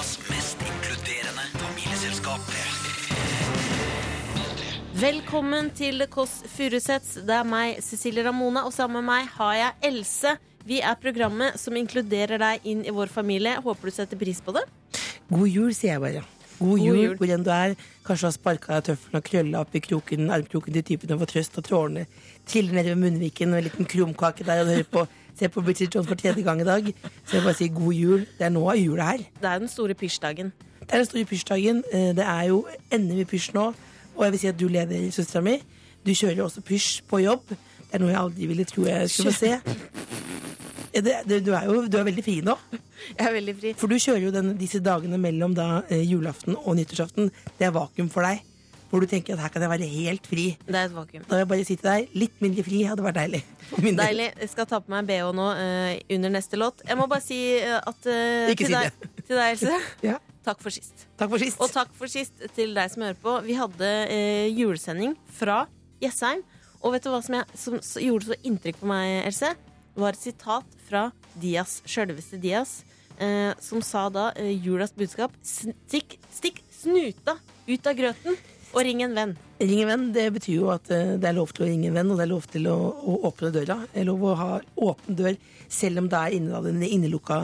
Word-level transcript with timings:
Europas 0.00 0.18
mest 0.30 0.56
inkluderende 0.64 1.42
familieselskap. 1.60 2.40
Velkommen 4.96 5.68
til 5.76 6.06
Kåss 6.08 6.38
Furuseths. 6.48 7.18
Det 7.28 7.34
er 7.36 7.44
meg, 7.44 7.82
Cecilie 7.84 8.24
Ramona, 8.24 8.62
og 8.64 8.72
sammen 8.72 9.02
med 9.02 9.10
meg 9.10 9.28
har 9.34 9.58
jeg 9.58 9.90
Else. 9.90 10.32
Vi 10.64 10.80
er 10.80 10.96
programmet 11.02 11.60
som 11.60 11.76
inkluderer 11.76 12.40
deg 12.40 12.64
inn 12.72 12.80
i 12.88 12.96
vår 12.96 13.12
familie. 13.12 13.58
Håper 13.60 13.90
du 13.90 13.96
setter 13.98 14.16
pris 14.16 14.40
på 14.40 14.56
det. 14.56 14.64
God 15.28 15.48
jul, 15.52 15.74
sier 15.76 15.98
jeg 15.98 16.04
bare. 16.06 16.24
God 16.60 16.80
jul, 16.80 17.02
jul. 17.02 17.14
hvor 17.20 17.36
enn 17.36 17.44
du 17.44 17.52
er. 17.52 17.76
Kanskje 18.06 18.30
har 18.30 18.36
sparka 18.38 18.80
tøffelen 18.88 19.20
og 19.20 19.28
krølla 19.28 19.64
opp 19.66 19.76
i 19.76 19.84
kroken, 19.84 20.32
armkroken 20.32 20.80
til 20.80 20.86
typen 20.94 21.12
og 21.12 21.26
får 21.26 21.34
trøst, 21.34 21.60
og 21.60 21.68
trådene 21.68 22.08
triller 22.48 22.80
ned 22.80 22.94
ved 22.94 23.02
munnviken, 23.04 23.52
og 23.52 23.60
en 23.60 23.68
liten 23.68 23.92
krumkake 23.96 24.48
der, 24.48 24.64
og 24.64 24.72
hører 24.72 24.92
på 24.96 25.08
ser 25.38 25.48
på 25.48 25.62
Bridget 25.64 25.94
Jones 25.94 26.08
for 26.08 26.14
tredje 26.18 26.42
gang 26.42 26.60
i 26.60 26.64
dag. 26.64 26.90
Så 27.26 27.36
jeg 27.38 27.44
bare 27.44 27.54
sier 27.58 27.72
god 27.74 27.92
jul. 27.94 28.26
Det 28.38 28.46
er 28.46 28.50
nå 28.54 28.64
av 28.70 28.76
jula 28.80 29.10
her. 29.12 29.18
Det 29.40 29.48
er 29.50 29.58
den 29.62 29.68
store 29.68 29.94
pysjdagen. 29.94 30.52
Det 30.80 30.90
er 30.92 30.96
den 31.04 31.06
store 31.10 31.24
pysjdagen. 31.24 31.82
Eh, 31.92 32.12
Det 32.16 32.24
er 32.26 32.44
jo 32.48 32.64
endelig 32.92 33.26
pysj 33.30 33.52
nå. 33.54 33.68
Og 34.16 34.24
jeg 34.24 34.32
vil 34.32 34.40
si 34.40 34.48
at 34.48 34.58
du 34.60 34.66
leder 34.68 35.10
søstera 35.14 35.42
mi. 35.42 35.58
Du 36.06 36.12
kjører 36.12 36.36
jo 36.36 36.44
også 36.48 36.60
pysj 36.66 37.02
på 37.08 37.20
jobb. 37.24 37.48
Det 37.48 37.94
er 37.98 37.98
noe 38.02 38.10
jeg 38.12 38.20
aldri 38.20 38.46
ville 38.46 38.64
tro 38.64 38.84
jeg 38.86 39.10
skulle 39.10 39.32
få 39.32 39.38
se. 39.38 39.60
Det, 40.90 41.14
det, 41.28 41.38
du 41.46 41.52
er 41.54 41.64
jo 41.70 41.86
du 41.86 41.96
er 42.00 42.04
veldig 42.08 42.22
fri 42.26 42.40
nå. 42.44 42.56
Jeg 43.16 43.26
er 43.28 43.32
veldig 43.32 43.54
fri. 43.60 43.72
For 43.78 43.86
du 43.90 43.94
kjører 43.96 44.24
jo 44.26 44.32
den, 44.34 44.56
disse 44.58 44.80
dagene 44.82 45.18
mellom 45.22 45.54
da, 45.54 45.82
eh, 45.88 46.02
julaften 46.10 46.56
og 46.58 46.76
nyttårsaften. 46.76 47.30
Det 47.58 47.66
er 47.68 47.70
vakuum 47.76 48.10
for 48.10 48.26
deg. 48.26 48.42
Hvor 48.90 49.04
du 49.04 49.06
tenker 49.06 49.36
at 49.36 49.44
her 49.44 49.52
kan 49.54 49.62
jeg 49.62 49.70
være 49.70 49.86
helt 49.86 50.26
fri. 50.26 50.44
Det 50.66 50.74
er 50.74 50.88
et 50.88 50.94
vakuum. 50.94 51.22
Da 51.28 51.36
vil 51.36 51.44
jeg 51.44 51.48
bare 51.52 51.66
si 51.68 51.76
til 51.78 51.86
deg, 51.86 52.14
litt 52.18 52.40
mindre 52.42 52.64
fri 52.66 52.80
hadde 52.88 53.04
vært 53.06 53.20
deilig. 53.20 53.40
Deilig. 54.00 54.26
Jeg 54.42 54.50
skal 54.50 54.66
ta 54.66 54.80
på 54.82 54.90
meg 54.90 55.06
BH 55.06 55.28
nå 55.38 55.46
uh, 55.54 55.92
under 56.16 56.34
neste 56.34 56.58
låt. 56.58 56.82
Jeg 56.88 56.98
må 56.98 57.06
bare 57.10 57.22
si 57.22 57.38
eh, 57.60 57.76
at 57.78 58.10
uh, 58.10 58.50
Ikke 58.50 58.66
til, 58.66 58.74
si 58.74 58.74
deg, 58.74 59.22
til 59.28 59.38
deg, 59.38 59.54
Else, 59.54 59.78
Ja, 60.10 60.18
takk 60.46 60.64
for 60.64 60.74
sist. 60.74 61.06
takk 61.20 61.30
for 61.30 61.46
sist. 61.46 61.62
Og 61.62 61.70
takk 61.70 61.94
for 62.00 62.10
sist 62.10 62.42
til 62.56 62.74
deg 62.74 62.90
som 62.90 63.06
hører 63.06 63.22
på. 63.22 63.36
Vi 63.46 63.58
hadde 63.60 63.94
eh, 64.10 64.50
julesending 64.50 65.14
fra 65.38 65.62
Jessheim. 66.02 66.42
Og 66.80 66.96
vet 66.96 67.06
du 67.06 67.12
hva 67.12 67.22
som, 67.22 67.38
jeg, 67.38 67.60
som 67.60 67.78
gjorde 68.02 68.32
så 68.32 68.40
inntrykk 68.42 68.82
på 68.82 68.88
meg, 68.90 69.20
Else? 69.28 69.54
Det 69.94 70.02
var 70.02 70.16
et 70.16 70.22
sitat 70.22 70.78
fra 70.88 71.08
Dias, 71.38 71.80
sjølveste 71.86 72.38
Dias, 72.42 72.80
eh, 73.20 73.52
som 73.62 73.82
sa 73.84 74.08
da 74.10 74.30
eh, 74.34 74.54
julas 74.64 74.94
budskap 74.96 75.34
stikk, 75.44 76.16
stikk 76.34 76.62
snuta 76.74 77.36
ut 77.68 77.86
av 77.86 77.98
grøten 77.98 78.38
og 78.72 78.84
ring 78.86 79.00
en 79.02 79.14
venn. 79.16 79.32
Ring 79.60 79.82
en 79.82 79.88
venn, 79.90 80.04
det 80.14 80.26
betyr 80.36 80.54
jo 80.56 80.68
at 80.72 80.90
eh, 80.94 81.16
det 81.20 81.26
er 81.30 81.36
lov 81.36 81.50
til 81.56 81.64
å 81.66 81.68
ringe 81.68 81.88
en 81.90 81.96
venn, 81.98 82.10
og 82.12 82.20
det 82.20 82.24
er 82.26 82.30
lov 82.30 82.46
til 82.52 82.68
å, 82.70 82.76
å 82.94 83.16
åpne 83.30 83.50
døra. 83.54 83.76
Det 83.92 84.02
er 84.02 84.06
lov 84.08 84.22
å 84.30 84.34
ha 84.38 84.50
åpen 84.88 85.18
dør 85.18 85.36
selv 85.70 86.02
om 86.02 86.08
det 86.10 86.20
er 86.20 86.36
inne, 86.38 86.60
den 86.66 86.82
innelukka 86.86 87.38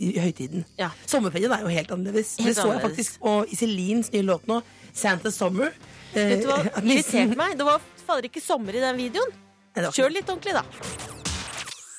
i 0.00 0.10
høytiden. 0.20 0.64
Ja. 0.80 0.90
Sommerferien 1.08 1.52
er 1.56 1.64
jo 1.64 1.72
helt 1.72 1.92
annerledes. 1.96 2.34
Helt 2.40 2.50
det 2.50 2.56
så 2.58 2.66
jeg 2.66 2.78
annerledes. 2.78 2.88
faktisk 2.88 3.20
på 3.24 3.36
Iselins 3.54 4.10
nye 4.14 4.26
låt 4.26 4.48
nå, 4.50 4.60
'Santa 4.92 5.30
Summer'. 5.30 5.72
Eh, 6.14 6.32
Vet 6.34 6.42
du 6.42 6.48
hva? 6.50 6.58
Irriterte 6.82 7.36
meg. 7.38 7.56
Det 7.60 7.68
var 7.68 7.80
fader 8.06 8.26
ikke 8.28 8.42
sommer 8.42 8.74
i 8.74 8.82
den 8.82 8.96
videoen. 8.98 9.36
Kjør 9.76 10.10
litt 10.10 10.28
ordentlig, 10.32 10.56
da. 10.56 10.64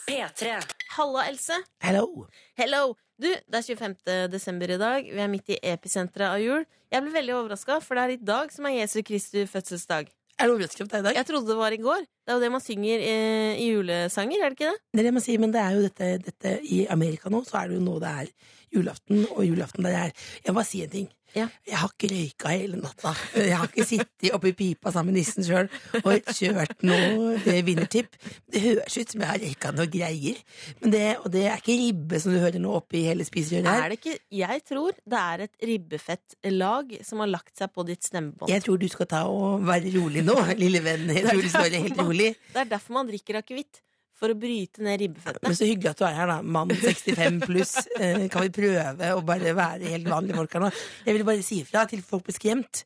P3. 0.10 0.58
Halla, 0.98 1.24
Else. 1.30 1.54
Hello. 1.80 2.28
Hello! 2.60 2.96
Du, 3.22 3.28
det 3.30 3.60
er 3.60 3.76
25. 3.78 4.32
desember 4.34 4.72
i 4.74 4.80
dag. 4.82 5.06
Vi 5.06 5.20
er 5.22 5.28
midt 5.30 5.52
i 5.54 5.60
episenteret 5.70 6.26
av 6.32 6.40
jul. 6.42 6.64
Jeg 6.90 7.04
ble 7.06 7.12
veldig 7.14 7.36
overraska, 7.38 7.76
for 7.86 7.94
det 7.94 8.04
er 8.04 8.14
i 8.16 8.24
dag 8.32 8.50
som 8.50 8.66
er 8.66 8.80
Jesu 8.80 9.04
Kristi 9.06 9.44
fødselsdag. 9.46 10.10
Er 10.42 10.50
det 10.50 10.56
overraskende 10.56 10.90
deg 10.90 11.04
i 11.04 11.06
dag? 11.06 11.20
Jeg 11.20 11.28
trodde 11.30 11.52
det 11.52 11.58
var 11.60 11.76
i 11.76 11.78
går. 11.84 12.02
Det 12.02 12.34
er 12.34 12.40
jo 12.40 12.42
det 12.42 12.50
man 12.56 12.64
synger 12.66 13.04
i, 13.06 13.14
i 13.62 13.68
julesanger, 13.76 14.42
er 14.42 14.50
det 14.50 14.58
ikke 14.58 14.72
det? 14.72 14.82
Det 14.90 15.04
er 15.04 15.10
det 15.12 15.14
man 15.20 15.26
sier, 15.28 15.44
men 15.44 15.54
det 15.54 15.62
er 15.62 15.78
jo 15.78 15.84
dette, 15.86 16.10
dette 16.32 16.56
I 16.66 16.80
Amerika 16.96 17.30
nå 17.30 17.44
så 17.46 17.60
er 17.62 17.70
det 17.70 17.78
jo 17.78 17.84
nå 17.86 18.00
det 18.02 18.16
er 18.24 18.32
julaften, 18.74 19.22
og 19.36 19.46
julaften 19.46 19.86
der 19.86 20.00
er 20.00 20.16
Jeg 20.42 20.50
må 20.50 20.58
bare 20.58 20.72
si 20.72 20.82
en 20.82 20.96
ting. 20.98 21.10
Ja. 21.36 21.46
Jeg 21.68 21.78
har 21.80 21.92
ikke 21.94 22.10
røyka 22.12 22.50
hele 22.52 22.80
natta. 22.82 23.14
Jeg 23.38 23.56
har 23.56 23.70
ikke 23.70 23.86
sittet 23.88 24.34
oppi 24.36 24.52
pipa 24.58 24.92
sammen 24.92 25.14
med 25.14 25.22
nissen 25.22 25.46
sjøl 25.48 25.70
og 26.02 26.32
kjørt 26.36 26.84
noe 26.84 27.38
vinnertipp. 27.64 28.18
Det 28.52 28.62
høres 28.66 28.98
ut 29.00 29.14
som 29.16 29.24
jeg 29.24 29.30
har 29.32 29.40
røyka 29.46 29.72
noe 29.78 29.88
greier, 29.94 30.42
men 30.82 30.92
det, 30.96 31.04
og 31.22 31.30
det 31.32 31.46
er 31.48 31.62
ikke 31.62 31.78
ribbe 31.80 32.20
som 32.24 32.36
du 32.36 32.40
hører 32.44 32.60
nå 32.64 32.74
oppi 32.82 33.06
hele 33.08 33.24
spiserøret 33.28 33.70
Er 33.72 33.80
her. 33.86 33.94
det 33.96 34.00
ikke 34.02 34.18
Jeg 34.42 34.64
tror 34.68 34.98
det 35.08 35.22
er 35.22 35.46
et 35.48 35.68
ribbefettlag 35.72 36.98
som 37.08 37.24
har 37.24 37.32
lagt 37.32 37.56
seg 37.58 37.72
på 37.74 37.86
ditt 37.88 38.04
stemmebånd. 38.08 38.52
Jeg 38.52 38.64
tror 38.66 38.82
du 38.82 38.88
skal 38.92 39.10
ta 39.12 39.24
og 39.30 39.64
være 39.68 39.94
rolig 39.96 40.24
nå, 40.28 40.36
lille 40.60 40.84
venn. 40.86 41.08
Jeg 41.16 41.26
tror 41.30 41.42
du 41.42 41.50
skal 41.52 41.68
være 41.70 41.84
helt 41.88 42.02
rolig. 42.02 42.30
Det 42.52 42.66
er 42.66 42.70
derfor 42.76 42.98
man 43.00 43.10
drikker 43.10 43.40
akevitt. 43.42 43.82
For 44.22 44.34
å 44.34 44.38
bryte 44.38 44.84
ned 44.86 45.02
ribbefettet. 45.02 45.42
Men 45.42 45.56
så 45.58 45.66
hyggelig 45.66 45.96
at 45.96 46.02
du 46.02 46.06
er 46.06 46.18
her, 46.20 46.30
da. 46.30 46.42
Mann 46.46 46.74
65 46.76 47.40
pluss. 47.48 47.74
Eh, 48.02 48.28
kan 48.34 48.46
vi 48.46 48.52
prøve 48.54 49.10
å 49.14 49.22
bare 49.26 49.52
være 49.54 49.90
helt 49.92 50.08
vanlige 50.10 50.38
folk 50.38 50.54
her 50.56 50.64
nå? 50.64 50.70
Jeg 51.06 51.16
vil 51.18 51.26
bare 51.28 51.44
si 51.46 51.60
ifra 51.62 51.84
til 51.90 52.02
folk 52.06 52.24
blir 52.26 52.38
skremt. 52.38 52.84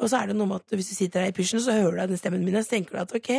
Og 0.00 0.10
så 0.10 0.18
er 0.18 0.30
det 0.30 0.36
noe 0.38 0.48
med 0.50 0.62
at 0.62 0.74
hvis 0.74 0.90
du 0.90 0.94
sitter 0.96 1.22
der 1.22 1.32
i 1.32 1.36
pysjen, 1.36 1.60
så 1.62 1.74
hører 1.76 2.00
du 2.00 2.14
den 2.14 2.20
stemmen 2.20 2.42
min, 2.44 2.56
og 2.58 2.64
så 2.66 2.74
tenker 2.74 2.96
du 2.96 3.00
at 3.02 3.14
ok, 3.14 3.30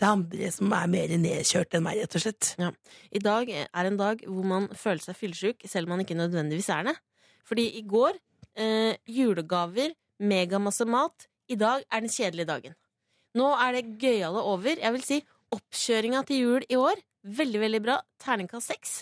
det 0.00 0.06
er 0.06 0.08
andre 0.08 0.50
som 0.54 0.72
er 0.74 0.90
mer 0.90 1.14
nedkjørt 1.22 1.76
enn 1.78 1.84
meg, 1.84 2.00
rett 2.02 2.16
og 2.18 2.24
slett. 2.24 2.50
Ja. 2.58 2.70
I 3.14 3.22
dag 3.22 3.52
er 3.54 3.88
en 3.90 3.98
dag 4.00 4.24
hvor 4.26 4.48
man 4.48 4.68
føler 4.74 5.04
seg 5.04 5.18
fyllesyk, 5.20 5.66
selv 5.70 5.86
om 5.86 5.94
man 5.94 6.04
ikke 6.04 6.18
nødvendigvis 6.18 6.70
er 6.74 6.88
det. 6.90 6.96
Fordi 7.46 7.68
i 7.78 7.84
går 7.86 8.18
eh, 8.58 8.98
julegaver, 9.06 9.94
megamasse 10.22 10.88
mat. 10.90 11.28
I 11.50 11.58
dag 11.60 11.84
er 11.86 12.02
den 12.02 12.12
kjedelige 12.12 12.50
dagen. 12.50 12.76
Nå 13.38 13.52
er 13.56 13.78
det 13.78 13.96
gøyale 14.02 14.42
over. 14.42 14.74
Jeg 14.74 14.94
vil 14.96 15.06
si 15.06 15.20
oppkjøringa 15.54 16.24
til 16.28 16.42
jul 16.44 16.66
i 16.68 16.78
år. 16.80 17.00
Veldig, 17.22 17.60
veldig 17.62 17.80
bra. 17.84 17.98
Terningkast 18.22 18.72
seks. 18.72 18.94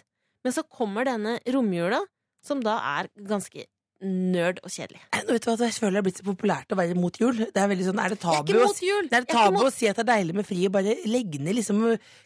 Men 0.44 0.54
så 0.56 0.64
kommer 0.64 1.04
denne 1.08 1.38
romjula, 1.52 2.00
som 2.44 2.62
da 2.64 2.78
er 3.00 3.08
ganske 3.28 3.66
nerd 4.00 4.62
og 4.64 4.72
kjedelig. 4.72 5.02
Vet 5.28 5.44
du 5.44 5.50
hva, 5.50 5.56
Jeg 5.60 5.74
føler 5.76 5.98
det 5.98 6.00
er 6.00 6.04
blitt 6.06 6.20
så 6.22 6.24
populært 6.24 6.72
å 6.72 6.76
være 6.78 6.94
mot 6.96 7.18
jul. 7.20 7.36
Det 7.36 7.60
er 7.60 7.68
veldig 7.68 7.84
sånn, 7.90 7.98
er 8.00 8.14
det 8.14 8.20
tabu, 8.22 8.54
å, 8.56 8.70
det 8.72 9.12
er 9.12 9.18
er 9.20 9.26
tabu 9.28 9.58
mot- 9.58 9.66
å 9.68 9.72
si 9.74 9.90
at 9.90 9.98
det 10.00 10.06
er 10.06 10.10
deilig 10.14 10.36
med 10.38 10.46
fri, 10.48 10.62
og 10.64 10.72
bare 10.72 10.94
legge 11.04 11.40
ned 11.44 11.58
liksom 11.58 11.82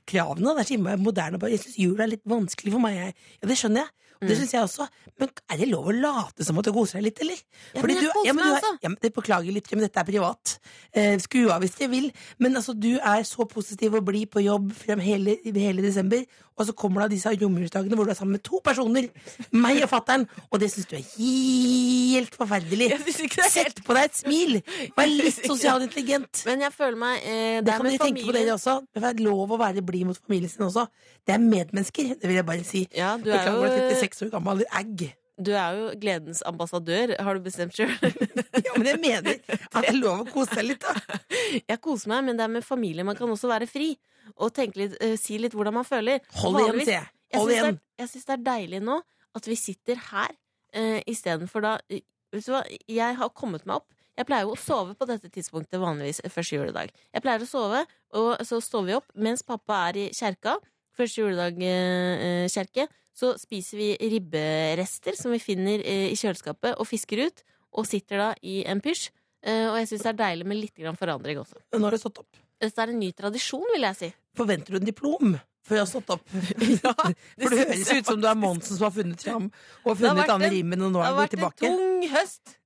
kravene? 0.07 0.55
Det 0.55 0.63
er 0.63 0.71
så 0.71 0.99
moderne. 1.03 1.41
Bare, 1.43 1.51
jeg 1.57 1.65
syns 1.65 1.81
jul 1.83 1.99
er 2.05 2.13
litt 2.13 2.23
vanskelig 2.31 2.77
for 2.77 2.85
meg. 2.85 3.01
Ja, 3.43 3.49
det 3.51 3.59
skjønner 3.59 3.83
jeg. 3.89 3.91
Og 4.21 4.29
det 4.29 4.37
Mm. 4.37 4.41
syns 4.43 4.53
jeg 4.53 4.63
også. 4.63 4.89
Men 5.19 5.29
er 5.51 5.57
det 5.57 5.69
lov 5.69 5.87
å 5.87 5.93
late 6.01 6.45
som 6.45 6.59
at 6.59 6.65
du 6.65 6.73
koser 6.73 7.01
deg 7.01 7.05
litt, 7.05 7.21
eller? 7.21 7.37
Fordi 7.75 7.95
du- 8.01 8.13
ja, 8.25 8.33
men 8.33 8.45
du 8.45 8.55
er- 8.55 8.79
Ja, 8.83 8.89
men 8.89 8.97
Beklager 9.15 9.53
litt, 9.53 9.71
men 9.73 9.81
dette 9.81 9.97
er 10.01 10.05
privat. 10.05 10.59
Eh, 10.93 11.17
skru 11.19 11.51
av 11.51 11.63
hvis 11.63 11.77
dere 11.77 11.91
vil. 11.91 12.13
Men 12.39 12.55
altså, 12.55 12.79
du 12.79 12.97
er 12.99 13.23
så 13.23 13.49
positiv 13.49 13.95
og 13.95 14.05
blid 14.05 14.31
på 14.31 14.43
jobb 14.43 14.73
frem 14.73 15.01
hele, 15.01 15.37
hele 15.45 15.83
desember, 15.83 16.25
og 16.55 16.69
så 16.69 16.75
kommer 16.79 17.05
da 17.05 17.09
disse 17.11 17.31
romjulsdagene 17.35 17.97
hvor 17.99 18.07
du 18.07 18.13
er 18.13 18.19
sammen 18.19 18.37
med 18.37 18.45
to 18.47 18.61
personer, 18.65 19.09
meg 19.55 19.81
og 19.83 19.91
fattern, 19.91 20.27
og 20.51 20.61
det 20.63 20.69
syns 20.71 20.87
du 20.91 20.95
er 20.99 21.07
helt 21.17 22.37
forferdelig. 22.39 22.91
Det 22.95 23.15
er 23.39 23.51
Sett 23.51 23.81
på 23.87 23.97
deg 23.97 24.07
et 24.11 24.21
smil! 24.21 24.61
Vær 24.97 25.11
litt 25.11 25.41
sosialt 25.49 25.87
intelligent. 25.89 26.45
Men 26.47 26.63
jeg 26.67 26.75
føler 26.77 27.01
meg 27.01 27.19
eh, 27.27 27.59
Det 27.59 27.67
Det 27.67 27.75
kan 27.75 27.89
dere 27.89 27.99
tenke 27.99 27.99
på 27.99 28.07
familien. 28.29 28.39
dere 28.39 28.55
også. 28.55 28.77
Det 28.95 29.03
er 29.11 29.21
lov 29.27 29.57
å 29.57 29.59
være 29.61 29.83
blid 29.87 30.07
mot 30.13 30.21
familien 30.23 30.53
sin 30.53 30.67
også. 30.69 30.87
Det 31.27 31.35
er 31.35 31.43
medmennesker, 31.43 32.15
det 32.21 32.31
vil 32.31 32.39
jeg 32.41 32.47
bare 32.49 32.65
si. 32.67 32.85
Ja, 32.95 33.17
du 33.19 33.31
er 33.35 33.51
jo 33.51 33.67
36 33.67 34.29
år 34.29 34.33
gammel 34.39 34.65
egg. 34.71 35.09
Du 35.35 35.51
er 35.59 35.75
jo 35.75 35.87
gledens 35.99 36.45
ambassadør, 36.47 37.17
har 37.19 37.35
du 37.35 37.43
bestemt 37.43 37.75
sjøl. 37.75 37.91
Ja, 38.65 38.73
men 38.79 38.87
jeg 38.87 39.01
mener 39.03 39.35
at 39.51 39.81
det 39.83 39.91
er 39.91 39.97
lov 39.99 40.23
å 40.23 40.27
kose 40.31 40.55
seg 40.55 40.69
litt, 40.69 40.85
da. 40.87 41.19
Jeg 41.67 41.81
koser 41.83 42.13
meg, 42.13 42.23
men 42.29 42.39
det 42.39 42.45
er 42.47 42.53
med 42.55 42.65
familie. 42.65 43.05
Man 43.07 43.19
kan 43.19 43.29
også 43.31 43.51
være 43.51 43.67
fri. 43.71 43.91
Og 44.37 44.61
litt, 44.77 44.97
uh, 45.03 45.17
si 45.21 45.39
litt 45.39 45.55
hvordan 45.57 45.75
man 45.75 45.87
føler. 45.89 46.21
Hold 46.41 46.61
igjen, 46.61 46.81
jeg. 46.87 47.09
Jeg 47.35 47.41
Hold 47.41 47.51
det, 47.51 47.57
igjen. 47.59 47.75
er- 47.75 48.03
jeg 48.05 48.09
syns 48.13 48.25
det 48.29 48.35
er 48.35 48.45
deilig 48.47 48.83
nå 48.83 49.01
at 49.35 49.49
vi 49.51 49.57
sitter 49.59 50.01
her 50.11 50.31
uh, 50.77 51.01
istedenfor 51.11 51.65
da 51.65 51.79
uh, 51.79 52.03
Vet 52.35 52.49
du 52.49 52.51
hva, 52.51 52.65
jeg 52.91 53.15
har 53.15 53.29
kommet 53.31 53.63
meg 53.63 53.77
opp. 53.77 53.93
Jeg 54.19 54.27
pleier 54.27 54.43
jo 54.43 54.57
å 54.57 54.59
sove 54.59 54.97
på 54.99 55.07
dette 55.07 55.29
tidspunktet 55.31 55.79
vanligvis 55.79 56.19
første 56.35 56.57
juledag. 56.57 56.91
Jeg 57.15 57.23
pleier 57.23 57.43
å 57.43 57.47
sove, 57.47 57.85
og 58.19 58.43
så 58.43 58.59
står 58.59 58.89
vi 58.89 58.97
opp 58.97 59.07
mens 59.15 59.45
pappa 59.47 59.85
er 59.93 60.01
i 60.03 60.05
kjerka. 60.11 60.57
Første 60.99 61.23
juledag-kjerke. 61.23 62.89
Uh. 62.89 63.01
Så 63.15 63.37
spiser 63.39 63.79
vi 63.79 63.89
ribberester 64.17 65.15
som 65.15 65.31
vi 65.31 65.39
finner 65.43 65.79
uh, 65.83 66.07
i 66.11 66.19
kjøleskapet, 66.19 66.75
og 66.75 66.89
fisker 66.91 67.23
ut. 67.29 67.45
Og 67.79 67.87
sitter 67.87 68.19
da 68.19 68.29
i 68.43 68.65
en 68.71 68.83
pysj. 68.83 69.13
Uh, 69.47 69.71
og 69.73 69.79
jeg 69.83 69.93
syns 69.93 70.07
det 70.09 70.13
er 70.15 70.21
deilig 70.25 70.51
med 70.51 70.59
litt 70.63 70.79
grann 70.79 70.99
forandring 70.99 71.39
også. 71.43 71.63
Nå 71.77 71.87
har 71.87 71.95
du 71.95 72.03
stått 72.03 72.23
opp. 72.25 72.44
Dette 72.65 72.83
er 72.85 72.93
en 72.95 72.99
ny 73.01 73.11
tradisjon, 73.17 73.65
vil 73.75 73.85
jeg 73.89 73.97
si. 74.01 74.09
Forventer 74.39 74.75
du 74.75 74.81
en 74.81 74.89
diplom 74.89 75.35
før 75.65 75.79
jeg 75.79 75.85
har 75.85 75.91
stått 75.91 76.11
opp? 76.17 76.25
For 76.35 77.49
det 77.55 77.61
høres 77.61 77.93
ut 77.95 78.09
som 78.11 78.21
du 78.21 78.27
er 78.29 78.37
Monsen 78.41 78.77
som 78.77 78.87
har 78.89 78.95
funnet 78.97 79.23
fram 79.25 79.47
og 79.85 79.95
Det 79.95 80.01
funnet 80.03 80.33
Anne 80.35 80.49
en- 80.49 80.55
Rimmen, 80.59 80.83
og 80.89 80.93
nå 80.93 81.01
Det 81.01 81.07
er 81.07 81.15
har 81.15 81.21
vært 81.23 81.39
en 81.39 81.79
tung 81.79 82.09
høst, 82.15 82.57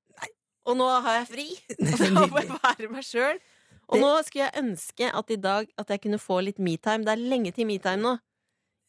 og 0.69 0.77
nå 0.81 0.89
har 1.07 1.19
jeg 1.21 1.29
fri. 1.31 1.47
Og 1.79 2.17
da 2.17 2.27
får 2.33 2.41
jeg 2.43 2.59
være 2.63 2.91
meg 2.93 3.05
sjøl. 3.07 3.39
Og 3.89 3.95
Det- 3.97 4.03
nå 4.05 4.11
skulle 4.27 4.45
jeg 4.49 4.65
ønske 4.65 5.07
at 5.21 5.31
i 5.31 5.37
dag 5.37 5.69
at 5.79 5.89
jeg 5.95 6.01
kunne 6.03 6.19
få 6.21 6.41
litt 6.45 6.59
metime. 6.59 7.05
Det 7.07 7.13
er 7.15 7.23
lenge 7.31 7.53
til 7.57 7.65
metime 7.71 8.03
nå. 8.03 8.19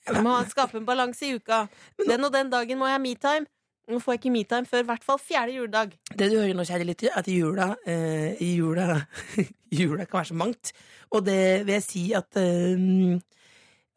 Jeg 0.09 0.23
må 0.25 0.33
skape 0.49 0.75
en 0.79 0.85
balanse 0.87 1.23
i 1.27 1.35
uka. 1.37 1.67
Den 2.07 2.23
og 2.25 2.31
den 2.33 2.49
dagen 2.51 2.77
må 2.79 2.87
jeg 2.89 2.97
ha 2.97 2.99
metime. 3.03 3.47
Nå 3.89 3.97
får 4.03 4.13
jeg 4.15 4.21
ikke 4.21 4.33
metime 4.35 4.69
før 4.69 4.83
i 4.83 4.87
hvert 4.91 5.05
fall 5.05 5.17
fjerde 5.21 5.55
juledag. 5.55 5.95
Det 6.13 6.27
du 6.29 6.35
hører 6.37 6.53
nå, 6.57 6.65
kjære 6.67 6.85
lytter, 6.85 7.09
er 7.09 7.23
at 7.23 7.29
jula, 7.31 7.71
eh, 7.89 8.37
jula, 8.43 8.99
jula 9.79 10.05
kan 10.05 10.19
være 10.19 10.29
så 10.29 10.37
mangt. 10.37 10.71
Og 11.09 11.25
det 11.25 11.41
vil 11.65 11.73
jeg 11.79 11.85
si 11.87 12.03
at, 12.17 12.37
eh, 12.37 13.17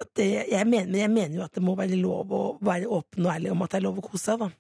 at 0.01 0.11
det, 0.17 0.31
jeg, 0.49 0.69
mener, 0.69 0.97
jeg 1.03 1.13
mener 1.13 1.37
jo 1.43 1.45
at 1.45 1.53
det 1.59 1.65
må 1.67 1.77
være 1.77 2.01
lov 2.01 2.33
å 2.33 2.43
være 2.65 2.89
åpen 2.89 3.29
og 3.29 3.35
ærlig 3.35 3.53
om 3.53 3.67
at 3.67 3.75
det 3.75 3.83
er 3.83 3.87
lov 3.91 4.01
å 4.01 4.07
kose 4.09 4.25
seg. 4.31 4.47
da. 4.47 4.51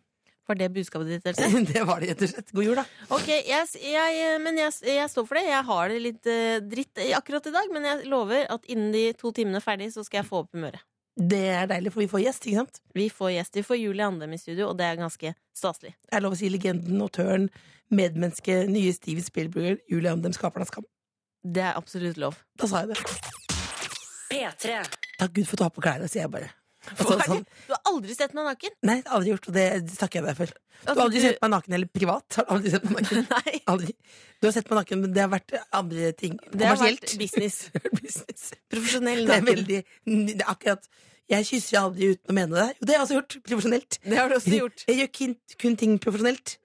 Var 0.51 0.59
det 0.59 0.71
budskapet 0.75 1.09
ditt? 1.15 1.27
Else? 1.33 1.49
Det 1.73 1.83
var 1.89 2.03
det, 2.03 2.13
rett 2.13 2.23
og 2.27 2.33
slett. 2.35 2.53
God 2.53 2.67
jul, 2.67 2.77
da. 2.77 2.85
Ok, 3.15 3.29
jeg, 3.31 3.69
jeg, 3.89 4.39
men 4.43 4.59
jeg, 4.61 4.73
jeg 4.85 5.09
står 5.09 5.29
for 5.29 5.39
det. 5.39 5.47
Jeg 5.49 5.69
har 5.71 5.93
det 5.93 6.01
litt 6.03 6.29
eh, 6.29 6.57
dritt 6.61 7.05
akkurat 7.17 7.47
i 7.49 7.55
dag, 7.55 7.73
men 7.73 7.89
jeg 7.89 8.09
lover 8.11 8.49
at 8.53 8.67
innen 8.69 8.93
de 8.93 9.07
to 9.17 9.33
timene 9.33 9.63
er 9.63 9.65
ferdig, 9.65 9.93
så 9.95 10.05
skal 10.05 10.21
jeg 10.21 10.29
få 10.29 10.43
opp 10.43 10.53
humøret. 10.53 10.83
Det 11.13 11.43
er 11.53 11.67
deilig, 11.69 11.93
for 11.93 12.01
vi 12.01 12.09
får 12.09 12.23
gjest, 12.25 12.47
ikke 12.49 12.63
sant? 12.63 12.81
Vi 12.97 13.09
får 13.13 13.35
gjest. 13.35 13.57
Vi 13.59 13.65
får 13.67 13.79
Julie 13.83 14.07
Andem 14.07 14.33
i 14.33 14.41
studio, 14.41 14.71
og 14.71 14.79
det 14.79 14.87
er 14.87 15.01
ganske 15.01 15.35
staselig. 15.57 15.93
Det 16.09 16.17
er 16.17 16.25
lov 16.25 16.37
å 16.37 16.39
si 16.41 16.49
legenden, 16.49 17.03
autøren, 17.05 17.51
medmenneske, 17.93 18.63
nye 18.73 18.95
Steven 18.97 19.27
Spielberger, 19.27 19.77
Julie 19.93 20.13
Andem, 20.13 20.33
skaperen 20.33 20.65
av 20.65 20.73
Skam. 20.73 20.89
Det 21.43 21.67
er 21.69 21.77
absolutt 21.77 22.21
lov. 22.23 22.39
Da 22.57 22.71
sa 22.71 22.85
jeg 22.85 22.95
det. 22.95 23.31
P3. 24.33 24.81
Takk 25.21 25.37
Gud 25.37 25.51
for 25.51 25.59
å 25.59 25.65
ta 25.67 25.71
på 25.75 25.85
klærne, 25.85 26.09
sier 26.09 26.25
jeg 26.25 26.33
bare. 26.33 26.49
Altså, 27.03 27.19
sånn. 27.29 27.45
Du 27.67 27.73
har 27.73 27.81
aldri 27.93 28.15
sett 28.17 28.33
meg 28.35 28.47
naken? 28.49 28.73
nei, 28.89 28.97
aldri 29.07 29.31
gjort, 29.33 29.49
og 29.51 29.55
det 29.57 29.67
takker 29.95 30.21
jeg 30.21 30.27
deg 30.27 30.39
for. 30.41 30.55
Du 30.83 30.91
har 30.91 31.01
aldri 31.05 31.21
sett 31.23 31.39
meg 31.45 31.53
naken 31.53 31.77
eller 31.79 31.91
privat. 31.95 32.39
Har 32.39 32.49
du 32.49 32.53
aldri 32.57 32.73
sett 32.73 32.89
meg 32.89 32.97
naken? 32.99 33.29
Nei. 33.37 33.61
Aldri. 33.71 33.95
Du 34.41 34.49
har 34.49 34.55
sett 34.57 34.71
meg 34.73 34.81
naken, 34.81 35.05
men 35.05 35.15
det 35.15 35.23
har 35.23 35.31
vært 35.31 35.55
andre 35.79 36.11
ting. 36.19 36.35
Det 36.51 36.67
har 36.67 36.81
vært 36.81 37.15
business. 37.21 37.61
Business. 38.03 38.49
Profesjonell 38.73 39.23
Det 39.29 39.37
er 39.37 39.47
veldig 39.47 39.79
det 40.33 40.41
er 40.41 40.51
akkurat 40.51 40.91
Jeg 41.31 41.47
kysser 41.49 41.79
aldri 41.85 42.11
uten 42.17 42.35
å 42.35 42.37
mene 42.41 42.59
det. 42.59 42.67
Jo, 42.81 42.89
det 42.89 42.97
har 42.97 42.99
jeg 42.99 43.07
også 43.07 43.19
gjort. 43.21 43.39
Profesjonelt. 43.47 44.01
Det 44.03 44.19
har 44.19 44.29
du 44.33 44.37
også 44.41 44.59
gjort. 44.59 44.85
Jeg 44.91 44.99
gjør 44.99 45.13
kun, 45.21 45.39
kun 45.63 45.79
ting 45.85 45.97
profesjonelt. 46.03 46.57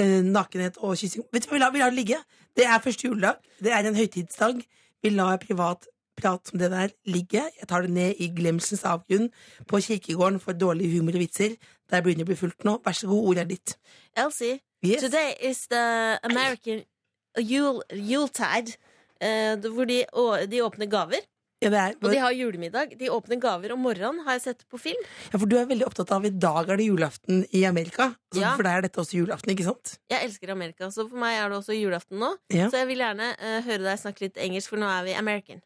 Eh, 0.00 0.18
nakenhet 0.24 0.82
og 0.82 0.96
kyssing. 0.98 1.28
Vet 1.32 1.46
du 1.46 1.52
hva, 1.52 1.54
vi 1.54 1.62
lar, 1.62 1.72
vi 1.76 1.84
lar 1.84 1.94
det 1.94 2.00
ligge. 2.00 2.18
Det 2.58 2.66
er 2.66 2.82
første 2.82 3.06
juledag. 3.06 3.38
Det 3.62 3.72
er 3.72 3.86
en 3.88 3.96
høytidsdag. 3.96 4.62
Vi 5.02 5.10
lar 5.14 5.38
privat 5.42 5.86
prat 6.22 6.48
som 6.48 6.62
det 6.62 6.70
der 6.72 6.94
ligge. 7.10 7.42
Jeg 7.58 7.68
tar 7.68 7.84
det 7.86 7.90
ned 7.98 8.22
i 8.22 8.30
glemselens 8.36 8.84
avgrunn 8.88 9.28
på 9.68 9.82
kirkegården 9.88 10.38
for 10.42 10.54
dårlig 10.56 10.92
humor 10.94 11.18
og 11.18 11.24
vitser. 11.26 11.58
Der 11.92 12.00
begynner 12.06 12.24
å 12.24 12.30
bli 12.30 12.38
fullt 12.38 12.64
nå. 12.64 12.78
Vær 12.86 12.96
så 12.96 13.10
god, 13.10 13.26
ordet 13.32 13.44
er 13.44 13.50
ditt. 13.56 13.76
Elsie, 14.16 14.60
Yes. 14.82 15.00
today 15.04 15.34
is 15.46 15.66
the 15.70 16.18
American 16.26 16.80
Yule, 17.38 17.82
Yuletide, 17.94 18.74
uh, 19.22 19.54
hvor 19.70 19.86
de, 19.86 20.00
å, 20.12 20.24
de 20.50 20.58
åpner 20.64 20.88
gaver. 20.90 21.22
Ja, 21.62 21.70
det 21.70 21.78
er, 21.78 21.92
Og 22.02 22.10
de 22.10 22.18
har 22.18 22.32
julemiddag. 22.34 22.96
De 22.98 23.06
åpner 23.14 23.38
gaver 23.38 23.70
om 23.76 23.78
morgenen, 23.86 24.24
har 24.26 24.34
jeg 24.34 24.42
sett 24.48 24.64
på 24.68 24.80
film. 24.82 24.98
ja, 25.30 25.38
for 25.38 25.46
du 25.46 25.54
er 25.60 25.68
veldig 25.70 25.86
opptatt 25.86 26.10
av 26.10 26.26
i 26.26 26.32
dag 26.34 26.72
er 26.74 26.80
det 26.80 26.88
julaften 26.88 27.44
i 27.54 27.62
Amerika. 27.68 28.08
Så 28.34 28.40
Ja. 28.42 28.56
For 28.58 28.66
deg 28.66 28.80
er 28.80 28.82
dette 28.88 28.98
også 28.98 29.14
julaften, 29.20 29.54
ikke 29.54 29.68
sant? 29.68 29.92
Jeg 30.10 30.26
elsker 30.26 30.50
Amerika, 30.50 30.90
så 30.90 31.06
for 31.08 31.16
meg 31.22 31.38
er 31.38 31.48
det 31.54 31.60
også 31.60 31.76
julaften 31.78 32.18
nå. 32.18 32.32
Ja. 32.50 32.66
Så 32.68 32.82
jeg 32.82 32.88
vil 32.90 33.04
gjerne 33.06 33.30
uh, 33.38 33.60
høre 33.62 33.84
deg 33.86 34.00
snakke 34.02 34.26
litt 34.26 34.42
engelsk, 34.42 34.74
for 34.74 34.82
nå 34.82 34.90
er 34.90 35.04
vi 35.06 35.14
American. 35.14 35.62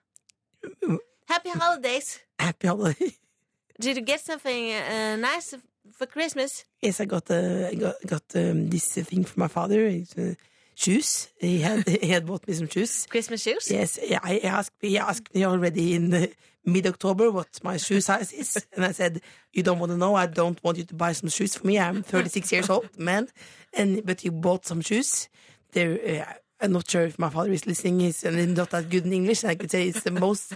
Happy 1.26 1.50
holidays! 1.50 2.20
Happy 2.38 2.68
holiday. 2.68 3.12
Did 3.80 3.96
you 3.96 4.02
get 4.02 4.20
something 4.20 4.72
uh, 4.72 5.16
nice 5.16 5.54
for 5.92 6.06
Christmas? 6.06 6.64
Yes, 6.80 7.00
I 7.00 7.04
got, 7.04 7.30
uh, 7.30 7.68
I 7.68 7.74
got, 7.74 7.94
got 8.06 8.22
um, 8.36 8.68
this 8.68 8.94
thing 8.94 9.24
from 9.24 9.40
my 9.40 9.48
father. 9.48 9.86
It's, 9.86 10.16
uh, 10.16 10.34
shoes. 10.76 11.28
He 11.38 11.60
had, 11.60 11.88
he 12.02 12.08
had 12.08 12.26
bought 12.26 12.46
me 12.46 12.54
some 12.54 12.68
shoes. 12.68 13.06
Christmas 13.10 13.42
shoes? 13.42 13.68
Yes, 13.70 13.98
yeah, 14.02 14.20
I 14.22 14.38
asked, 14.38 14.76
he 14.80 14.98
asked 14.98 15.34
me 15.34 15.44
already 15.44 15.94
in 15.94 16.14
uh, 16.14 16.26
mid-October 16.64 17.30
what 17.32 17.48
my 17.64 17.76
shoe 17.76 18.00
size 18.00 18.32
is. 18.32 18.64
And 18.76 18.84
I 18.84 18.92
said, 18.92 19.20
you 19.52 19.62
don't 19.64 19.80
want 19.80 19.90
to 19.92 19.98
know. 19.98 20.14
I 20.14 20.26
don't 20.26 20.62
want 20.62 20.78
you 20.78 20.84
to 20.84 20.94
buy 20.94 21.12
some 21.12 21.30
shoes 21.30 21.56
for 21.56 21.66
me. 21.66 21.78
I'm 21.78 22.02
36 22.02 22.52
years 22.52 22.70
old, 22.70 22.96
man. 22.98 23.28
And, 23.72 24.06
but 24.06 24.24
you 24.24 24.30
bought 24.30 24.66
some 24.66 24.80
shoes. 24.80 25.28
They're, 25.72 26.22
uh, 26.22 26.32
I'm 26.60 26.72
not 26.72 26.88
sure 26.88 27.02
if 27.02 27.18
my 27.18 27.28
father 27.28 27.52
is 27.52 27.66
listening. 27.66 28.00
He's 28.00 28.24
not 28.24 28.70
that 28.70 28.88
good 28.88 29.04
in 29.04 29.12
English. 29.12 29.44
I 29.44 29.56
could 29.56 29.70
say 29.70 29.88
it's 29.88 30.04
the 30.04 30.10
most 30.10 30.54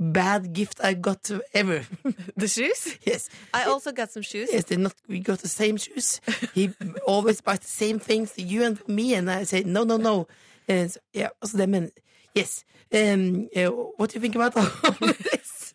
bad 0.00 0.54
gift 0.54 0.80
I 0.82 0.94
got 0.94 1.30
ever. 1.52 1.84
The 2.36 2.48
shoes? 2.48 2.98
yes. 3.04 3.28
I 3.52 3.64
also 3.64 3.92
got 3.92 4.10
some 4.10 4.22
shoes. 4.22 4.48
Yes, 4.50 4.70
not. 4.70 4.94
We 5.06 5.20
got 5.20 5.40
the 5.40 5.48
same 5.48 5.76
shoes. 5.76 6.20
He 6.54 6.70
always 7.06 7.40
buys 7.42 7.60
the 7.60 7.66
same 7.66 7.98
things 7.98 8.32
to 8.32 8.42
you 8.42 8.64
and 8.64 8.88
me, 8.88 9.14
and 9.14 9.30
I 9.30 9.44
say 9.44 9.62
no, 9.62 9.84
no, 9.84 9.98
no. 9.98 10.26
And 10.66 10.90
so, 10.90 11.00
yeah, 11.12 11.28
also 11.42 11.58
them 11.58 11.74
and, 11.74 11.92
yes. 12.34 12.64
Um, 12.92 13.48
uh, 13.54 13.66
what 13.98 14.10
do 14.10 14.14
you 14.14 14.20
think 14.20 14.34
about 14.34 14.56
all 14.56 15.06
this? 15.30 15.74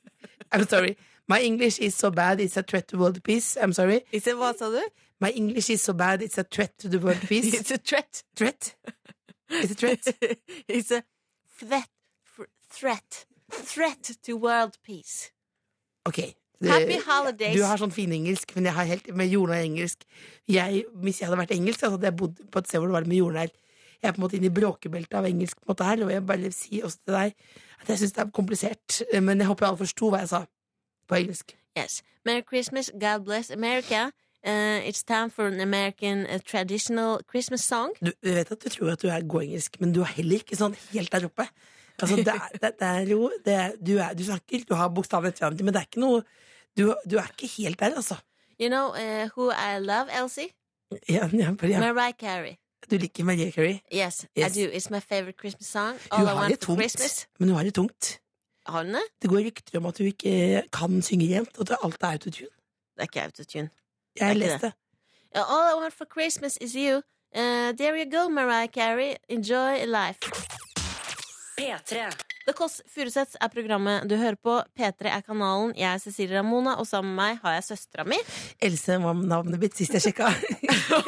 I'm 0.52 0.68
sorry. 0.68 0.98
My 1.28 1.42
English 1.42 1.80
is 1.80 1.96
so 1.96 2.10
bad; 2.12 2.42
it's 2.42 2.58
a 2.58 2.64
threat 2.64 2.88
to 2.90 2.98
world 2.98 3.24
peace. 3.24 3.58
I'm 3.62 3.74
sorry. 3.74 4.06
Is 4.12 4.28
it, 4.28 4.38
what, 4.38 4.60
sa 4.60 4.70
du? 4.70 4.84
My 5.20 5.30
English 5.32 5.70
is 5.70 5.82
so 5.82 5.94
bad; 5.94 6.22
it's 6.22 6.38
a 6.38 6.44
threat 6.44 6.78
to 6.80 6.88
the 6.88 7.00
world 7.00 7.22
peace. 7.22 7.54
It's 7.54 7.72
a 7.72 7.78
threat. 7.78 8.24
threat. 8.36 8.76
It's 9.50 9.72
a 9.72 9.76
threat. 9.76 10.08
It's 10.68 10.92
a 10.92 11.04
threat. 11.58 11.90
Threat. 12.70 13.26
Threat 13.64 14.12
to 14.26 14.38
world 14.38 14.78
peace. 14.84 15.32
Ok. 16.06 16.36
Happy 16.64 16.98
holidays. 17.04 17.56
Du 17.58 17.66
har 17.68 17.80
sånn 17.80 17.94
finengelsk, 17.94 18.54
men 18.56 18.70
jeg 18.70 18.76
har 18.78 18.88
helt 18.88 19.10
med 19.18 19.32
jordnær 19.32 19.66
engelsk. 19.66 20.06
Jeg, 20.48 20.86
hvis 21.04 21.20
jeg 21.20 21.30
hadde 21.30 21.42
vært 21.42 21.54
engelsk, 21.56 21.82
så 21.82 21.92
hadde 21.94 22.08
jeg 22.08 22.18
bodd 22.20 22.42
på 22.52 22.62
et 22.62 22.70
sted 22.70 22.80
hvor 22.80 22.92
det 22.92 22.96
var 22.96 23.10
med 23.10 23.20
jordnær. 23.20 23.52
Jeg 24.02 24.10
er 24.10 24.16
på 24.16 24.22
en 24.22 24.26
måte 24.26 24.38
inne 24.40 24.50
i 24.52 24.56
bråkebeltet 24.56 25.18
av 25.20 25.28
engelsk 25.28 25.60
på 25.60 25.66
en 25.66 25.74
måte 25.74 25.88
her, 25.90 26.04
og 26.06 26.12
jeg 26.14 26.22
vil 26.22 26.30
bare 26.32 26.52
si 26.56 26.82
også 26.84 27.02
til 27.04 27.18
deg 27.18 27.36
at 27.82 27.92
jeg 27.92 28.02
syns 28.02 28.16
det 28.16 28.24
er 28.24 28.34
komplisert, 28.36 29.00
men 29.22 29.42
jeg 29.42 29.50
håper 29.50 29.68
alle 29.68 29.82
forsto 29.82 30.12
hva 30.12 30.22
jeg 30.24 30.32
sa 30.32 30.44
på 31.10 31.18
engelsk. 31.20 31.56
Yes. 31.78 32.04
Merry 32.26 32.44
Christmas. 32.48 32.92
God 32.94 33.26
bless 33.26 33.52
America. 33.52 34.12
Uh, 34.46 34.80
it's 34.86 35.04
time 35.04 35.30
for 35.30 35.48
an 35.48 35.60
American 35.60 36.26
uh, 36.28 36.40
traditional 36.40 37.20
Christmas 37.30 37.62
song. 37.62 37.92
Du, 38.00 38.12
vet 38.22 38.52
at 38.52 38.64
du 38.64 38.70
tror 38.70 38.92
at 38.94 39.02
du 39.02 39.10
er 39.10 39.26
god 39.26 39.44
engelsk, 39.44 39.80
men 39.82 39.92
du 39.92 40.04
er 40.06 40.12
heller 40.16 40.44
ikke 40.44 40.58
sånn 40.58 40.78
helt 40.94 41.12
der 41.12 41.26
oppe. 41.26 41.48
Altså, 42.02 42.16
det, 42.16 42.28
er, 42.28 42.50
det, 42.62 42.72
det 42.80 42.88
er 42.88 43.00
jo 43.10 43.32
det 43.46 43.58
du, 43.88 43.98
er, 43.98 44.14
du 44.14 44.24
snakker, 44.24 44.66
du 44.70 44.74
har 44.76 44.90
bokstaven 44.90 45.32
etter 45.32 45.56
men 45.64 45.74
det 45.74 45.82
er 45.82 45.88
ikke 45.88 46.04
noe 46.04 46.24
du, 46.78 46.90
du 47.08 47.16
er 47.18 47.30
ikke 47.32 47.48
helt 47.58 47.80
der, 47.80 47.96
altså. 47.96 48.16
You 48.60 48.68
know 48.68 48.90
uh, 48.92 49.30
who 49.38 49.52
I 49.52 49.80
love, 49.80 50.12
Elsie? 50.12 50.50
Ja, 51.10 51.28
bare, 51.32 51.70
ja. 51.70 51.80
Mariah 51.80 52.14
Carey. 52.20 52.56
Du 52.92 52.98
liker 52.98 53.24
Mariah 53.24 53.52
Carey. 53.54 53.80
Yes, 53.94 54.28
Yes. 54.38 54.58
I 54.58 54.66
do. 54.66 54.72
It's 54.72 54.90
my 54.92 55.00
favorite 55.00 55.38
Christmas 55.40 55.68
song. 55.68 55.96
All 56.12 56.24
I 56.24 56.26
har 56.26 56.36
want 56.36 56.52
det 56.52 56.60
for 56.60 56.76
tungt, 56.76 56.80
Christmas. 56.82 57.28
men 57.40 57.50
hun 57.50 57.58
har 57.58 57.64
det 57.64 57.74
tungt. 57.74 58.20
Har 58.68 58.84
hun 58.84 58.94
det? 58.94 59.02
Det 59.22 59.30
går 59.30 59.38
rykter 59.38 59.78
om 59.80 59.86
at 59.86 59.98
hun 59.98 60.08
ikke 60.08 60.64
kan 60.74 61.02
synge 61.02 61.40
rent, 61.40 61.58
og 61.58 61.62
at 61.72 61.78
alt 61.84 61.98
er 62.02 62.08
autotune. 62.08 62.50
Det 62.96 63.00
er 63.00 63.02
ikke 63.02 63.22
autotune. 63.24 63.70
Jeg 64.20 64.28
har 64.28 64.34
lest 64.34 64.62
det. 64.62 64.74
All 65.36 65.66
I 65.72 65.82
want 65.82 65.94
for 65.94 66.06
Christmas 66.14 66.58
is 66.62 66.74
you. 66.74 67.02
Uh, 67.36 67.72
there 67.78 67.96
you 68.00 68.08
go, 68.12 68.30
Mariah 68.30 68.68
Carey. 68.68 69.16
Enjoy 69.30 69.86
life. 69.86 70.20
P3. 71.56 72.10
The 72.46 72.54
Kåss 72.54 72.82
Furuseths 72.92 73.38
er 73.42 73.52
programmet 73.54 74.04
du 74.10 74.16
hører 74.20 74.36
på. 74.36 74.58
P3 74.78 75.12
er 75.12 75.24
kanalen. 75.26 75.72
Jeg 75.80 75.88
er 75.94 76.02
Cecilie 76.04 76.36
Ramona, 76.38 76.76
og 76.82 76.88
sammen 76.90 77.16
med 77.16 77.22
meg 77.22 77.40
har 77.46 77.56
jeg 77.58 77.66
søstera 77.70 78.06
mi. 78.08 78.20
Else 78.64 78.98
var 79.02 79.16
navnet 79.22 79.62
mitt 79.62 79.78
sist 79.80 79.96
jeg 79.96 80.04
sjekka. 80.10 80.30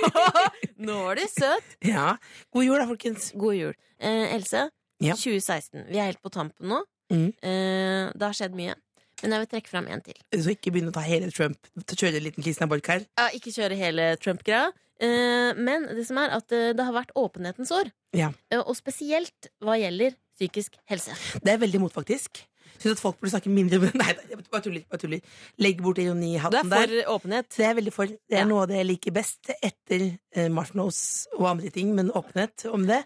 Nå 0.88 0.98
er 1.12 1.20
du 1.20 1.26
søt! 1.32 1.76
ja. 1.86 2.16
God 2.54 2.68
jul, 2.68 2.80
da, 2.80 2.88
folkens. 2.90 3.32
God 3.38 3.58
jul. 3.60 3.78
Eh, 4.00 4.36
Else, 4.38 4.68
Ja. 5.04 5.14
2016. 5.14 5.84
Vi 5.92 6.00
er 6.00 6.08
helt 6.10 6.22
på 6.24 6.32
tampen 6.34 6.72
nå. 6.72 6.80
Mm. 7.14 7.28
Eh, 7.46 8.08
det 8.18 8.24
har 8.26 8.34
skjedd 8.38 8.56
mye. 8.58 8.74
Men 9.22 9.34
jeg 9.34 9.44
vil 9.44 9.50
trekke 9.52 9.72
fram 9.72 9.88
en 9.90 10.02
til. 10.06 10.18
Så 10.34 10.54
ikke 10.54 10.72
begynne 10.74 10.90
å 10.94 10.96
ta 10.96 11.02
hele 11.06 11.30
Trump 11.34 11.58
kjøre 11.90 12.20
en 12.20 12.26
liten 12.28 12.46
Kristina 12.46 12.68
Borch 12.70 12.90
her. 12.90 13.06
Ja, 13.18 13.28
ikke 13.34 13.54
kjøre 13.54 13.78
hele 13.78 14.12
Trump-greia. 14.22 14.72
Eh, 15.02 15.58
men 15.58 15.86
det 15.94 16.06
som 16.08 16.18
er 16.22 16.34
at 16.38 16.54
eh, 16.54 16.72
det 16.78 16.86
har 16.86 16.96
vært 16.96 17.14
åpenhetens 17.18 17.74
år. 17.74 17.92
Ja. 18.18 18.32
Eh, 18.54 18.62
og 18.62 18.74
spesielt 18.78 19.50
hva 19.62 19.76
gjelder 19.78 20.16
psykisk 20.38 20.78
helse. 20.90 21.16
Det 21.44 21.54
er 21.56 21.60
veldig 21.62 21.82
mot, 21.82 21.94
faktisk. 21.94 22.44
Syns 22.78 22.94
at 22.94 23.02
folk 23.02 23.18
burde 23.18 23.32
snakke 23.34 23.50
mindre 23.50 23.80
om. 23.82 23.88
Nei, 24.02 24.12
nei, 24.14 24.38
bare 24.52 24.62
tuller. 24.68 24.84
Bare 24.92 25.02
tuller. 25.02 25.22
Legg 25.66 25.80
bort 25.82 25.98
Du 26.54 26.60
er 26.60 26.68
for 26.68 26.92
der. 26.94 27.08
åpenhet. 27.14 27.50
Det 27.58 27.66
er 27.66 27.74
veldig 27.80 27.94
for. 27.96 28.12
Det 28.12 28.36
er 28.38 28.44
Ja. 28.44 28.50
noe 28.50 28.66
av 28.66 28.70
det 28.70 28.78
jeg 28.78 28.90
liker 28.92 29.16
best 29.16 29.50
etter 29.58 30.04
eh, 30.36 30.50
marshmallows 30.54 31.00
og 31.40 31.48
andre 31.56 31.72
ting, 31.74 31.96
men 31.98 32.12
åpenhet 32.14 32.68
om 32.70 32.86
det. 32.90 33.02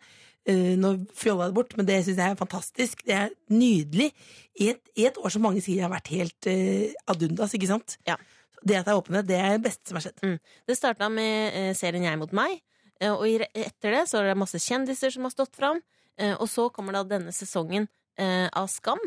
Uh, 0.50 0.74
nå 0.74 0.90
fjolla 1.14 1.46
jeg 1.46 1.52
det 1.52 1.56
bort, 1.60 1.74
men 1.78 1.86
det 1.86 2.00
syns 2.02 2.18
jeg 2.18 2.34
er 2.34 2.38
fantastisk. 2.40 3.04
Det 3.06 3.14
er 3.14 3.30
nydelig. 3.54 4.08
I 4.60 4.72
et, 4.74 4.82
i 4.98 5.06
et 5.06 5.20
år 5.22 5.30
som 5.36 5.44
mange 5.46 5.62
sier 5.62 5.86
har 5.86 5.92
vært 5.94 6.10
helt 6.16 6.50
uh, 6.50 7.14
ad 7.14 7.26
undas, 7.30 7.54
ikke 7.56 7.70
sant? 7.70 7.96
Ja. 8.10 8.18
Det 8.66 8.80
at 8.80 8.88
det 8.90 8.92
er 8.96 8.98
åpenhet, 9.00 9.28
det 9.30 9.38
er 9.38 9.54
det 9.56 9.64
beste 9.70 9.88
som 9.90 10.00
har 10.00 10.08
skjedd. 10.08 10.40
Det 10.68 10.78
starta 10.80 11.08
med 11.14 11.54
uh, 11.54 11.72
serien 11.78 12.10
Jeg 12.10 12.20
mot 12.20 12.34
meg, 12.34 12.58
og 13.06 13.22
etter 13.30 13.96
det 13.96 14.02
så 14.10 14.20
er 14.20 14.32
det 14.32 14.38
masse 14.42 14.60
kjendiser 14.62 15.14
som 15.14 15.30
har 15.30 15.34
stått 15.34 15.56
fram. 15.58 15.80
Eh, 16.20 16.36
og 16.36 16.48
så 16.50 16.70
kommer 16.74 16.98
da 16.98 17.04
denne 17.08 17.34
sesongen 17.36 17.88
eh, 18.20 18.48
av 18.48 18.68
Skam, 18.72 19.02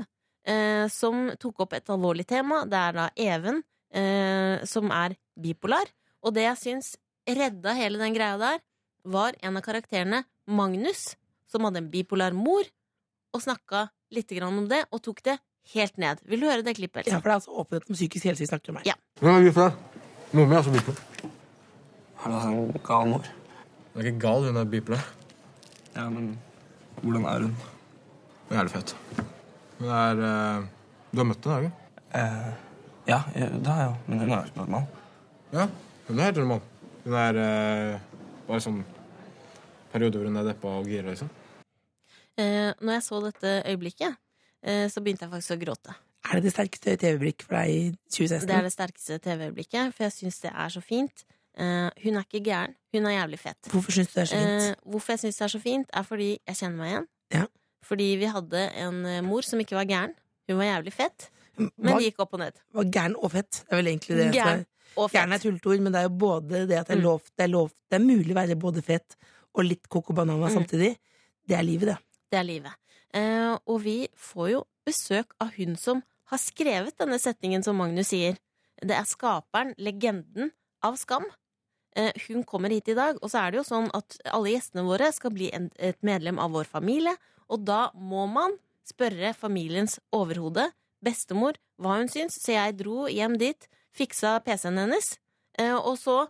eh, 0.47 0.87
som 0.93 1.31
tok 1.41 1.65
opp 1.67 1.77
et 1.77 1.91
alvorlig 1.93 2.27
tema. 2.31 2.65
Det 2.69 2.81
er 2.81 2.99
da 2.99 3.09
Even, 3.17 3.63
eh, 3.93 4.65
som 4.69 4.93
er 4.95 5.17
bipolar. 5.41 5.91
Og 6.25 6.35
det 6.37 6.47
jeg 6.47 6.61
syns 6.63 6.95
redda 7.29 7.75
hele 7.77 8.01
den 8.01 8.17
greia 8.17 8.39
der, 8.41 8.63
var 9.05 9.37
en 9.45 9.59
av 9.59 9.65
karakterene, 9.65 10.23
Magnus, 10.49 11.15
som 11.49 11.65
hadde 11.67 11.83
en 11.83 11.91
bipolar 11.93 12.33
mor, 12.37 12.65
og 13.35 13.43
snakka 13.43 13.89
litt 14.15 14.33
om 14.43 14.65
det, 14.69 14.85
og 14.93 15.03
tok 15.03 15.23
det 15.25 15.39
helt 15.75 15.97
ned. 15.99 16.21
Vil 16.29 16.41
du 16.41 16.49
høre 16.49 16.65
det 16.65 16.77
klippet? 16.77 17.09
Ja, 17.09 17.19
for 17.19 17.29
det 17.29 17.33
er 17.33 17.41
altså 17.41 17.57
åpenhet 17.61 17.89
om 17.89 17.97
psykisk 17.97 18.29
helse 18.29 18.45
vi 18.45 18.49
snakker 18.49 18.73
om 18.73 18.81
her. 18.81 18.89
Ja. 18.93 18.97
Hvem 19.21 19.37
er 19.37 19.49
bipolar? 19.49 19.77
Min 20.33 20.53
er 20.53 20.61
også 20.61 20.73
bipolar. 20.75 21.31
Har 22.23 22.31
du 22.33 22.37
hatt 22.39 22.49
en 22.49 22.83
gal 22.89 23.11
mor? 23.13 23.31
Hun 23.93 24.03
er 24.03 24.11
ikke 24.11 24.25
gal, 24.25 24.49
hun 24.49 24.57
er 24.61 24.71
bipolar. 24.73 25.07
Ja, 25.95 26.09
men 26.11 26.35
hvordan 27.03 27.27
er 27.31 27.47
hun? 27.47 27.57
Hun 28.45 28.55
er 28.55 28.61
jævlig 28.61 28.75
fett. 28.75 28.95
Hun 29.79 29.89
er 29.89 30.23
eh, 30.29 30.67
Du 31.13 31.21
har 31.23 31.29
møtt 31.29 31.47
henne, 31.47 31.55
har 31.55 31.63
du 31.63 31.69
ikke? 31.71 32.05
Eh, 32.15 32.53
ja, 33.11 33.21
det 33.35 33.69
har 33.69 33.81
jeg 33.83 33.91
jo, 33.91 33.97
men 34.07 34.23
hun 34.23 34.31
er 34.31 34.37
jo 34.37 34.51
ikke 34.51 34.63
normal. 34.63 34.87
Ja, 35.55 35.69
hun 36.09 36.19
er 36.19 36.31
helt 36.31 36.41
normal. 36.43 36.63
Hun 37.05 37.17
er 37.21 37.41
eh, 37.45 37.99
bare 38.49 38.65
sånn 38.65 38.81
periode 39.93 40.19
hvor 40.19 40.31
hun 40.31 40.41
er 40.41 40.49
deppa 40.49 40.79
og 40.81 40.89
gira, 40.91 41.11
liksom. 41.11 41.31
Eh, 42.41 42.73
når 42.81 42.97
jeg 42.97 43.05
så 43.07 43.21
dette 43.23 43.53
øyeblikket, 43.71 44.17
eh, 44.67 44.87
så 44.91 45.03
begynte 45.05 45.27
jeg 45.27 45.35
faktisk 45.37 45.55
å 45.55 45.61
gråte. 45.61 45.95
Er 46.25 46.41
det 46.41 46.49
det 46.49 46.55
sterkeste 46.55 46.97
TV-blikk 47.03 47.45
for 47.45 47.59
deg 47.59 47.71
i 47.71 47.83
2016? 48.09 48.49
Det 48.49 48.57
er 48.57 48.65
det 48.65 48.73
sterkeste 48.73 49.19
TV-øyeblikket, 49.27 49.95
for 49.95 50.07
jeg 50.07 50.15
syns 50.17 50.41
det 50.43 50.53
er 50.55 50.73
så 50.73 50.81
fint. 50.83 51.25
Eh, 51.57 51.91
hun 52.03 52.17
er 52.19 52.25
ikke 52.27 52.41
gæren, 52.45 52.75
hun 52.93 53.07
er 53.07 53.15
jævlig 53.21 53.39
fet. 53.39 53.69
Hvorfor 53.71 53.93
syns 53.95 54.09
du 54.11 54.15
det 54.21 54.23
er 54.25 54.31
så 54.33 54.39
fint? 54.41 54.65
Uh, 54.85 54.91
hvorfor 54.91 55.13
jeg 55.15 55.19
syns 55.23 55.37
det 55.39 55.45
er 55.47 55.53
så 55.53 55.61
fint, 55.63 55.89
er 55.95 56.03
fordi 56.03 56.29
jeg 56.49 56.57
kjenner 56.59 56.77
meg 56.81 56.91
igjen. 56.91 57.07
Ja. 57.37 57.45
Fordi 57.85 58.09
vi 58.19 58.25
hadde 58.33 58.63
en 58.81 59.05
eh, 59.07 59.21
mor 59.23 59.43
som 59.47 59.61
ikke 59.63 59.77
var 59.79 59.85
gæren. 59.87 60.15
Hun 60.49 60.59
var 60.59 60.65
jævlig 60.65 60.93
fett, 60.93 61.29
men 61.57 61.71
var, 61.79 61.99
det 62.01 62.09
gikk 62.11 62.19
opp 62.25 62.35
og 62.35 62.41
ned. 62.43 62.59
var 62.75 62.85
gæren 62.93 63.15
og 63.17 63.31
fett? 63.33 63.61
Det 63.63 63.73
er 63.73 63.77
vel 63.81 63.87
egentlig 63.93 64.17
det 64.19 64.27
Gæren 64.35 64.65
er 64.65 64.65
fett. 64.65 65.13
Gæren 65.15 65.33
er 65.33 65.37
et 65.37 65.43
tulleord, 65.47 65.81
men 65.87 65.93
det 65.95 66.01
er 66.01 66.09
jo 66.09 66.15
både 66.25 66.65
det 66.69 66.79
at 66.81 66.87
det 66.89 66.97
er 66.97 67.01
Mm. 67.01 67.05
lov, 67.07 67.21
det 67.37 67.45
er, 67.45 67.49
lov, 67.55 67.71
det 67.91 67.97
er 68.01 68.05
mulig 68.05 68.33
å 68.35 68.39
være 68.41 68.57
både 68.61 68.83
fett 68.83 69.17
og 69.55 69.65
litt 69.65 69.89
coco 69.89 70.13
banana 70.13 70.49
Mm. 70.49 70.55
samtidig. 70.59 70.97
Det 71.49 71.57
er 71.57 71.63
livet, 71.63 71.87
det. 71.89 71.97
Det 72.33 72.39
er 72.39 72.43
livet. 72.45 72.73
Uh, 73.15 73.57
og 73.67 73.81
vi 73.85 74.09
får 74.17 74.51
jo 74.51 74.65
besøk 74.85 75.33
av 75.41 75.53
hun 75.57 75.77
som 75.77 76.03
har 76.33 76.39
skrevet 76.39 76.97
denne 76.99 77.19
setningen 77.19 77.63
som 77.63 77.77
Magnus 77.77 78.09
sier. 78.09 78.37
Det 78.83 78.91
er 78.97 79.05
skaperen, 79.05 79.75
legenden, 79.79 80.51
av 80.83 80.97
Skam. 80.97 81.25
Eh, 81.95 82.13
hun 82.29 82.43
kommer 82.43 82.73
hit 82.75 82.89
i 82.91 82.97
dag, 82.99 83.19
og 83.23 83.31
så 83.31 83.45
er 83.45 83.53
det 83.53 83.61
jo 83.61 83.67
sånn 83.69 83.87
at 83.95 84.17
alle 84.35 84.51
gjestene 84.57 84.83
våre 84.87 85.13
skal 85.15 85.31
bli 85.35 85.51
en, 85.55 85.69
et 85.79 85.99
medlem 86.03 86.41
av 86.43 86.55
vår 86.57 86.67
familie, 86.67 87.15
og 87.47 87.63
da 87.69 87.87
må 87.95 88.27
man 88.27 88.57
spørre 88.85 89.31
familiens 89.39 90.01
overhode, 90.15 90.67
bestemor, 91.05 91.59
hva 91.79 91.99
hun 92.01 92.11
syns. 92.11 92.41
Så 92.41 92.55
jeg 92.57 92.79
dro 92.81 93.05
hjem 93.13 93.37
dit, 93.41 93.69
fiksa 93.95 94.39
PC-en 94.45 94.81
hennes, 94.83 95.11
eh, 95.61 95.77
og 95.77 95.95
så 96.01 96.25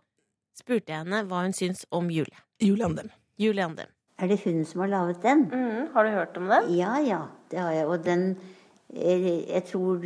spurte 0.55 0.93
jeg 0.93 1.05
henne 1.05 1.23
hva 1.31 1.45
hun 1.47 1.57
syns 1.57 1.87
om 1.95 2.11
Julie. 2.13 2.45
Julie 2.61 2.85
Andem. 2.85 3.09
Julie 3.41 3.65
Andem. 3.65 3.89
Er 4.21 4.31
det 4.31 4.43
hun 4.45 4.61
som 4.69 4.85
har 4.85 4.93
laget 4.93 5.25
den? 5.25 5.49
har 5.95 6.05
du 6.05 6.11
hørt 6.11 6.37
om 6.37 6.47
den? 6.51 6.69
Ja, 6.77 6.99
ja, 7.03 7.23
det 7.51 7.59
har 7.59 7.73
jeg. 7.73 7.87
Og 7.87 8.05
den 8.05 8.37
eh, 8.93 9.49
Jeg 9.49 9.65
tror 9.73 10.05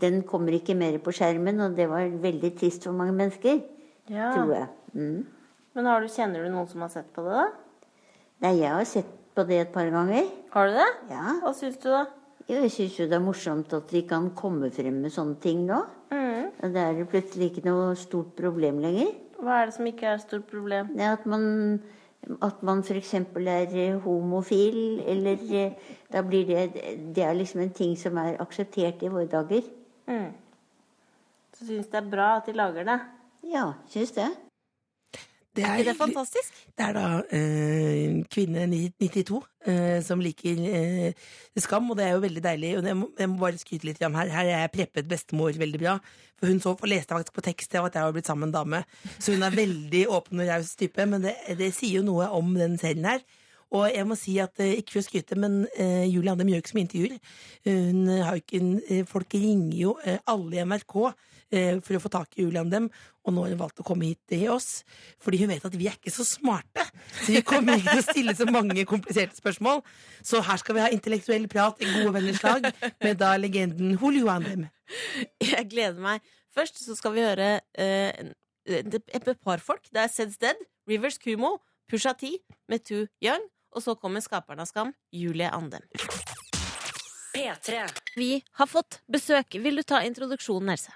den 0.00 0.22
kommer 0.22 0.52
ikke 0.52 0.76
mer 0.78 0.98
på 0.98 1.10
skjermen, 1.16 1.60
og 1.60 1.74
det 1.76 1.88
var 1.88 2.12
veldig 2.22 2.52
trist 2.58 2.84
for 2.84 2.92
mange 2.92 3.16
mennesker, 3.16 3.64
Ja. 4.08 4.32
tror 4.34 4.54
jeg. 4.54 4.68
Mm. 4.94 5.26
Men 5.76 5.90
har 5.92 6.02
du, 6.02 6.08
kjenner 6.12 6.44
du 6.44 6.52
noen 6.52 6.68
som 6.70 6.82
har 6.84 6.92
sett 6.92 7.10
på 7.14 7.22
det, 7.26 7.36
da? 7.36 7.48
Nei, 8.44 8.54
jeg 8.60 8.72
har 8.72 8.88
sett 8.88 9.10
på 9.36 9.44
det 9.46 9.60
et 9.66 9.74
par 9.74 9.90
ganger. 9.92 10.26
Har 10.54 10.70
du 10.70 10.78
det? 10.78 10.88
Ja. 11.12 11.36
Hva 11.42 11.52
syns 11.54 11.78
du, 11.82 11.90
da? 11.92 12.06
Jo, 12.48 12.62
Jeg 12.64 12.72
syns 12.72 12.96
jo 12.98 13.06
det 13.10 13.18
er 13.18 13.22
morsomt 13.22 13.72
at 13.76 13.92
vi 13.92 14.02
kan 14.08 14.30
komme 14.34 14.70
frem 14.72 15.02
med 15.04 15.12
sånne 15.12 15.36
ting 15.42 15.66
nå. 15.68 15.82
Og 16.58 16.74
det 16.74 16.82
er 16.82 17.04
plutselig 17.06 17.52
ikke 17.52 17.66
noe 17.68 17.92
stort 17.98 18.32
problem 18.38 18.80
lenger. 18.82 19.12
Hva 19.38 19.60
er 19.60 19.68
det 19.68 19.76
som 19.76 19.86
ikke 19.86 20.08
er 20.08 20.16
et 20.18 20.24
stort 20.24 20.48
problem? 20.50 20.90
Det 20.98 21.06
at 21.06 21.26
man 21.28 21.44
at 22.42 22.62
man 22.66 22.80
f.eks. 22.82 23.12
er 23.14 23.74
eh, 23.78 23.98
homofil, 24.02 24.98
eller 25.06 25.38
eh, 25.54 25.92
Da 26.10 26.22
blir 26.26 26.48
det 26.48 26.64
Det 27.14 27.22
er 27.22 27.36
liksom 27.38 27.60
en 27.62 27.70
ting 27.70 27.94
som 27.96 28.18
er 28.18 28.40
akseptert 28.42 29.04
i 29.06 29.08
våre 29.12 29.28
dager. 29.30 29.62
Så 31.54 31.66
syns 31.66 31.86
det 31.92 32.00
er 32.00 32.10
bra 32.10 32.36
at 32.36 32.46
de 32.46 32.56
lager 32.58 32.84
det. 32.84 32.98
Ja, 33.46 33.72
syns 33.92 34.12
det. 34.16 34.28
Det 35.56 35.64
Er 35.64 35.80
er, 35.80 35.84
det 35.88 35.96
fantastisk? 35.98 36.54
det 36.78 36.84
er 36.86 36.92
da 36.94 37.06
eh, 37.34 38.20
kvinne 38.30 38.66
92 38.70 39.40
eh, 39.66 39.98
som 40.06 40.20
liker 40.22 40.60
eh, 40.68 41.12
Skam, 41.58 41.88
og 41.90 41.96
det 41.98 42.04
er 42.06 42.12
jo 42.14 42.20
veldig 42.22 42.42
deilig. 42.44 42.70
Og 42.78 42.84
jeg 42.86 42.96
må, 42.96 43.08
jeg 43.18 43.28
må 43.32 43.38
bare 43.40 43.58
skryte 43.58 43.88
litt. 43.88 43.98
Her 43.98 44.30
Her 44.30 44.44
er 44.44 44.60
jeg 44.62 44.70
preppet 44.76 45.08
bestemor 45.10 45.50
veldig 45.58 45.80
bra. 45.82 45.96
For 46.38 46.46
hun 46.46 46.60
så, 46.62 46.76
og 46.76 46.86
leste 46.86 47.10
faktisk 47.16 47.34
på 47.34 47.42
tekst 47.48 47.74
av 47.74 47.88
at 47.88 47.94
jeg 47.98 48.06
var 48.06 48.14
blitt 48.14 48.26
sammen 48.30 48.46
med 48.46 48.54
en 48.54 48.60
dame. 48.60 48.84
Så 49.18 49.34
hun 49.34 49.42
er 49.42 49.56
veldig 49.56 50.04
åpen 50.14 50.44
og 50.44 50.46
raus 50.52 50.76
type. 50.78 51.06
Men 51.10 51.26
det, 51.26 51.34
det 51.58 51.72
sier 51.74 51.98
jo 51.98 52.06
noe 52.06 52.28
om 52.38 52.54
den 52.54 52.78
serien 52.78 53.08
her. 53.10 53.24
Og 53.74 53.88
jeg 53.90 54.06
må 54.08 54.14
si 54.16 54.38
at, 54.40 54.54
eh, 54.62 54.76
ikke 54.78 54.94
for 54.94 55.02
å 55.02 55.08
skryte, 55.08 55.36
men 55.36 55.64
eh, 55.76 56.06
Julie 56.08 56.30
Anne 56.32 56.46
Mjøk 56.46 56.70
som 56.70 56.78
intervjuer. 56.84 57.18
Hun 57.66 58.06
har 58.22 58.38
ikke, 58.38 58.62
en- 58.62 58.78
eh, 58.86 59.02
folk 59.10 59.34
ringer 59.34 59.74
jo 59.76 59.96
alle 60.24 60.56
i 60.56 60.62
NRK 60.64 60.94
for 61.48 61.96
å 61.96 62.00
få 62.02 62.10
tak 62.12 62.36
i 62.36 62.44
Julie 62.44 62.60
Andem, 62.60 62.88
og 63.24 63.34
nå 63.34 63.44
har 63.44 63.52
hun 63.52 63.60
valgt 63.60 63.80
å 63.82 63.86
komme 63.86 64.08
hit 64.10 64.20
til 64.28 64.46
oss. 64.52 64.82
Fordi 65.22 65.40
hun 65.42 65.52
vet 65.52 65.64
at 65.64 65.76
vi 65.76 65.88
er 65.88 65.96
ikke 65.96 66.12
så 66.12 66.26
smarte. 66.26 66.84
Så 67.22 67.34
vi 67.34 67.42
kommer 67.46 67.78
ikke 67.78 67.94
til 67.96 68.02
å 68.02 68.06
stille 68.06 68.34
så 68.36 68.48
mange 68.48 68.84
kompliserte 68.88 69.36
spørsmål. 69.38 69.82
Så 70.24 70.42
her 70.44 70.60
skal 70.60 70.78
vi 70.78 70.84
ha 70.84 70.90
intellektuell 70.94 71.48
prat 71.50 71.80
i 71.84 71.88
gode 71.90 72.14
venners 72.16 72.42
lag 72.44 72.68
med 73.04 73.20
da 73.20 73.34
legenden 73.40 73.96
Julian 73.96 74.32
Andem. 74.38 74.66
Jeg 75.44 75.68
gleder 75.68 76.00
meg. 76.00 76.24
Først 76.54 76.80
så 76.80 76.96
skal 76.98 77.14
vi 77.16 77.26
høre 77.26 77.50
eh, 77.78 78.32
et 78.68 78.98
et 78.98 79.30
par 79.44 79.60
folk. 79.64 79.88
Det 79.92 80.04
er 80.04 80.12
Seds 80.12 80.40
Dead, 80.40 80.58
Rivers 80.88 81.18
Kumo, 81.20 81.58
Pusha 81.88 82.12
T 82.16 82.36
Metu 82.68 83.06
Young. 83.24 83.44
Og 83.76 83.84
så 83.84 83.94
kommer 84.00 84.24
skaperen 84.24 84.64
av 84.64 84.70
Skam, 84.70 84.94
Julie 85.12 85.50
Andem. 85.52 85.84
P3. 87.38 87.88
Vi 88.16 88.42
har 88.52 88.66
fått 88.66 88.98
besøk. 89.06 89.54
Vil 89.62 89.78
du 89.78 89.84
ta 89.86 90.00
introduksjonen, 90.02 90.72
Else? 90.74 90.90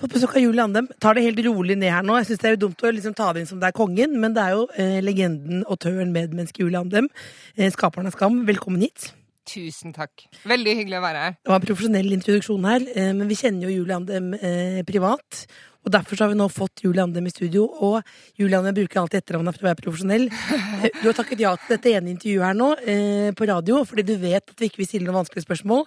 Fått 0.00 0.14
besøk 0.14 0.38
av 0.38 0.44
Julie 0.46 0.64
Andem. 0.64 0.88
Tar 1.02 1.18
det 1.18 1.26
helt 1.26 1.42
rolig 1.44 1.76
ned 1.76 1.92
her 1.92 2.06
nå. 2.06 2.16
Jeg 2.20 2.30
synes 2.30 2.42
Det 2.42 2.48
er 2.48 2.56
jo 2.56 2.62
dumt 2.66 2.84
å 2.84 2.92
liksom 2.96 3.16
ta 3.18 3.28
det 3.32 3.44
inn 3.44 3.50
som 3.50 3.60
det 3.60 3.68
er 3.68 3.76
kongen, 3.76 4.16
men 4.22 4.32
det 4.36 4.46
er 4.46 4.56
jo 4.56 4.68
eh, 4.72 5.00
legenden, 5.04 5.66
autøren, 5.68 6.14
medmenneske 6.14 6.64
Julie 6.64 6.80
Andem. 6.80 7.10
Eh, 7.56 7.68
skaperen 7.74 8.08
av 8.08 8.16
Skam. 8.16 8.46
Velkommen 8.48 8.80
hit. 8.88 9.12
Tusen 9.48 9.94
takk. 9.96 10.26
Veldig 10.46 10.76
hyggelig 10.78 11.00
å 11.00 11.02
være 11.02 11.26
her. 11.26 11.36
Det 11.40 11.50
var 11.50 11.58
en 11.58 11.66
profesjonell 11.66 12.14
introduksjon 12.14 12.66
her, 12.68 12.86
eh, 12.94 13.12
men 13.16 13.28
vi 13.30 13.38
kjenner 13.40 13.66
jo 13.66 13.80
Julie 13.80 13.96
Andem 13.96 14.32
eh, 14.38 14.82
privat. 14.86 15.46
Og 15.82 15.90
Derfor 15.90 16.14
så 16.14 16.24
har 16.24 16.30
vi 16.30 16.38
nå 16.38 16.46
fått 16.52 16.84
Julie 16.84 17.02
Andem 17.02 17.26
i 17.26 17.32
studio. 17.32 17.64
Og 17.82 18.06
Julie 18.38 18.54
Andem 18.54 18.76
bruker 18.76 19.00
alltid 19.00 19.18
etternavnet 19.18 19.56
for 19.56 19.66
å 19.66 19.70
være 19.72 19.82
profesjonell. 19.82 20.28
Du 21.02 21.08
har 21.08 21.16
takket 21.18 21.42
ja 21.42 21.50
til 21.58 21.74
dette 21.74 21.90
ene 21.90 22.12
intervjuet 22.12 22.46
her 22.46 22.54
nå 22.58 22.68
eh, 22.86 23.28
på 23.38 23.46
radio 23.50 23.80
fordi 23.86 24.04
du 24.06 24.14
vet 24.22 24.42
at 24.54 24.62
vi 24.62 24.68
ikke 24.70 24.82
vil 24.82 24.88
stille 24.88 25.08
noen 25.08 25.20
vanskelige 25.20 25.46
spørsmål. 25.46 25.84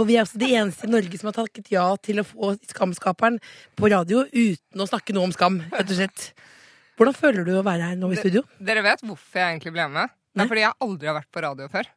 Og 0.00 0.06
vi 0.08 0.16
er 0.16 0.24
også 0.24 0.40
de 0.40 0.50
eneste 0.56 0.88
i 0.88 0.92
Norge 0.92 1.20
som 1.20 1.28
har 1.28 1.36
takket 1.36 1.68
ja 1.74 1.84
til 2.00 2.22
å 2.22 2.26
få 2.28 2.54
Skamskaperen 2.72 3.36
på 3.76 3.92
radio 3.92 4.24
uten 4.32 4.84
å 4.84 4.88
snakke 4.88 5.16
noe 5.16 5.28
om 5.28 5.36
skam, 5.36 5.60
rett 5.72 5.92
og 5.92 6.00
slett. 6.00 6.30
Hvordan 6.96 7.16
føler 7.18 7.44
du 7.44 7.56
å 7.58 7.64
være 7.66 7.90
her 7.90 8.00
nå 8.00 8.12
i 8.14 8.20
studio? 8.20 8.44
Dere 8.62 8.84
vet 8.86 9.04
hvorfor 9.04 9.40
jeg 9.42 9.56
egentlig 9.56 9.74
ble 9.76 9.88
med? 9.92 10.12
Det 10.34 10.44
er 10.44 10.50
fordi 10.50 10.64
jeg 10.64 10.76
aldri 10.86 11.10
har 11.10 11.16
vært 11.20 11.30
på 11.34 11.42
radio 11.44 11.68
før. 11.70 11.88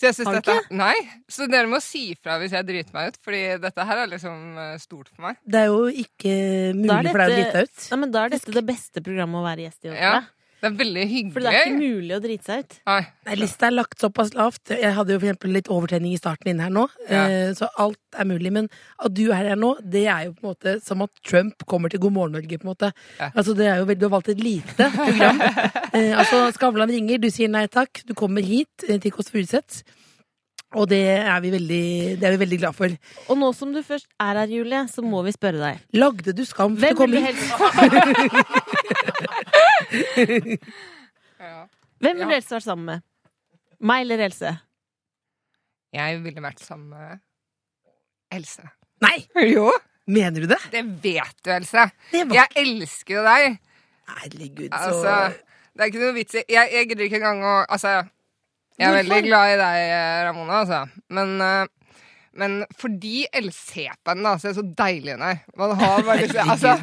Så 0.00 0.08
jeg 0.08 0.16
synes 0.16 0.38
dette, 0.38 0.54
Nei, 0.72 0.94
så 1.28 1.44
dere 1.52 1.68
må 1.68 1.76
si 1.84 2.14
fra 2.16 2.38
hvis 2.40 2.54
jeg 2.56 2.64
driter 2.64 2.94
meg 2.96 3.10
ut, 3.12 3.18
Fordi 3.20 3.40
dette 3.60 3.84
her 3.90 3.98
er 4.00 4.08
liksom 4.08 4.56
eh, 4.56 4.74
stort 4.80 5.10
for 5.12 5.26
meg. 5.26 5.36
Det 5.44 5.60
er 5.60 5.66
jo 5.68 5.82
ikke 5.92 6.32
mulig 6.78 6.88
Da 6.88 6.98
er 7.02 7.10
for 7.10 7.20
deg 7.20 7.32
å 7.32 7.36
drite 7.36 7.52
deg 7.58 7.68
ut. 7.68 7.88
Ja, 7.90 7.98
men 8.00 8.14
Da 8.14 8.22
er 8.24 8.32
dette 8.38 8.54
det 8.56 8.64
beste 8.70 9.02
programmet 9.04 9.42
å 9.42 9.44
være 9.44 9.66
gjest 9.68 9.84
i. 9.84 9.92
Ja, 9.92 10.00
Ja. 10.00 10.20
Det 10.60 10.68
er 10.68 10.74
veldig 10.76 11.04
hyggelig. 11.08 11.32
For 11.32 11.40
det 11.46 11.52
er 11.54 11.66
ikke 11.66 11.80
mulig 11.80 12.14
å 12.16 12.20
drite 12.20 12.44
seg 12.50 12.64
ut. 12.64 12.74
Nei, 12.90 13.00
Nei, 13.26 13.36
Lista 13.40 13.66
er 13.70 13.74
lagt 13.74 14.02
såpass 14.02 14.34
lavt. 14.36 14.72
Jeg 14.74 14.92
hadde 14.96 15.14
jo 15.14 15.20
for 15.22 15.28
eksempel 15.30 15.54
litt 15.56 15.70
overtenning 15.72 16.12
i 16.12 16.20
starten 16.20 16.50
inne 16.52 16.66
her 16.66 16.74
nå, 16.74 16.84
Ja. 17.08 17.22
eh, 17.28 17.52
så 17.56 17.68
alt 17.80 17.98
er 18.18 18.28
mulig. 18.28 18.52
Men 18.52 18.68
at 18.98 19.14
du 19.16 19.22
er 19.30 19.48
her 19.50 19.56
nå, 19.56 19.72
det 19.80 20.06
er 20.06 20.26
jo 20.26 20.34
på 20.36 20.44
en 20.44 20.50
måte 20.54 20.74
som 20.84 21.00
at 21.02 21.10
Trump 21.24 21.64
kommer 21.66 21.88
til 21.90 22.00
God 22.00 22.12
morgen 22.12 22.32
Norge, 22.36 22.58
på 22.60 22.68
en 22.68 22.74
måte. 22.74 22.92
Ja. 23.18 23.30
Altså, 23.34 23.56
det 23.56 23.66
er 23.66 23.78
jo 23.80 23.86
veldig, 23.88 24.00
Du 24.00 24.08
har 24.08 24.14
valgt 24.18 24.28
et 24.28 24.40
lite 24.44 24.90
program. 24.92 25.40
eh, 25.96 26.12
altså, 26.18 26.52
Skavlan 26.52 26.90
ringer, 26.92 27.18
du 27.18 27.30
sier 27.30 27.48
nei 27.48 27.66
takk, 27.66 28.02
du 28.06 28.12
kommer 28.14 28.42
hit 28.44 28.84
eh, 28.88 28.98
til 29.00 29.10
Kåss 29.16 29.30
Furuseth. 29.32 29.82
Og 30.78 30.86
det 30.86 31.00
er, 31.02 31.40
vi 31.42 31.50
veldig, 31.50 32.20
det 32.20 32.26
er 32.28 32.36
vi 32.36 32.44
veldig 32.44 32.58
glad 32.60 32.76
for. 32.76 32.92
Og 33.26 33.38
nå 33.40 33.48
som 33.58 33.72
du 33.74 33.80
først 33.82 34.06
er 34.22 34.38
her, 34.38 34.46
Julie, 34.54 34.84
så 34.86 35.02
må 35.02 35.18
vi 35.26 35.32
spørre 35.34 35.58
deg. 35.58 35.80
Lagde 35.98 36.30
du 36.30 36.44
Skam 36.46 36.76
for 36.76 36.84
Hvem 36.84 36.94
å 36.94 37.00
komme 37.00 37.18
vil 37.18 37.24
du 37.26 38.28
hit? 38.30 38.46
ja. 41.40 41.66
Hvem 42.00 42.16
vil 42.16 42.30
Ja. 42.30 42.36
Else 42.38 42.54
vært 42.56 42.64
sammen 42.66 42.86
med? 42.88 43.02
Meg 43.80 44.04
eller 44.06 44.22
Else? 44.26 44.50
Jeg 45.96 46.20
ville 46.24 46.42
vært 46.44 46.60
sammen 46.62 46.92
med 46.94 47.20
Else. 48.36 48.62
Nei, 49.02 49.16
Jo, 49.50 49.70
mener 50.06 50.44
du 50.44 50.48
det? 50.50 50.60
det 50.72 50.84
vet 51.02 51.36
du, 51.44 51.50
Else. 51.54 51.86
Var 52.12 52.34
Jeg 52.36 52.48
elsker 52.62 53.16
jo 53.18 53.24
deg. 53.26 53.56
Herregud, 54.10 54.68
så 54.70 54.80
Altså, 54.90 55.16
det 55.74 55.84
er 55.84 55.90
ikke 55.92 56.02
noe 56.02 56.14
vits 56.16 56.34
i 56.34 56.42
Jeg, 56.50 56.70
jeg 56.74 56.88
gidder 56.90 57.04
ikke 57.06 57.18
engang 57.20 57.42
å 57.46 57.52
Altså, 57.70 57.92
jeg 58.80 58.86
er 58.88 58.94
Hvorfor? 58.96 59.10
veldig 59.12 59.28
glad 59.28 59.52
i 59.54 59.58
deg, 59.60 59.92
Ramona, 60.28 60.60
altså. 60.64 60.80
Men, 61.14 61.34
eh, 61.44 61.66
men 62.38 62.60
fordi 62.78 63.24
Else 63.34 63.58
ser 63.72 63.94
på 64.04 64.12
henne, 64.12 64.22
da, 64.22 64.38
så 64.38 64.50
er 64.50 64.54
så 64.54 64.62
deilig 64.62 65.16
er. 65.16 65.40
Man 65.58 65.72
har 65.80 66.02
bare 66.06 66.20
lyst, 66.22 66.36
altså, 66.38 66.76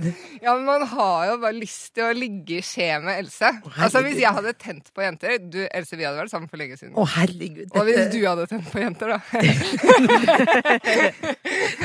ja, 0.44 0.56
men 0.58 0.66
man 0.68 0.84
har 0.92 1.30
jo 1.30 1.38
bare 1.44 1.56
lyst 1.56 1.94
til 1.96 2.04
å 2.04 2.12
ligge 2.16 2.58
i 2.60 2.66
skje 2.66 2.90
med 3.06 3.22
Else. 3.22 3.52
Altså, 3.78 4.02
Hvis 4.04 4.20
jeg 4.20 4.34
hadde 4.36 4.54
tent 4.60 4.92
på 4.92 5.06
jenter 5.06 5.38
Du, 5.40 5.60
Else, 5.72 5.96
vi 5.96 6.04
hadde 6.04 6.20
vært 6.20 6.34
sammen 6.34 6.52
for 6.52 6.60
lenge 6.60 6.76
siden. 6.80 6.94
Å, 7.00 7.06
herregud. 7.16 7.72
Og 7.72 7.88
hvis 7.88 8.12
du 8.12 8.20
hadde 8.26 8.48
tent 8.52 8.68
på 8.74 8.84
jenter, 8.84 9.16
da. 9.16 9.20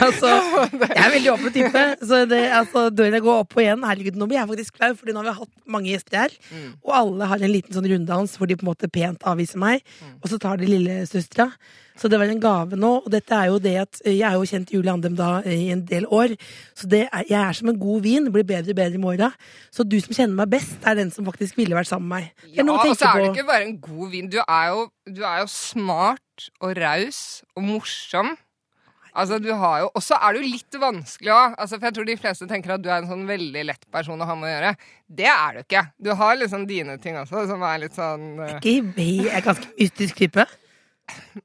Altså, 0.03 0.29
jeg 0.73 0.99
er 0.99 1.13
veldig 1.13 1.31
åpen 1.33 1.55
type. 1.55 1.83
Så 2.03 2.23
det, 2.27 2.41
altså, 2.57 2.89
døra 2.91 3.21
går 3.23 3.45
opp 3.45 3.55
og 3.55 3.63
igjen. 3.63 3.85
Herregud, 3.87 4.19
nå 4.19 4.27
blir 4.31 4.41
jeg 4.41 4.51
faktisk 4.51 4.81
flau, 4.81 4.91
Fordi 4.99 5.15
nå 5.15 5.23
har 5.23 5.29
vi 5.29 5.37
hatt 5.39 5.53
mange 5.77 5.93
gjester 5.93 6.25
her. 6.25 6.35
Mm. 6.51 6.69
Og 6.83 6.97
alle 6.99 7.31
har 7.31 7.47
en 7.47 7.55
liten 7.55 7.77
sånn 7.77 7.89
runddans 7.93 8.35
hvor 8.41 8.51
de 8.51 8.59
på 8.59 8.67
en 8.67 8.73
måte 8.73 8.91
pent 8.93 9.23
avviser 9.29 9.63
meg. 9.63 9.87
Mm. 10.03 10.19
Og 10.19 10.33
så 10.33 10.41
tar 10.43 10.59
de 10.59 10.71
lillesøstera. 10.71 11.53
Så 12.03 12.11
det 12.11 12.19
var 12.19 12.27
en 12.27 12.43
gave 12.43 12.75
nå. 12.79 12.91
Og 13.05 13.11
dette 13.15 13.37
er 13.37 13.53
jo 13.53 13.61
det 13.63 13.77
at 13.85 14.01
eh, 14.03 14.17
jeg 14.17 14.27
er 14.27 14.35
jo 14.35 14.49
kjent 14.51 14.75
Julie 14.75 14.91
Andem 14.91 15.15
da 15.19 15.37
eh, 15.47 15.69
i 15.69 15.71
en 15.75 15.85
del 15.87 16.09
år. 16.11 16.35
Så 16.75 16.91
det 16.91 17.05
er, 17.07 17.27
jeg 17.31 17.39
er 17.39 17.59
som 17.59 17.71
en 17.71 17.79
god 17.79 18.03
vin, 18.03 18.27
blir 18.35 18.47
bedre 18.49 18.75
og 18.75 18.81
bedre 18.81 18.99
i 18.99 19.03
morgen. 19.03 19.37
Så 19.71 19.87
du 19.87 20.01
som 20.03 20.17
kjenner 20.17 20.35
meg 20.41 20.51
best, 20.57 20.81
er 20.83 20.99
den 20.99 21.13
som 21.15 21.29
faktisk 21.29 21.61
ville 21.61 21.79
vært 21.79 21.93
sammen 21.93 22.11
med 22.11 22.27
meg. 22.27 22.49
Ja, 22.57 22.67
og 22.67 22.97
så 22.99 23.13
er 23.13 23.23
du 23.23 23.31
ikke 23.31 23.47
bare 23.47 23.69
en 23.69 23.77
god 23.83 24.09
vin. 24.11 24.31
Du 24.33 24.41
er 24.43 24.73
jo, 24.73 24.89
du 25.07 25.23
er 25.23 25.45
jo 25.45 25.53
smart 25.53 26.49
og 26.59 26.75
raus 26.81 27.21
og 27.55 27.69
morsom. 27.71 28.35
Altså, 29.13 29.37
du 29.45 29.51
har 29.61 29.83
jo, 29.83 29.91
Og 29.93 30.03
så 30.03 30.17
er 30.25 30.35
du 30.35 30.47
litt 30.47 30.79
vanskelig 30.81 31.31
òg. 31.35 31.55
Altså, 31.61 31.77
for 31.77 31.87
jeg 31.87 31.97
tror 31.99 32.09
de 32.09 32.17
fleste 32.19 32.49
tenker 32.51 32.75
at 32.75 32.83
du 32.83 32.89
er 32.89 33.03
en 33.03 33.11
sånn 33.11 33.27
veldig 33.29 33.65
lett 33.69 33.87
person 33.93 34.19
å 34.19 34.27
ha 34.27 34.37
med 34.39 34.49
å 34.49 34.53
gjøre. 34.55 34.73
Det 35.21 35.29
er 35.29 35.55
du 35.55 35.63
ikke. 35.63 35.85
Du 36.01 36.11
har 36.19 36.41
liksom 36.41 36.67
dine 36.67 36.97
ting 37.03 37.21
også, 37.21 37.45
som 37.51 37.63
er 37.69 37.85
litt 37.85 37.95
sånn 37.95 38.27
uh... 38.41 38.57
Jeg 38.65 39.29
er 39.29 39.45
ganske 39.45 39.69
mystisk 39.77 40.19
type. 40.25 40.49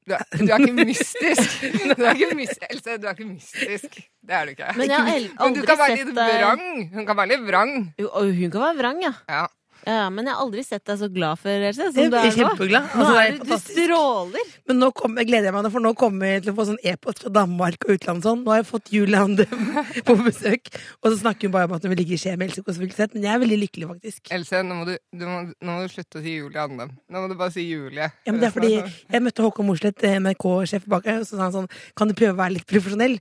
Du 0.07 0.13
er, 0.13 0.21
du 0.37 0.47
er 0.47 0.61
ikke 0.61 0.85
mystisk. 0.85 1.63
Du 1.97 2.03
er 2.05 2.13
ikke 2.15 2.35
mys 2.37 2.53
Else, 2.69 2.97
du 3.01 3.07
er 3.07 3.15
ikke 3.15 3.27
mystisk. 3.27 3.97
Det 4.23 4.35
er 4.37 4.45
du 4.45 4.53
ikke. 4.53 4.71
Men 4.77 4.91
jeg 4.91 5.29
Men 5.39 5.55
du 5.57 5.61
kan 5.67 5.79
være 5.81 5.97
litt 5.99 6.11
vrang. 6.15 6.63
Hun 6.93 7.07
kan 7.09 7.17
være 7.19 7.31
litt 7.33 7.45
vrang. 7.47 7.73
Hun 7.99 8.51
kan 8.53 8.61
være 8.63 8.77
vrang, 8.81 9.01
ja. 9.03 9.13
Ja. 9.29 9.45
Ja. 9.85 10.09
Men 10.13 10.25
jeg 10.27 10.33
har 10.33 10.41
aldri 10.45 10.63
sett 10.65 10.83
deg 10.87 10.97
så 11.01 11.09
glad 11.13 11.39
før, 11.41 11.65
Else, 11.69 11.89
som 11.91 12.01
Jeg 12.01 12.11
du 12.11 12.17
er 12.17 12.25
nå. 12.27 12.33
kjempeglad. 12.37 12.87
Nå 12.95 13.03
Altså, 13.03 13.13
det 13.13 13.25
er 13.27 13.37
du, 13.37 13.43
du 13.51 13.57
stråler. 13.61 14.53
Men 14.67 14.79
nå 14.81 14.89
kommer, 14.97 15.27
gleder 15.27 15.49
jeg 15.51 15.55
meg, 15.57 15.69
for 15.75 15.85
nå 15.85 15.91
kommer 15.99 16.31
jeg 16.33 16.43
til 16.45 16.53
å 16.53 16.57
få 16.57 16.65
sånn 16.71 16.79
e-post 16.83 17.21
fra 17.23 17.31
Danmark 17.37 17.85
og 17.87 17.93
utlandet. 17.97 18.27
Sånn. 18.27 18.41
Nå 18.43 18.53
har 18.53 18.61
jeg 18.63 18.67
fått 18.71 18.91
Julie 18.95 19.21
Andem 19.21 19.67
på 20.07 20.15
besøk, 20.25 20.71
og 21.03 21.11
så 21.11 21.19
snakker 21.21 21.47
hun 21.47 21.55
bare 21.57 21.69
om 21.69 21.75
at 21.77 21.85
hun 21.85 21.93
vil 21.93 22.01
ligge 22.01 22.17
i 22.17 22.21
skje 22.21 22.33
med 22.39 22.49
Else 22.49 22.63
Kåss 22.65 22.79
Furuseth. 22.81 23.13
Men 23.17 23.27
jeg 23.29 23.33
er 23.35 23.43
veldig 23.45 23.59
lykkelig, 23.65 23.89
faktisk. 23.93 24.31
Else, 24.37 24.63
nå 24.67 24.79
må, 24.81 24.87
du, 24.89 24.95
du 25.13 25.25
må, 25.29 25.39
nå 25.51 25.77
må 25.77 25.85
du 25.85 25.93
slutte 25.93 26.21
å 26.21 26.25
si 26.25 26.37
Julie 26.39 26.63
Andem. 26.63 26.95
Nå 27.11 27.23
må 27.23 27.31
du 27.31 27.37
bare 27.39 27.53
si 27.55 27.67
Julie. 27.67 28.09
Ja, 28.25 28.31
men 28.33 28.41
det 28.41 28.49
er 28.49 28.55
fordi 28.57 28.73
Jeg 28.77 29.23
møtte 29.25 29.45
Håkon 29.45 29.67
Mosleth, 29.69 30.07
NRK-sjef 30.23 30.87
bak 30.89 31.07
her, 31.09 31.21
og 31.23 31.27
så 31.29 31.37
sa 31.37 31.47
han 31.47 31.55
sånn 31.55 31.69
Kan 31.97 32.09
du 32.11 32.15
prøve 32.17 32.35
å 32.35 32.39
være 32.41 32.57
litt 32.57 32.67
profesjonell? 32.69 33.17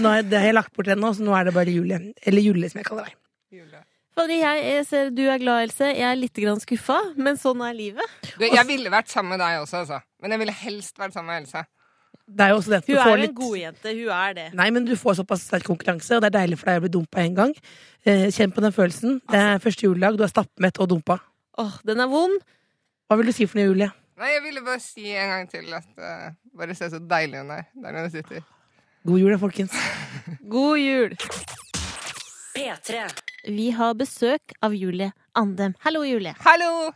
Nå 0.00 0.12
er, 0.18 0.26
det 0.26 0.38
har 0.40 0.50
jeg 0.50 0.56
lagt 0.58 0.74
bort 0.76 0.90
ennå, 0.92 1.12
så 1.16 1.24
nå 1.26 1.34
er 1.38 1.48
det 1.48 1.56
bare 1.56 1.72
Julie. 1.74 2.00
Eller 2.26 2.44
Julie, 2.44 2.68
som 2.72 2.80
jeg 2.82 2.88
kaller 2.90 3.08
deg. 3.10 3.16
Julie. 3.60 3.82
Fader, 4.18 4.36
jeg, 4.40 4.62
jeg 4.66 4.86
ser 4.88 5.10
du 5.14 5.22
er 5.30 5.40
glad, 5.40 5.64
Else. 5.68 5.90
Jeg 5.94 6.06
er 6.06 6.16
litt 6.18 6.38
grann 6.42 6.60
skuffa, 6.62 6.98
men 7.16 7.38
sånn 7.40 7.60
er 7.64 7.76
livet. 7.76 8.16
Du, 8.34 8.42
jeg 8.46 8.66
ville 8.68 8.90
vært 8.92 9.12
sammen 9.12 9.36
med 9.36 9.42
deg 9.42 9.60
også, 9.62 9.84
altså. 9.84 10.00
Men 10.22 10.34
jeg 10.34 10.42
ville 10.42 10.56
helst 10.64 10.98
vært 10.98 11.14
sammen 11.14 11.30
med 11.32 11.44
Else. 11.44 11.62
Det 12.30 12.44
er 12.44 12.52
jo 12.52 12.58
også 12.60 12.70
det 12.70 12.78
at 12.78 12.86
du 12.86 12.92
Hun 12.92 13.00
er 13.00 13.08
jo 13.10 13.20
litt 13.20 13.30
en 13.30 13.38
godjente. 13.38 13.92
Hun 13.94 14.10
er 14.14 14.34
det. 14.36 14.46
Nei, 14.58 14.68
men 14.74 14.84
du 14.86 14.92
får 14.98 15.18
såpass 15.20 15.46
sterk 15.48 15.66
konkurranse, 15.66 16.14
og 16.14 16.22
det 16.22 16.30
er 16.30 16.36
deilig 16.40 16.60
for 16.60 16.70
deg 16.70 16.78
å 16.78 16.84
bli 16.84 16.92
dumpa 16.94 17.24
en 17.24 17.38
gang. 17.38 17.54
Eh, 18.06 18.26
kjenn 18.34 18.54
på 18.54 18.62
den 18.62 18.74
følelsen. 18.74 19.18
Det 19.30 19.40
er 19.46 19.62
første 19.62 19.86
juledag, 19.86 20.18
du 20.18 20.26
er 20.26 20.30
stappmett 20.30 20.78
og 20.82 20.90
dumpa. 20.92 21.18
Åh, 21.58 21.80
den 21.86 22.02
er 22.02 22.10
vond. 22.10 22.38
Hva 23.10 23.18
vil 23.18 23.30
du 23.30 23.34
si 23.34 23.48
for 23.50 23.58
noe, 23.58 23.72
Julie? 23.72 23.90
Nei, 24.20 24.30
jeg 24.34 24.44
ville 24.44 24.62
bare 24.62 24.82
si 24.84 25.10
en 25.16 25.32
gang 25.32 25.48
til 25.48 25.70
at 25.72 25.86
uh, 25.96 26.28
Bare 26.60 26.74
se 26.76 26.90
så 26.92 26.98
deilig 27.00 27.40
hun 27.40 27.54
er 27.56 27.62
der 27.72 27.94
når 27.96 28.06
hun 28.06 28.14
sitter. 28.18 28.46
God 29.08 29.22
jul, 29.22 29.32
da, 29.32 29.40
folkens. 29.40 29.76
God 30.50 30.76
jul. 30.82 31.16
P3. 32.52 33.06
Vi 33.46 33.70
har 33.72 33.94
besøk 33.96 34.52
av 34.64 34.74
Julie 34.76 35.12
Andem. 35.38 35.74
Hallo, 35.84 36.02
Julie. 36.04 36.34
Hallo! 36.44 36.90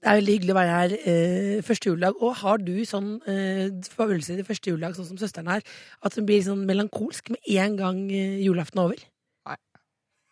Det 0.00 0.08
er 0.08 0.16
veldig 0.16 0.34
hyggelig 0.38 0.52
å 0.54 0.56
være 0.56 0.76
her 0.78 0.92
eh, 1.12 1.56
første 1.66 1.90
juledag. 1.90 2.14
Og 2.24 2.36
har 2.40 2.62
du 2.64 2.72
sånn 2.88 3.08
eh, 3.28 3.66
følelse 3.92 4.38
i 4.40 4.44
første 4.48 4.70
juledag, 4.72 4.94
sånn 4.96 5.10
som 5.10 5.18
søsteren 5.20 5.50
her, 5.52 5.64
at 6.06 6.14
hun 6.16 6.24
blir 6.28 6.40
sånn 6.46 6.62
melankolsk 6.68 7.28
med 7.34 7.42
en 7.60 7.74
gang 7.76 7.98
eh, 8.08 8.38
julaften 8.40 8.80
er 8.80 8.86
over? 8.88 9.02
Nei. 9.50 9.58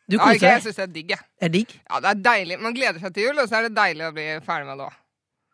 Du 0.08 0.16
Ja, 0.16 0.22
okay, 0.24 0.38
jeg 0.38 0.44
deg? 0.46 0.62
syns 0.64 0.78
det 0.80 0.86
er 0.86 0.94
digg, 0.94 1.12
jeg. 1.12 1.26
Det 1.36 1.48
er 1.50 1.52
digg? 1.58 1.74
Ja, 1.82 2.00
det 2.06 2.12
er 2.14 2.22
deilig. 2.30 2.58
Man 2.64 2.76
gleder 2.78 3.02
seg 3.04 3.12
til 3.18 3.26
jul, 3.28 3.42
og 3.42 3.50
så 3.50 3.58
er 3.58 3.68
det 3.68 3.74
deilig 3.76 4.06
å 4.08 4.14
bli 4.16 4.24
ferdig 4.46 4.70
med 4.70 4.80
det 4.80 4.86
òg. 4.88 4.96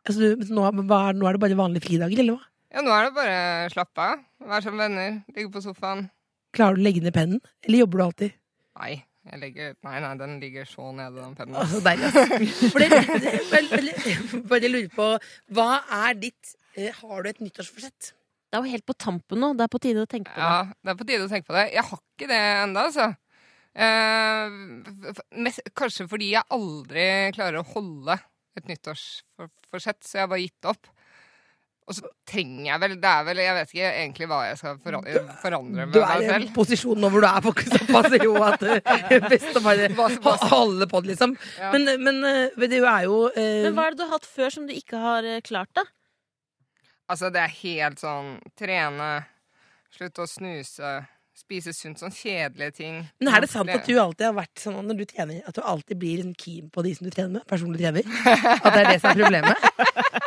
Altså, 0.04 0.30
nå, 0.54 0.68
hva, 0.84 1.00
er- 1.08 1.18
nå 1.18 1.26
er 1.26 1.34
det 1.38 1.42
bare 1.48 1.58
vanlige 1.58 1.86
fridager, 1.88 2.22
eller 2.22 2.38
hva? 2.38 2.46
Ja, 2.74 2.84
nå 2.86 2.94
er 2.94 3.08
det 3.08 3.16
bare 3.18 3.40
slappe 3.74 4.04
av. 4.12 4.22
Være 4.46 4.62
som 4.68 4.78
venner. 4.78 5.18
Ligge 5.34 5.50
på 5.54 5.62
sofaen. 5.64 6.06
Klarer 6.54 6.78
du 6.78 6.84
å 6.84 6.86
legge 6.86 7.02
ned 7.02 7.14
pennen, 7.18 7.42
eller 7.66 7.82
jobber 7.82 7.98
du 7.98 8.04
alltid? 8.06 8.38
Nei, 8.78 8.92
jeg 9.24 9.40
legger, 9.40 9.72
nei, 9.86 9.94
nei, 10.04 10.10
den 10.20 10.36
ligger 10.42 10.66
så 10.68 10.90
nede, 10.92 11.16
den 11.16 11.32
pennen. 11.38 11.56
Altså, 11.56 11.80
der, 11.84 12.02
ass. 12.04 12.60
For 12.74 12.82
det, 12.82 14.42
bare 14.50 14.68
lurer 14.68 14.90
på, 14.92 15.08
hva 15.56 15.68
er 16.02 16.18
ditt 16.20 16.52
eh, 16.76 16.92
Har 16.98 17.24
du 17.24 17.30
et 17.30 17.40
nyttårsforsett? 17.40 18.12
Det 18.14 18.58
er 18.58 18.66
jo 18.66 18.74
helt 18.76 18.86
på 18.86 18.94
tampen 19.00 19.40
nå. 19.40 19.54
Det 19.58 19.64
er 19.64 19.72
på 19.72 19.80
tide 19.82 20.04
å 20.04 20.10
tenke 20.10 20.30
på 20.30 20.38
det. 20.38 20.44
Ja, 20.46 20.76
det 20.84 20.92
er 20.92 20.98
på 21.00 21.06
tide 21.08 21.24
å 21.24 21.30
tenke 21.32 21.48
på 21.48 21.56
det. 21.56 21.64
Jeg 21.74 21.86
har 21.88 22.02
ikke 22.04 22.28
det 22.30 22.40
ennå, 22.50 22.84
altså. 22.90 23.08
Eh, 23.74 24.58
mest, 25.42 25.72
kanskje 25.74 26.06
fordi 26.06 26.28
jeg 26.36 26.46
aldri 26.54 27.06
klarer 27.34 27.58
å 27.62 27.66
holde 27.72 28.20
et 28.54 28.68
nyttårsforsett, 28.70 30.04
så 30.06 30.20
jeg 30.20 30.26
har 30.26 30.30
bare 30.30 30.44
gitt 30.44 30.68
opp. 30.70 30.92
Og 31.84 31.92
så 31.92 32.08
trenger 32.24 32.70
jeg 32.70 32.80
vel 32.80 32.94
Det 32.96 33.10
er 33.10 33.24
vel 33.26 33.40
Jeg 33.42 33.56
vet 33.58 33.72
ikke 33.74 33.88
egentlig 33.90 34.28
hva 34.30 34.38
jeg 34.46 34.60
skal 34.60 34.78
forandre, 34.80 35.24
forandre 35.42 35.84
med 35.84 35.96
Du 35.96 36.00
er 36.00 36.22
i 36.22 36.30
en 36.38 36.46
posisjon 36.56 37.00
nå 37.00 37.10
hvor 37.12 37.24
du 37.24 37.28
er 37.28 37.44
på 37.44 37.52
såpass 37.74 38.16
jo 38.22 38.32
at 38.40 38.62
det 38.64 38.78
er 38.88 39.26
best 39.28 39.58
å 39.58 39.62
bare 39.64 39.90
holde 40.48 40.88
på 40.88 41.02
det, 41.02 41.12
liksom. 41.12 41.34
Ja. 41.58 41.72
Men, 41.74 41.90
men 42.00 42.22
eh, 42.28 42.64
det 42.70 42.80
er 42.80 43.04
jo 43.04 43.18
eh, 43.34 43.66
Men 43.66 43.76
hva 43.76 43.88
er 43.88 43.94
det 43.94 44.00
du 44.00 44.06
har 44.06 44.14
hatt 44.16 44.28
før 44.28 44.54
som 44.56 44.68
du 44.68 44.72
ikke 44.74 45.00
har 45.02 45.28
eh, 45.28 45.42
klart, 45.44 45.72
da? 45.76 45.84
Altså, 47.10 47.28
det 47.34 47.42
er 47.42 47.56
helt 47.60 48.00
sånn 48.00 48.38
trene, 48.56 49.10
slutte 49.92 50.24
å 50.24 50.30
snuse, 50.30 50.94
spise 51.34 51.72
sunt, 51.74 51.98
sånn 51.98 52.12
kjedelige 52.14 52.76
ting. 52.78 53.00
Men 53.20 53.34
er 53.34 53.42
det 53.44 53.50
sant 53.50 53.70
at 53.74 53.86
du 53.88 53.96
alltid 53.98 54.26
har 54.28 54.36
vært 54.36 54.60
sånn 54.62 54.76
når 54.86 54.98
du 55.00 55.04
trener, 55.10 55.40
at 55.48 55.56
du 55.56 55.62
alltid 55.66 55.98
blir 55.98 56.20
en 56.22 56.34
keen 56.38 56.68
på 56.70 56.84
de 56.86 56.92
som 56.94 57.08
du 57.08 57.10
trener 57.14 57.32
med? 57.40 57.46
Personlig 57.50 57.80
trener? 57.82 58.06
At 58.62 58.68
det 58.70 58.84
er 58.84 58.90
det 58.92 59.00
som 59.02 59.10
er 59.10 59.18
problemet? 59.18 59.66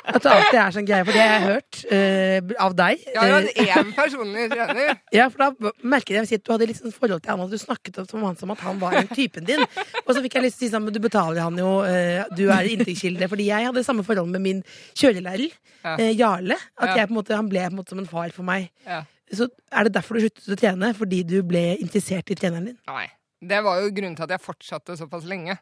At 0.08 0.24
det 0.24 0.32
alltid 0.34 0.60
er 0.60 0.76
sånn 0.76 0.88
greie, 0.88 1.06
for 1.08 1.16
det 1.16 1.24
har 1.24 1.34
jeg 1.34 1.48
hørt 1.48 1.80
uh, 1.92 2.54
av 2.68 2.76
deg. 2.80 3.02
Jeg 3.08 3.18
har 3.20 3.28
jo 3.32 3.38
hatt 3.38 3.58
Eh, 3.58 3.74
én 3.78 3.90
personlig 3.96 4.46
trener. 4.52 4.94
Ja, 5.18 5.26
for 5.32 5.44
da 5.46 5.72
merker 5.84 6.18
jeg 6.20 6.28
at 6.40 6.46
du 6.48 6.52
hadde 6.54 6.68
litt 6.70 6.80
sånn 6.80 6.96
forhold 6.96 7.24
til 7.24 7.34
han, 7.34 7.44
og 7.44 7.52
du 7.52 7.58
snakket 7.62 8.00
om 8.06 8.24
han 8.28 8.38
som 8.40 8.52
at 8.56 8.64
han 8.68 8.80
var 8.84 8.98
en 9.02 9.10
typen 9.12 9.48
din. 9.48 9.64
Og 10.06 10.12
så 10.16 10.22
fikk 10.24 10.38
jeg 10.40 10.48
lyst 10.48 10.60
til 10.60 10.68
å 10.68 10.70
si 10.70 10.74
sånn, 10.76 10.86
men 10.88 10.96
du 10.96 11.02
betaler 11.04 11.44
han 11.44 11.60
jo, 11.60 11.72
uh, 11.88 12.24
du 12.36 12.46
er 12.52 12.68
inntektskilde. 12.72 13.28
Fordi 13.32 13.48
jeg 13.50 13.68
hadde 13.70 13.84
samme 13.88 14.04
forhold 14.08 14.32
med 14.36 14.44
min 14.44 14.64
kjørelærer, 14.98 15.52
Ja. 15.84 15.96
eh, 16.00 16.12
Jarle. 16.18 16.56
At 16.78 16.90
Ja. 16.90 16.96
jeg 17.04 17.08
på 17.08 17.14
en 17.16 17.20
måte, 17.22 17.36
han 17.36 17.48
ble 17.52 17.60
på 17.68 17.72
en 17.76 17.80
måte 17.80 17.90
som 17.96 18.00
en 18.00 18.08
far 18.10 18.30
for 18.36 18.44
meg. 18.48 18.72
Ja. 18.88 19.04
Så 19.34 19.50
er 19.76 19.88
det 19.88 19.96
derfor 19.98 20.18
du 20.18 20.24
sluttet 20.24 20.54
å 20.54 20.60
trene? 20.60 20.94
Fordi 20.96 21.22
du 21.28 21.42
ble 21.48 21.64
interessert 21.82 22.32
i 22.32 22.38
treneren 22.40 22.72
din? 22.72 22.78
Nei. 22.88 23.08
Det 23.38 23.60
var 23.62 23.82
jo 23.84 23.92
grunnen 23.94 24.16
til 24.18 24.26
at 24.26 24.34
jeg 24.34 24.42
fortsatte 24.42 24.96
såpass 24.98 25.28
lenge. 25.30 25.58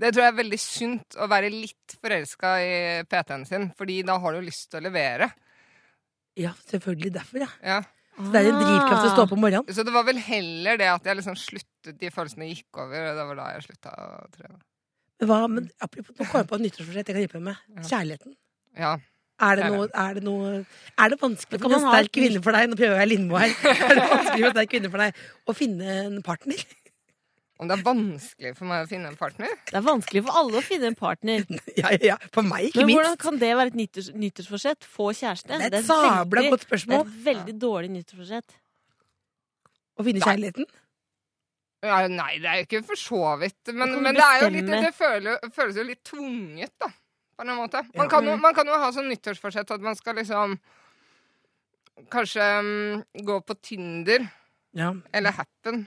Det 0.00 0.10
tror 0.10 0.24
jeg 0.24 0.32
er 0.32 0.38
veldig 0.40 0.58
sunt 0.58 1.18
å 1.20 1.28
være 1.30 1.50
litt 1.52 1.94
forelska 2.02 2.52
i 2.64 2.72
PT-en 3.06 3.44
sin, 3.46 3.68
fordi 3.78 4.00
da 4.08 4.16
har 4.18 4.34
du 4.34 4.40
lyst 4.42 4.70
til 4.72 4.80
å 4.80 4.86
levere. 4.88 5.28
Ja, 6.40 6.54
selvfølgelig 6.70 7.12
derfor, 7.14 7.44
ja. 7.44 7.50
Ja. 7.62 7.82
Så 8.16 8.28
det 8.32 8.42
er 8.42 8.50
en 8.50 8.58
drivkraft 8.60 9.06
å 9.06 9.12
stå 9.12 9.24
opp 9.26 9.36
om 9.36 9.40
morgenen. 9.44 9.72
Så 9.72 9.84
det 9.86 9.94
var 9.94 10.04
vel 10.08 10.18
heller 10.20 10.80
det 10.80 10.88
at 10.90 11.06
jeg 11.08 11.20
liksom 11.20 11.36
sluttet, 11.38 11.94
de 12.00 12.10
følelsene 12.12 12.48
gikk 12.50 12.80
over, 12.82 13.06
og 13.12 13.20
det 13.20 13.28
var 13.28 13.38
da 13.38 13.46
jeg 13.54 13.66
slutta 13.68 13.94
å 13.94 14.10
trene. 14.34 14.58
Men 15.22 15.30
hva, 15.30 15.38
men 15.52 15.70
apropos, 15.84 16.16
nå 16.18 16.26
kommer 16.26 16.42
jeg 16.42 16.50
på 16.50 16.58
et 16.58 16.64
nyttårsforsett 16.66 17.12
jeg 17.12 17.14
kan 17.14 17.22
hjelpe 17.22 17.38
deg 17.38 17.46
med. 17.46 17.86
Kjærligheten. 17.86 18.34
Ja. 18.80 18.96
Er 19.42 19.58
det, 19.58 19.70
noe, 19.74 19.88
er, 19.90 20.14
det 20.18 20.22
noe, 20.22 20.50
er 21.02 21.10
det 21.10 21.18
vanskelig 21.18 21.58
for 21.62 21.74
en 21.74 21.82
sterk 21.82 22.12
kvinne 22.14 22.42
for 22.44 22.54
deg 22.54 22.68
Nå 22.70 22.76
prøver 22.78 23.00
jeg 23.02 23.10
Lindmo 23.10 23.40
her. 23.40 23.54
Er 23.88 23.96
det 23.98 24.04
vanskelig 24.12 24.38
for 24.38 24.50
en 24.52 24.54
sterk 24.54 24.70
kvinne 24.76 24.90
for 24.92 25.02
deg 25.02 25.24
å 25.50 25.56
finne 25.58 25.96
en 26.04 26.20
partner? 26.26 26.62
Om 27.62 27.68
det 27.70 27.74
er 27.76 27.82
vanskelig 27.86 28.52
for 28.58 28.66
meg 28.66 28.84
å 28.84 28.88
finne 28.90 29.10
en 29.12 29.18
partner? 29.18 29.50
Det 29.68 29.76
er 29.78 29.84
vanskelig 29.86 30.22
for 30.26 30.38
alle 30.40 30.58
å 30.58 30.62
finne 30.66 30.88
en 30.90 30.98
partner. 30.98 31.44
Ja, 31.80 31.90
ja, 31.94 32.00
ja. 32.12 32.16
For 32.34 32.46
meg, 32.46 32.70
ikke 32.70 32.86
Men 32.86 32.96
hvordan 32.96 33.18
kan 33.22 33.38
det 33.42 33.50
være 33.58 33.72
et 33.72 33.78
nyttårs, 33.78 34.08
nyttårsforsett? 34.18 34.86
Få 34.96 35.10
kjæreste? 35.14 35.58
Det 35.58 35.68
er 35.68 35.78
et 35.80 35.86
sabla 35.90 36.42
veldig- 36.42 36.54
godt 36.54 36.66
det 36.70 36.96
er 36.96 37.04
et 37.04 37.18
veldig 37.26 37.56
dårlig 37.66 37.92
nyttårsforsett. 37.98 38.56
Å 39.98 40.06
finne 40.06 40.24
kjærligheten. 40.24 40.70
Ja, 41.82 42.00
nei, 42.06 42.36
det 42.38 42.46
er 42.46 42.60
jo 42.60 42.66
ikke 42.68 42.82
for 42.92 42.98
så 42.98 43.22
vidt. 43.40 43.72
Men, 43.74 43.96
men 44.02 44.14
det 44.14 44.22
er 44.22 44.44
jo 44.44 44.50
litt. 44.54 44.68
Det 44.70 44.92
føles 45.54 45.78
jo 45.80 45.86
litt 45.86 46.02
tvunget, 46.06 46.70
da. 46.78 46.90
På 47.42 47.50
en 47.50 47.58
måte. 47.58 47.82
Man, 47.96 48.06
Ja. 48.06 48.08
kan 48.08 48.24
jo, 48.26 48.36
man 48.36 48.54
kan 48.54 48.66
jo 48.66 48.72
ha 48.78 48.90
sånn 48.94 49.08
nyttårsforsett 49.10 49.70
at 49.74 49.80
man 49.80 49.96
skal 49.98 50.14
liksom 50.16 50.58
Kanskje 52.12 52.44
um, 52.60 53.02
gå 53.24 53.40
på 53.44 53.54
Tinder 53.62 54.24
Ja. 54.74 54.94
eller 55.12 55.30
Happen. 55.36 55.86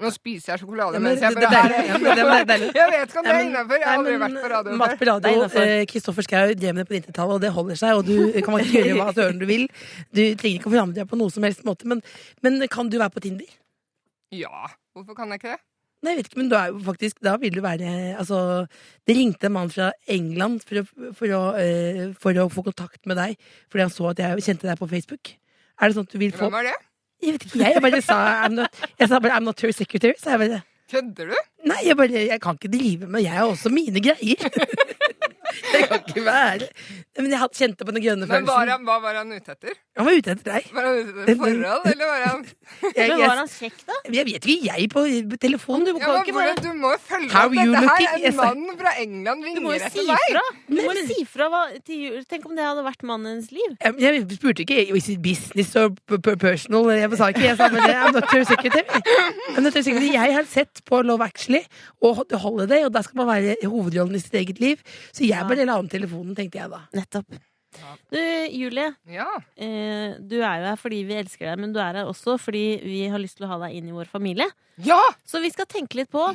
Nå 0.00 0.08
spiser 0.10 0.54
jeg 0.54 0.62
sjokolade 0.62 0.94
Ja, 0.96 1.00
men 1.00 1.12
mens 1.12 1.20
jeg 1.20 1.34
det- 1.34 1.40
det 1.42 1.50
det. 2.48 2.74
Jeg 2.74 2.90
vet 2.90 3.08
ikke 3.08 3.18
om 3.18 3.24
det 3.24 3.34
er 3.34 3.44
innafor. 3.44 3.76
Jeg 3.76 3.84
har 3.86 3.98
aldri 3.98 4.14
vært 4.18 4.40
på 4.42 4.48
radio 4.50 4.76
Mat 4.76 4.90
før. 4.90 4.96
på 4.96 5.04
Det 5.04 5.08
er 5.08 5.12
radio. 5.12 5.30
innenfor. 5.32 5.60
eh, 5.68 5.84
Kristoffer 5.86 6.22
Schau 6.22 6.54
drev 6.54 6.74
med 6.74 6.86
det 6.86 6.88
på 6.88 6.94
90-tallet, 7.12 7.34
og 7.34 7.40
det 7.42 7.52
holder 7.52 7.74
seg. 7.76 7.90
Og 7.98 8.04
du 8.06 8.32
kan 8.42 8.54
ikke 8.58 8.82
gjøre 8.82 8.96
hva 9.04 9.12
søren 9.14 9.38
du 9.38 9.46
vil. 9.46 9.68
Du 10.12 10.22
trenger 10.34 10.58
ikke 10.58 10.70
å 10.70 10.72
forandre 10.72 10.94
deg 10.94 11.08
på 11.08 11.18
noe 11.18 11.30
som 11.30 11.42
helst 11.42 11.62
måte. 11.64 11.84
Men, 11.84 12.02
men 12.42 12.66
kan 12.68 12.88
du 12.88 12.98
være 12.98 13.10
på 13.12 13.20
Tinder? 13.20 13.46
Ja, 14.32 14.66
hvorfor 14.96 15.14
kan 15.14 15.28
jeg 15.28 15.38
ikke 15.40 15.52
det? 15.52 15.60
Nei, 16.02 16.16
jeg 16.16 16.18
vet 16.18 16.30
ikke, 16.30 16.40
men 16.42 16.50
jo 16.50 16.80
faktisk 16.82 17.20
Da 17.22 17.36
vil 17.38 17.54
du 17.54 17.60
være 17.62 17.90
Altså, 18.18 18.66
det 19.06 19.14
ringte 19.16 19.46
en 19.46 19.54
mann 19.54 19.70
fra 19.70 19.92
England 20.10 20.64
for 20.66 20.80
å, 20.80 21.12
for 21.18 21.34
å, 21.36 21.42
eh, 21.62 22.08
for 22.18 22.38
å 22.42 22.48
få 22.50 22.64
kontakt 22.66 23.06
med 23.06 23.20
deg 23.20 23.36
fordi 23.70 23.86
han 23.86 23.94
så 23.94 24.10
at 24.10 24.22
jeg 24.22 24.42
kjente 24.48 24.68
deg 24.68 24.80
på 24.80 24.88
Facebook. 24.90 25.36
Er 25.78 25.88
det 25.88 25.96
sånn 25.96 26.08
at 26.08 26.12
du 26.14 26.18
vil 26.20 26.34
få 26.34 26.48
Hvem 26.48 26.58
er 26.60 26.68
det? 26.72 26.76
Jeg 27.22 27.36
vet 27.36 27.46
ikke, 27.46 27.62
jeg, 27.62 27.76
jeg 27.76 27.84
bare 27.86 28.02
sa 28.02 28.18
I'm 28.42 28.58
not, 28.58 28.84
Jeg 28.98 29.08
sa 29.08 29.22
bare 29.22 29.38
I'm 29.38 29.46
not 29.46 29.62
your 29.62 29.74
secretary. 29.76 30.18
Kødder 30.92 31.30
du? 31.30 31.38
Nei, 31.70 31.78
jeg 31.86 31.96
bare 31.96 32.26
Jeg 32.26 32.40
kan 32.42 32.58
ikke 32.58 32.72
drive 32.72 33.08
med 33.08 33.22
Jeg 33.24 33.38
har 33.38 33.46
også 33.46 33.70
mine 33.72 34.02
greier. 34.02 34.42
Det 35.72 35.80
kan 35.88 36.00
ikke 36.02 36.24
være 36.26 36.68
Men 37.18 37.30
jeg 37.34 37.40
hadde 37.42 37.58
kjente 37.58 37.86
på 37.88 37.94
den 37.94 38.02
grønne 38.04 38.26
Men 38.26 38.32
var 38.32 38.42
følelsen. 38.42 38.70
han, 38.72 38.84
hva 38.88 38.96
var 39.02 39.18
han 39.20 39.32
ute 39.32 39.52
etter? 39.56 39.74
Han 39.98 40.06
var 40.08 40.16
ute 40.16 40.32
etter 40.32 40.46
deg. 40.48 40.68
Var 40.72 40.86
han 40.88 40.98
ute 41.02 41.24
etter 41.24 41.38
forhold, 41.42 41.86
eller 41.92 42.10
var 42.12 42.22
han 42.26 42.44
Jeg, 42.96 43.08
Men 43.08 43.22
var 43.22 43.40
han 43.42 43.50
kjekk, 43.52 43.78
da? 43.88 43.98
jeg 44.16 44.26
vet 44.30 44.48
ikke, 44.54 44.70
jeg 44.72 44.88
på 44.92 45.04
telefon. 45.42 45.84
Du 45.86 45.92
ja, 45.92 45.98
kan 46.02 46.20
ikke 46.22 46.36
bare 46.38 46.54
Du 46.62 46.70
må 46.78 46.92
jo 46.94 47.00
følge 47.04 47.30
How 47.34 47.46
opp 47.48 47.56
dette 47.58 47.82
her. 47.82 47.82
looking? 47.82 48.26
En 48.32 48.38
mann 48.40 48.78
fra 48.80 48.94
England 49.02 49.44
ringer 49.48 49.76
etter 49.78 49.92
si 49.96 50.06
fra! 50.32 50.44
Du 50.68 50.80
må 50.80 50.96
jo 50.96 51.04
si 51.10 51.18
fra 51.28 51.48
hva, 51.52 51.62
til 51.84 52.02
jul. 52.06 52.22
Tenk 52.32 52.48
om 52.48 52.56
det 52.56 52.64
hadde 52.64 52.84
vært 52.86 53.04
mannens 53.08 53.50
liv. 53.52 53.76
Jeg, 53.82 53.98
jeg 54.02 54.24
spurte 54.38 54.64
ikke 54.64 54.80
is 54.96 55.08
it 55.12 55.20
business 55.24 55.74
or 55.76 55.92
personal. 56.40 56.88
Jeg 56.96 57.12
sa 57.20 57.28
ikke 57.32 57.44
jeg 57.46 57.58
sa, 57.60 57.68
men 57.72 57.84
det. 57.84 57.96
I'm 57.98 58.16
not 58.16 58.32
your 58.32 58.44
secretary. 58.48 60.12
Jeg 60.12 60.34
har 60.36 60.48
sett 60.48 60.82
på 60.88 61.02
Love 61.04 61.24
Actually 61.24 61.62
og 62.02 62.24
The 62.30 62.38
Holiday, 62.42 62.84
og 62.86 62.92
der 62.94 63.04
skal 63.06 63.20
man 63.22 63.28
være 63.30 63.56
hovedrollen 63.68 64.16
i 64.16 64.22
sitt 64.22 64.34
eget 64.40 64.60
liv. 64.62 64.80
Så 65.12 65.24
jeg 65.26 65.41
Ja. 65.42 65.48
bare 65.50 65.66
la 65.68 65.78
om 65.80 65.88
telefonen, 65.90 66.36
tenkte 66.38 66.58
jeg 66.60 66.70
da. 66.72 66.82
Nettopp. 66.96 67.38
Du, 68.12 68.18
Julie. 68.52 68.90
Ja. 69.08 69.28
Eh, 69.56 70.18
du 70.20 70.36
er 70.42 70.60
jo 70.60 70.66
her 70.68 70.76
fordi 70.80 70.98
vi 71.08 71.14
elsker 71.22 71.48
deg, 71.48 71.60
men 71.62 71.72
du 71.72 71.78
er 71.80 71.96
her 72.02 72.08
også 72.10 72.34
fordi 72.40 72.82
vi 72.84 72.98
har 73.08 73.18
lyst 73.22 73.38
til 73.38 73.46
å 73.46 73.52
ha 73.54 73.58
deg 73.64 73.78
inn 73.78 73.88
i 73.88 73.94
vår 73.96 74.10
familie. 74.12 74.48
ja! 74.84 75.00
Så 75.24 75.40
vi 75.40 75.48
skal 75.54 75.66
tenke 75.70 75.96
litt 75.96 76.10
på 76.12 76.26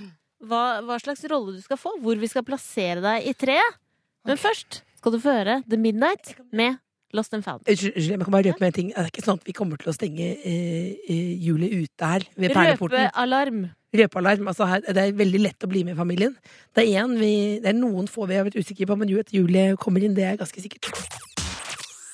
hva, 0.49 0.63
hva 0.85 0.97
slags 1.01 1.23
rolle 1.29 1.53
du 1.55 1.61
skal 1.61 1.77
få, 1.77 1.93
hvor 2.01 2.17
vi 2.17 2.29
skal 2.31 2.45
plassere 2.45 3.01
deg 3.05 3.29
i 3.29 3.33
treet. 3.37 3.77
Men 4.25 4.37
først 4.41 4.81
skal 4.97 5.13
du 5.13 5.19
få 5.21 5.35
høre 5.37 5.59
The 5.69 5.77
Midnight 5.77 6.33
med 6.51 6.79
Lost 7.15 7.33
and 7.33 7.43
Found. 7.45 7.63
Unnskyld, 7.69 7.95
jeg 7.95 8.19
kan 8.19 8.33
bare 8.33 8.49
røpe 8.49 8.63
med 8.63 8.67
en 8.67 8.75
ting. 8.75 8.89
Det 8.91 9.03
er 9.03 9.11
ikke 9.11 9.23
sånn 9.23 9.39
at 9.39 9.47
vi 9.47 9.55
kommer 9.55 9.79
til 9.79 9.91
å 9.91 9.95
stenge 9.95 10.27
eh, 10.35 10.89
eh, 11.07 11.29
Julie 11.39 11.83
ute 11.83 12.09
her 12.11 12.25
ved 12.35 12.51
perleporten. 12.55 13.07
Røpealarm. 13.07 13.61
Røpealarm. 14.01 14.49
Altså 14.51 14.67
her, 14.67 14.83
det 14.83 15.03
er 15.03 15.15
veldig 15.15 15.41
lett 15.45 15.63
å 15.63 15.69
bli 15.71 15.85
med 15.87 15.95
i 15.95 15.99
familien. 15.99 16.35
Det 16.75 16.83
er, 16.83 17.05
en 17.05 17.15
vi, 17.19 17.31
det 17.63 17.71
er 17.71 17.79
noen 17.79 18.09
få 18.11 18.27
vi 18.27 18.39
har 18.39 18.47
vært 18.47 18.59
usikre 18.59 18.89
på, 18.89 18.99
men 18.99 19.11
jo, 19.11 19.21
at 19.23 19.31
Julie 19.35 19.77
kommer 19.79 20.03
inn, 20.03 20.17
det 20.17 20.27
er 20.27 20.39
ganske 20.41 20.63
sikkert. 20.63 20.91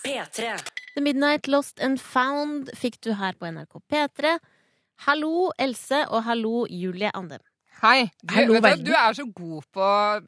P3. 0.03 0.53
The 0.93 1.01
Midnight 1.01 1.49
Lost 1.49 1.81
and 1.81 1.97
Found 2.13 2.69
fikk 2.77 2.99
du 3.01 3.15
her 3.17 3.33
på 3.39 3.49
NRK 3.49 3.81
P3. 3.89 4.37
Hallo, 5.07 5.49
Else, 5.57 6.03
og 6.13 6.21
hallo, 6.27 6.67
Julie 6.69 7.09
Andem. 7.17 7.41
Hei. 7.81 8.11
Du, 8.21 8.35
Hello, 8.37 8.59
vet 8.61 8.79
du, 8.79 8.91
du 8.91 8.93
er 8.95 9.15
så 9.17 9.25
god 9.25 9.65
på 9.73 9.83
å 9.83 10.19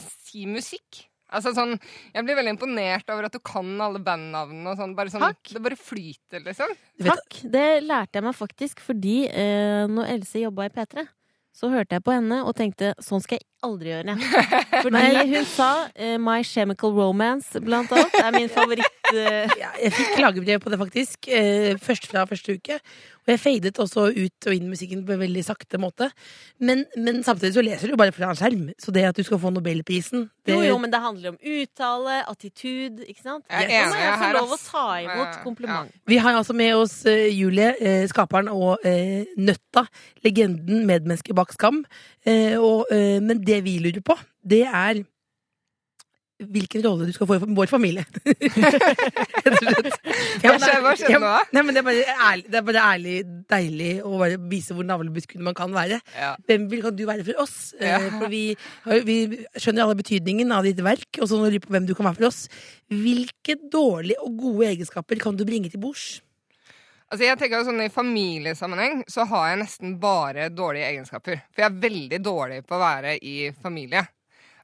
si 0.00 0.46
musikk. 0.48 1.02
Altså 1.32 1.54
sånn, 1.56 1.74
Jeg 2.14 2.24
blir 2.26 2.36
veldig 2.38 2.52
imponert 2.56 3.08
over 3.14 3.24
at 3.28 3.32
du 3.32 3.40
kan 3.40 3.72
alle 3.80 3.98
bandnavnene. 4.04 4.70
og 4.70 4.76
sånn, 4.78 4.94
bare 4.98 5.08
sånn, 5.12 5.24
Takk. 5.24 5.54
Det 5.56 5.62
bare 5.64 5.76
flyter, 5.80 6.44
liksom. 6.44 6.76
Takk. 7.02 7.40
Det 7.56 7.66
lærte 7.86 8.20
jeg 8.20 8.26
meg 8.28 8.36
faktisk 8.38 8.80
fordi 8.84 9.16
eh, 9.28 9.86
når 9.88 10.12
Else 10.18 10.44
jobba 10.44 10.68
i 10.68 10.72
P3, 10.76 11.06
så 11.52 11.68
hørte 11.68 11.98
jeg 11.98 12.02
på 12.06 12.14
henne 12.14 12.38
og 12.48 12.54
tenkte 12.56 12.94
sånn 13.04 13.20
skal 13.20 13.36
jeg 13.36 13.44
aldri 13.62 13.90
gjøre. 13.90 14.14
Fordi 14.82 15.02
hun 15.34 15.44
sa 15.44 15.66
eh, 15.94 16.14
My 16.16 16.38
Chemical 16.48 16.94
Romance, 16.96 17.60
blant 17.60 17.92
annet, 17.92 18.14
er 18.22 18.32
min 18.32 18.48
favoritt. 18.56 19.10
eh, 19.12 19.52
Ja, 19.60 19.68
jeg 19.76 19.92
fikk 19.92 20.14
klagebrev 20.16 20.62
på 20.64 20.72
det, 20.72 20.78
faktisk. 20.80 21.28
Eh, 21.28 21.76
først 21.76 22.08
fra 22.08 22.24
første 22.30 22.56
uke. 22.56 22.78
Og 23.22 23.30
jeg 23.30 23.40
fadet 23.40 23.78
også 23.78 24.08
ut 24.10 24.46
og 24.50 24.56
inn 24.56 24.70
musikken 24.70 25.04
på 25.06 25.14
en 25.14 25.20
veldig 25.22 25.44
sakte 25.46 25.78
måte. 25.78 26.08
Men, 26.58 26.84
men 26.98 27.20
samtidig 27.22 27.52
så 27.54 27.62
leser 27.62 27.86
du 27.86 27.94
jo 27.94 28.00
bare 28.00 28.14
fra 28.14 28.32
en 28.32 28.38
skjerm. 28.38 28.64
Så 28.82 28.94
det 28.94 29.04
at 29.06 29.18
du 29.18 29.22
skal 29.26 29.38
få 29.42 29.52
Nobelprisen 29.54 30.24
det, 30.42 30.56
Jo, 30.56 30.62
jo, 30.66 30.78
men 30.82 30.90
det 30.90 30.98
handler 31.02 31.34
om 31.34 31.38
uttale, 31.38 32.16
attitude, 32.30 33.04
ikke 33.06 33.22
sant? 33.22 33.44
Jeg 33.46 33.68
er 33.68 33.84
enig 33.84 34.00
jeg 34.02 34.16
få 34.18 34.30
lov 34.38 34.56
å 34.56 34.58
ta 34.58 34.86
imot 35.04 35.20
Ja. 35.22 35.42
kompliment. 35.44 35.94
Vi 36.10 36.18
har 36.18 36.34
altså 36.34 36.56
med 36.56 36.74
oss 36.74 36.96
uh, 37.06 37.28
Julie, 37.30 37.70
uh, 37.78 38.02
skaperen, 38.10 38.50
og 38.50 38.82
uh, 38.82 39.22
Nøtta, 39.38 39.86
legenden, 40.26 40.82
medmenneske 40.88 41.34
bak 41.34 41.54
Skam. 41.54 41.84
Eh, 42.26 42.54
og, 42.58 42.86
men 42.92 43.40
det 43.42 43.62
vi 43.66 43.78
lurer 43.82 44.02
på, 44.06 44.14
det 44.46 44.62
er 44.66 45.02
hvilken 46.50 46.82
rolle 46.86 47.06
du 47.08 47.12
skal 47.16 47.28
få 47.30 47.36
i 47.38 47.48
vår 47.58 47.70
familie. 47.70 48.04
Rett 48.22 49.46
og 49.48 49.58
slett. 49.60 49.98
Hva 50.42 50.54
skjedde- 50.58 51.10
Ja, 51.12 51.18
nå. 51.22 51.32
Nei, 51.54 51.62
men 51.62 51.74
det, 51.76 51.82
er 51.82 51.86
bare 51.88 52.16
ærlig, 52.28 52.46
det 52.50 52.58
er 52.60 52.66
bare 52.68 52.84
ærlig 52.94 53.14
deilig 53.52 53.90
å 54.06 54.12
bare 54.20 54.38
vise 54.50 54.74
hvor 54.76 54.86
navlebeskuende 54.88 55.46
man 55.46 55.56
kan 55.58 55.72
være. 55.74 56.00
Ja. 56.16 56.32
Hvem 56.48 56.66
vil 56.72 56.82
kan 56.84 56.96
du 56.98 57.04
være 57.08 57.24
for 57.28 57.42
oss? 57.44 57.56
Ja. 57.80 57.98
Eh, 58.00 58.10
For 58.18 58.32
vi, 58.32 58.42
vi 59.06 59.18
skjønner 59.56 59.84
alle 59.86 59.98
betydningen 60.00 60.52
av 60.56 60.66
ditt 60.68 60.82
verk, 60.84 61.20
og 61.20 61.28
så 61.30 61.38
lurer 61.40 61.56
vi 61.58 61.62
på 61.64 61.72
hvem 61.74 61.86
du 61.88 61.94
kan 61.98 62.08
være 62.10 62.20
for 62.20 62.30
oss. 62.32 62.44
Hvilke 62.92 63.56
dårlige 63.72 64.20
og 64.24 64.36
gode 64.40 64.68
egenskaper 64.72 65.20
kan 65.22 65.36
du 65.38 65.44
bringe 65.48 65.70
til 65.72 65.80
bords? 65.82 66.20
Altså 67.12 67.26
jeg 67.26 67.36
tenker 67.42 67.60
sånn 67.66 67.82
I 67.84 67.90
familiesammenheng 67.92 69.02
så 69.12 69.26
har 69.28 69.50
jeg 69.50 69.58
nesten 69.60 69.98
bare 70.00 70.46
dårlige 70.48 70.86
egenskaper. 70.94 71.42
For 71.52 71.60
jeg 71.60 71.68
er 71.68 71.80
veldig 71.82 72.20
dårlig 72.24 72.62
på 72.64 72.78
å 72.78 72.80
være 72.80 73.18
i 73.20 73.50
familie. 73.62 74.00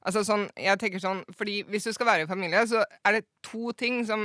Altså 0.09 0.23
sånn, 0.25 0.47
jeg 0.57 0.79
tenker 0.81 1.01
sånn, 1.03 1.19
fordi 1.37 1.59
Hvis 1.69 1.85
du 1.85 1.93
skal 1.93 2.07
være 2.09 2.25
i 2.25 2.29
familie, 2.29 2.63
så 2.69 2.81
er 3.05 3.19
det 3.19 3.27
to 3.45 3.73
ting 3.77 4.01
som 4.07 4.23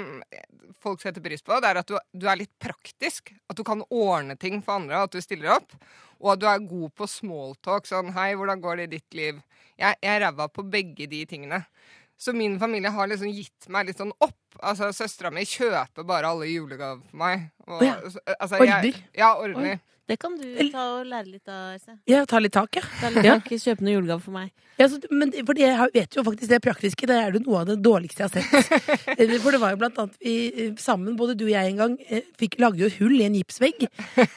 folk 0.80 1.02
setter 1.02 1.20
pris 1.24 1.44
på. 1.44 1.58
Det 1.60 1.70
er 1.70 1.80
at 1.80 1.90
du, 1.90 1.98
du 2.16 2.28
er 2.28 2.40
litt 2.40 2.52
praktisk. 2.62 3.34
At 3.52 3.58
du 3.60 3.64
kan 3.66 3.84
ordne 3.92 4.38
ting 4.40 4.62
for 4.64 4.78
andre, 4.80 5.04
at 5.04 5.12
du 5.12 5.20
stiller 5.20 5.58
opp. 5.58 5.76
Og 6.22 6.34
at 6.34 6.40
du 6.40 6.48
er 6.48 6.64
god 6.64 6.94
på 6.96 7.08
smalltalk. 7.10 7.88
Sånn 7.90 8.14
'Hei, 8.14 8.32
hvordan 8.38 8.64
går 8.64 8.80
det 8.80 8.88
i 8.88 8.94
ditt 8.96 9.18
liv?' 9.18 9.42
Jeg, 9.74 9.98
jeg 10.06 10.20
ræva 10.22 10.46
på 10.54 10.62
begge 10.70 11.08
de 11.10 11.24
tingene. 11.26 11.64
Så 12.16 12.32
min 12.32 12.60
familie 12.60 12.92
har 12.94 13.08
liksom 13.10 13.32
gitt 13.34 13.66
meg 13.74 13.88
litt 13.88 13.98
sånn 13.98 14.12
opp. 14.22 14.38
Altså, 14.62 14.92
Søstera 14.94 15.32
mi 15.34 15.42
kjøper 15.48 16.06
bare 16.06 16.30
alle 16.30 16.46
julegaver 16.46 17.02
for 17.08 17.18
meg. 17.24 17.48
Og, 17.66 17.80
oh 17.80 17.82
ja. 17.82 17.96
altså, 18.38 18.60
jeg, 18.62 18.70
Ordner? 18.70 19.00
Ja, 19.18 19.32
ordner. 19.34 19.80
Det 20.04 20.18
kan 20.20 20.34
du 20.36 20.44
ta 20.68 20.82
og 20.98 21.06
lære 21.08 21.30
litt 21.32 21.48
av, 21.48 21.72
Else. 21.78 21.94
Ja, 22.10 22.26
ta 22.28 22.36
litt 22.42 22.52
tak, 22.52 22.76
ja. 22.76 22.82
Ta 23.00 23.08
litt 23.08 23.24
Ja. 23.24 23.38
tak, 23.38 23.46
Kjøpe 23.56 23.80
noen 23.86 23.94
julegave 23.94 24.20
for 24.20 24.34
meg. 24.34 24.50
Ja, 24.76 24.88
så, 24.90 24.98
men 25.14 25.30
for 25.46 25.56
jeg 25.56 25.78
vet 25.94 26.16
jo 26.18 26.24
faktisk 26.26 26.50
det 26.50 26.58
praktiske, 26.60 27.06
det 27.08 27.14
er 27.16 27.32
jo 27.32 27.40
noe 27.46 27.60
av 27.62 27.68
det 27.70 27.76
dårligste 27.80 28.24
jeg 28.24 28.28
har 28.28 28.34
sett. 28.42 28.90
Eh, 29.14 29.30
For 29.40 29.54
det 29.54 29.60
var 29.62 29.70
jo 29.72 29.78
blant 29.80 29.96
annet 30.02 30.16
vi 30.20 30.34
eh, 30.50 30.72
sammen, 30.82 31.14
både 31.16 31.36
du 31.38 31.44
og 31.46 31.52
jeg 31.54 31.70
en 31.70 31.78
gang, 31.80 31.94
eh, 32.10 32.24
fikk, 32.36 32.58
lagde 32.60 32.82
jo 32.82 32.88
et 32.90 32.98
hull 32.98 33.14
i 33.16 33.24
en 33.28 33.36
gipsvegg. 33.38 33.86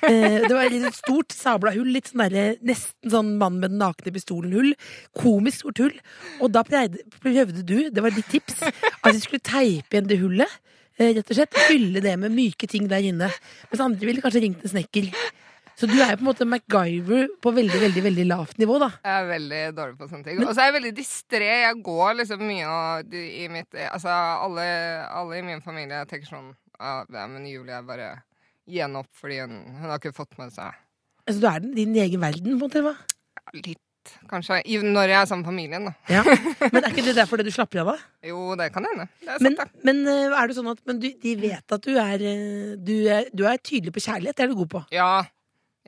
Det 0.07 0.53
var 0.53 0.69
et 0.71 0.95
stort 0.95 1.33
sabla 1.35 1.73
hull, 1.75 1.89
litt 1.91 2.11
sånn 2.13 2.23
derre 2.27 2.45
nesten 2.63 3.11
sånn 3.11 3.33
mann 3.41 3.57
med 3.59 3.73
den 3.73 3.81
nakne 3.81 4.13
pistolen-hull. 4.15 4.71
Komisk 5.19 5.65
stort 5.65 5.81
hull. 5.83 5.97
Og 6.39 6.53
da 6.55 6.63
pleide, 6.67 7.01
prøvde 7.19 7.65
du, 7.67 7.89
det 7.91 8.05
var 8.05 8.15
ditt 8.15 8.29
tips, 8.31 8.61
at 8.69 9.09
vi 9.11 9.19
skulle 9.19 9.43
teipe 9.43 9.97
igjen 9.97 10.07
det 10.07 10.19
hullet. 10.21 10.55
Rett 10.97 11.27
og 11.29 11.35
slett 11.37 11.53
Fylle 11.67 12.01
det 12.01 12.15
med 12.17 12.33
myke 12.33 12.65
ting 12.69 12.87
der 12.89 13.03
inne. 13.05 13.27
Mens 13.69 13.83
andre 13.83 14.07
ville 14.09 14.23
kanskje 14.23 14.41
ringt 14.47 14.63
en 14.65 14.71
snekker. 14.71 15.11
Så 15.77 15.85
du 15.85 15.93
er 15.93 16.15
jo 16.15 16.17
på 16.17 16.23
en 16.23 16.29
måte 16.31 16.45
MacGyver 16.49 17.27
på 17.43 17.51
veldig, 17.53 17.79
veldig, 17.83 18.01
veldig 18.07 18.23
lavt 18.31 18.57
nivå, 18.57 18.79
da. 18.81 18.87
Jeg 19.05 19.13
er 19.21 19.27
veldig 19.29 19.59
dårlig 19.77 19.97
på 19.99 20.07
sånne 20.09 20.25
ting. 20.25 20.39
Og 20.41 20.49
så 20.49 20.63
er 20.63 20.71
jeg 20.71 20.75
veldig 20.79 20.93
distré. 20.97 21.49
Jeg 21.67 21.81
går 21.85 22.15
liksom 22.17 22.41
mye 22.49 22.71
og 22.71 23.13
i 23.17 23.45
mitt 23.53 23.77
Altså, 23.85 24.09
alle, 24.09 24.65
alle 25.05 25.37
i 25.37 25.45
min 25.45 25.61
familie 25.61 26.01
tenker 26.09 26.31
sånn 26.31 26.49
Ja, 26.79 27.03
ja, 27.13 27.27
men 27.29 27.45
Julie 27.49 27.77
er 27.77 27.85
bare 27.85 28.09
Gi 28.67 28.81
henne 28.81 29.03
opp 29.03 29.11
fordi 29.21 29.37
hun, 29.43 29.59
hun 29.77 29.91
har 29.91 30.01
ikke 30.01 30.15
fått 30.17 30.33
med 30.41 30.53
seg 30.55 30.73
Altså, 31.27 31.39
du 31.43 31.47
er 31.49 31.61
den, 31.61 31.75
din 31.77 31.93
egen 32.01 32.23
verden, 32.23 32.55
på 32.55 32.55
en 32.55 32.63
måte? 32.65 32.83
hva? 32.85 32.95
ja, 33.37 33.53
litt, 33.59 34.11
kanskje. 34.31 34.61
Når 34.87 35.11
jeg 35.11 35.17
er 35.19 35.25
sammen 35.29 35.43
med 35.43 35.49
familien, 35.51 35.87
da. 35.89 35.93
Ja. 36.09 36.21
Men 36.73 36.81
er 36.81 36.93
ikke 36.93 37.03
det 37.05 37.17
derfor 37.19 37.37
det 37.41 37.49
du 37.49 37.53
slapper 37.53 37.83
av 37.83 37.91
da? 37.91 37.97
Jo, 38.29 38.55
det 38.59 38.71
kan 38.73 38.87
hende. 38.87 39.09
Det 39.21 39.35
Men, 39.43 39.57
sant, 39.59 39.73
men 39.83 39.99
eh, 40.07 40.31
er 40.31 40.47
det 40.47 40.55
sånn 40.57 40.71
at 40.71 40.79
men 40.87 41.01
du, 41.03 41.09
de 41.21 41.33
vet 41.41 41.75
at 41.75 41.83
du 41.83 41.97
er, 41.99 42.23
eh, 42.31 42.77
du 42.79 42.95
er 43.11 43.27
Du 43.35 43.43
er 43.47 43.59
tydelig 43.59 43.93
på 43.97 44.05
kjærlighet, 44.07 44.39
det 44.39 44.47
er 44.47 44.53
du 44.53 44.61
god 44.63 44.71
på. 44.77 44.81
Ja. 44.95 45.11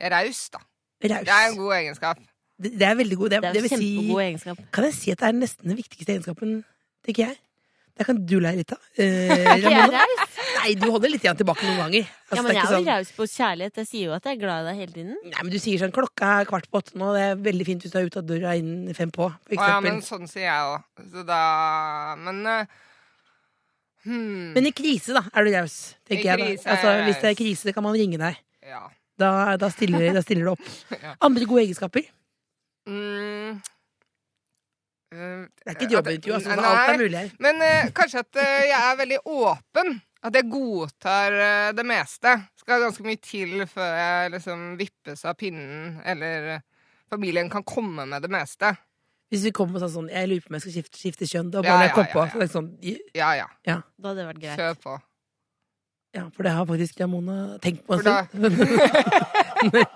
Er 0.00 0.14
raus, 0.16 0.42
da. 0.54 0.62
Raus. 1.04 1.28
Det 1.28 1.36
er 1.36 1.46
en 1.50 1.60
god 1.60 1.76
egenskap. 1.78 2.24
Det, 2.60 2.72
det 2.76 2.88
er 2.88 2.96
veldig 2.98 3.16
god. 3.20 3.30
Det, 3.32 3.38
Det 3.42 3.50
er 3.50 3.68
en 3.68 3.70
kjempegod 3.74 4.16
si 4.16 4.24
egenskap. 4.26 4.64
Kan 4.76 4.88
jeg 4.88 4.96
si 4.98 5.12
at 5.14 5.22
det 5.22 5.28
er 5.30 5.38
nesten 5.38 5.70
den 5.72 5.78
viktigste 5.80 6.12
egenskapen, 6.16 6.58
tenker 7.06 7.26
jeg. 7.28 7.38
Det 8.00 8.06
kan 8.08 8.20
du 8.24 8.38
lære 8.40 8.60
litt 8.62 8.72
av. 8.72 8.80
Eh, 8.96 9.28
Er 9.50 9.58
ikke 9.60 9.72
jeg 9.74 9.92
raus? 9.92 10.36
Nei, 10.60 10.70
du 10.80 10.86
holder 10.92 11.12
litt 11.12 11.24
igjen 11.24 11.36
tilbake 11.40 11.64
noen 11.66 11.80
ganger. 11.82 12.06
Altså, 12.30 12.36
Ja, 12.36 12.42
men 12.44 12.54
jeg 12.56 12.60
er 12.60 12.66
jo 12.66 12.76
sånn, 12.76 12.86
raus 12.88 13.10
på 13.16 13.26
kjærlighet. 13.28 13.80
Jeg 13.80 13.88
sier 13.90 14.04
jo 14.06 14.14
at 14.16 14.28
jeg 14.28 14.36
er 14.36 14.40
glad 14.40 14.60
i 14.60 14.68
deg 14.70 14.78
hele 14.80 14.94
tiden. 14.94 15.16
nei, 15.24 15.42
men 15.42 15.52
du 15.52 15.58
sier 15.60 15.82
sånn 15.82 15.92
klokka 15.96 16.30
er 16.40 16.48
kvart 16.48 16.68
på 16.72 16.80
åtte 16.80 17.00
nå, 17.00 17.10
det 17.16 17.24
er 17.26 17.42
veldig 17.48 17.66
fint 17.68 17.84
hvis 17.84 17.92
du 17.92 17.98
er 18.00 18.08
ute 18.08 18.22
av 18.22 18.28
døra 18.28 18.54
innen 18.60 18.96
fem 18.96 19.12
på, 19.12 19.28
for 19.28 19.64
Å 19.64 19.68
ja, 19.72 19.80
men 19.84 20.00
sånn 20.06 20.28
sier 20.30 20.46
jeg 20.46 20.70
òg. 20.70 21.04
Så 21.12 21.24
da 21.28 21.40
Men 22.20 22.40
uh... 22.48 22.78
hmm, 24.06 24.54
Men 24.56 24.70
i 24.70 24.74
krise, 24.76 25.16
da, 25.16 25.24
er 25.32 25.48
du 25.48 25.52
raus, 25.58 25.76
tenker 26.08 26.24
I 26.24 26.30
jeg. 26.30 26.38
da. 26.40 26.48
krise 26.54 26.72
Altså, 26.76 26.94
jeg 26.96 27.04
hvis 27.08 27.20
det 27.24 27.32
er 27.34 27.38
krise, 27.42 27.76
kan 27.76 27.88
man 27.88 27.96
ringe 28.00 28.20
deg. 28.20 28.40
Ja. 28.68 28.86
Da, 29.20 29.30
da, 29.60 29.68
stiller, 29.72 30.06
da 30.16 30.22
stiller 30.24 30.48
du 30.48 30.54
opp. 30.56 30.70
Ja. 31.04 31.14
Andre 31.26 31.46
gode 31.48 31.66
egenskaper? 31.66 32.06
Mm, 32.88 33.58
eh, 35.12 35.42
Det 35.60 35.66
er 35.68 35.74
ikke 35.76 35.88
et 35.88 35.94
jobbintervju, 35.96 36.34
altså. 36.38 36.54
Nei, 36.56 36.70
Alt 36.70 36.92
er 36.94 37.00
mulig 37.02 37.18
her. 37.18 37.32
Men 37.44 37.60
uh, 37.64 37.90
kanskje 37.96 38.22
at 38.24 38.40
uh, 38.40 38.62
jeg 38.68 38.78
er 38.80 39.00
veldig 39.02 39.20
åpen. 39.26 39.98
At 40.20 40.34
jeg 40.36 40.50
godtar 40.52 41.32
eh, 41.32 41.70
det 41.72 41.84
meste. 41.88 42.34
Skal 42.60 42.82
ganske 42.82 43.04
mye 43.06 43.16
til 43.24 43.62
før 43.70 43.94
jeg 43.96 44.32
liksom 44.34 44.64
vippes 44.76 45.22
av 45.24 45.38
pinnen, 45.40 45.94
eller 46.04 46.58
familien 47.08 47.48
kan 47.48 47.64
komme 47.64 48.04
med 48.04 48.20
det 48.26 48.28
meste. 48.28 48.74
Hvis 49.32 49.46
vi 49.46 49.52
kommer 49.56 49.78
på 49.78 49.80
sånn, 49.84 49.94
sånn 49.94 50.10
Jeg 50.12 50.28
lurer 50.28 50.42
på 50.44 50.50
om 50.50 50.56
jeg 50.58 50.64
skal 50.66 50.74
skifte, 50.74 51.00
skifte 51.00 51.28
kjønn. 51.30 51.48
Da 51.54 51.62
Ja, 51.64 51.70
ja, 51.72 51.86
jeg 51.86 51.88
ja, 51.88 51.94
kom 51.96 52.04
ja, 52.04 52.12
på. 52.12 52.24
ja. 52.26 52.32
Så 52.34 52.52
Sånn, 52.58 52.68
sånn, 52.76 52.98
Ja 53.16 53.30
ja, 53.38 53.46
Da 53.64 54.10
hadde 54.10 54.18
det 54.20 54.26
vært 54.28 54.42
greit. 54.42 54.60
kjør 54.60 54.76
på. 54.84 54.96
Ja, 56.16 56.24
for 56.34 56.42
det 56.46 56.52
har 56.56 56.66
faktisk 56.66 57.00
Ramona 57.00 57.58
tenkt 57.62 57.86
på 57.86 57.94
en 57.94 58.00
stund. 58.02 58.26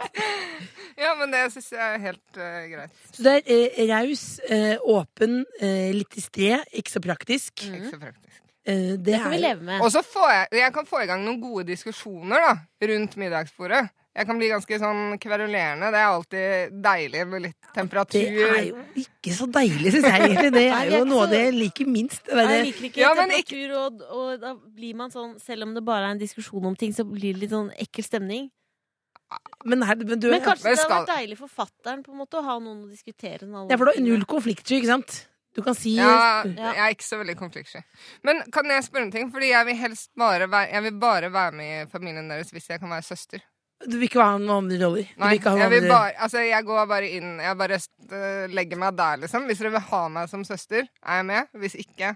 Ja, 0.94 1.11
men 1.18 1.33
det 1.33 1.40
syns 1.50 1.72
jeg 1.74 1.83
er 1.83 2.03
helt 2.05 2.37
uh, 2.38 2.44
greit. 2.70 2.92
Så 3.11 3.24
det 3.27 3.33
er 3.40 3.64
eh, 3.66 3.88
raus, 3.90 4.22
eh, 4.46 4.77
åpen, 4.79 5.40
eh, 5.59 5.90
litt 5.94 6.14
distré, 6.14 6.61
ikke 6.70 6.92
så 6.92 7.03
praktisk. 7.03 7.64
Ikke 7.66 7.90
så 7.90 7.98
praktisk. 7.98 8.38
Eh, 8.64 8.94
det, 8.94 9.00
Det 9.09 9.18
kan 9.24 9.35
vi 9.35 9.40
er 9.40 9.42
leve 9.42 9.66
med. 9.66 9.83
Og 9.83 9.90
så 9.92 10.05
får 10.07 10.31
jeg, 10.31 10.46
jeg 10.61 10.72
kan 10.77 10.87
få 10.87 11.03
i 11.03 11.09
gang 11.11 11.24
noen 11.27 11.40
gode 11.42 11.66
diskusjoner 11.72 12.46
da, 12.46 12.53
rundt 12.92 13.18
middagsbordet. 13.20 13.83
Jeg 14.14 14.29
kan 14.29 14.38
bli 14.38 14.48
ganske 14.53 14.77
sånn 14.79 15.16
kverulerende. 15.18 15.88
Det 15.90 15.98
er 15.98 16.07
alltid 16.07 16.74
deilig 16.85 17.22
med 17.27 17.42
litt 17.48 17.57
det 17.74 18.44
er 18.46 18.66
jo 18.68 18.83
ikke 19.03 19.33
så 19.35 19.48
deilig, 19.50 19.90
syns 19.96 20.07
jeg 20.07 20.29
egentlig. 20.29 20.53
Det 20.55 20.66
er 20.79 20.90
jo 20.92 21.00
noe 21.09 21.24
av 21.24 21.33
det 21.35 21.40
jeg 21.40 21.55
liker 21.57 21.90
minst. 21.90 22.31
Jeg 22.31 22.61
liker 22.68 22.87
ikke 22.90 23.03
Ja, 23.03 23.11
men 23.18 23.33
temperatur, 23.35 23.72
og, 23.81 24.05
og 24.14 24.44
da 24.44 24.53
blir 24.55 24.94
man 25.00 25.11
sånn 25.11 25.35
Selv 25.42 25.66
om 25.66 25.74
det 25.74 25.83
bare 25.87 26.07
er 26.12 26.14
en 26.14 26.22
diskusjon 26.22 26.70
om 26.70 26.77
ting, 26.79 26.94
så 26.94 27.03
blir 27.09 27.35
det 27.35 27.42
litt 27.42 27.55
sånn 27.57 27.72
ekkel 27.74 28.07
stemning. 28.07 28.53
men, 29.64 29.83
her, 29.83 29.98
men 29.98 30.20
du 30.20 30.29
Men 30.31 30.44
kanskje 30.44 30.68
Men 30.68 30.77
det 30.77 30.85
hadde 30.85 30.98
vært 31.00 31.14
deilig 31.16 31.38
for 31.40 31.50
måte 32.14 32.38
å 32.38 32.44
ha 32.46 32.59
noen 32.62 32.85
å 32.85 32.90
diskutere 32.90 33.48
med. 33.48 33.72
Ja, 33.72 33.79
for 33.81 33.90
du 33.90 33.96
har 33.96 34.05
null 34.05 34.27
konfliktsky, 34.31 34.79
ikke 34.79 34.92
sant? 34.94 35.24
Du 35.55 35.62
kan 35.62 35.74
si 35.74 35.96
Ja, 35.96 36.42
Ja. 36.44 36.72
jeg 36.74 36.83
er 36.85 36.94
ikke 36.94 37.07
så 37.07 37.18
veldig 37.18 37.37
konfliktsky. 37.38 37.83
Men 38.22 38.42
kan 38.53 38.66
jeg 38.70 38.87
spørre 38.87 39.09
en 39.09 39.11
ting? 39.14 39.31
Fordi 39.35 39.50
jeg 39.50 39.66
vil 39.66 39.77
helst 39.77 40.11
bare 40.18 40.46
være, 40.50 40.70
jeg 40.70 40.83
vil 40.87 41.00
bare 41.03 41.33
være 41.33 41.53
med 41.59 41.74
i 41.83 41.90
familien 41.90 42.29
deres 42.31 42.50
hvis 42.55 42.70
jeg 42.70 42.81
kan 42.83 42.90
være 42.90 43.07
søster. 43.07 43.42
Du 43.85 43.97
vil 43.99 44.07
ikke 44.09 44.23
ha 44.23 44.37
noen 44.40 44.64
andre 44.64 44.79
roller? 44.81 45.09
Nei, 45.20 45.33
vil 45.38 45.59
jeg, 45.61 45.73
vil 45.75 45.88
bare, 45.90 46.12
altså, 46.27 46.42
jeg 46.44 46.64
går 46.66 46.87
bare 46.90 47.09
inn 47.16 47.35
Jeg 47.42 47.59
bare 47.61 47.81
øh, 47.81 48.44
legger 48.55 48.81
meg 48.81 48.94
der, 48.99 49.25
liksom. 49.25 49.49
Hvis 49.49 49.61
dere 49.61 49.75
vil 49.77 49.88
ha 49.90 50.05
meg 50.12 50.31
som 50.31 50.44
søster, 50.47 50.87
er 51.05 51.20
jeg 51.20 51.29
med. 51.33 51.51
Hvis 51.62 51.77
ikke 51.85 52.14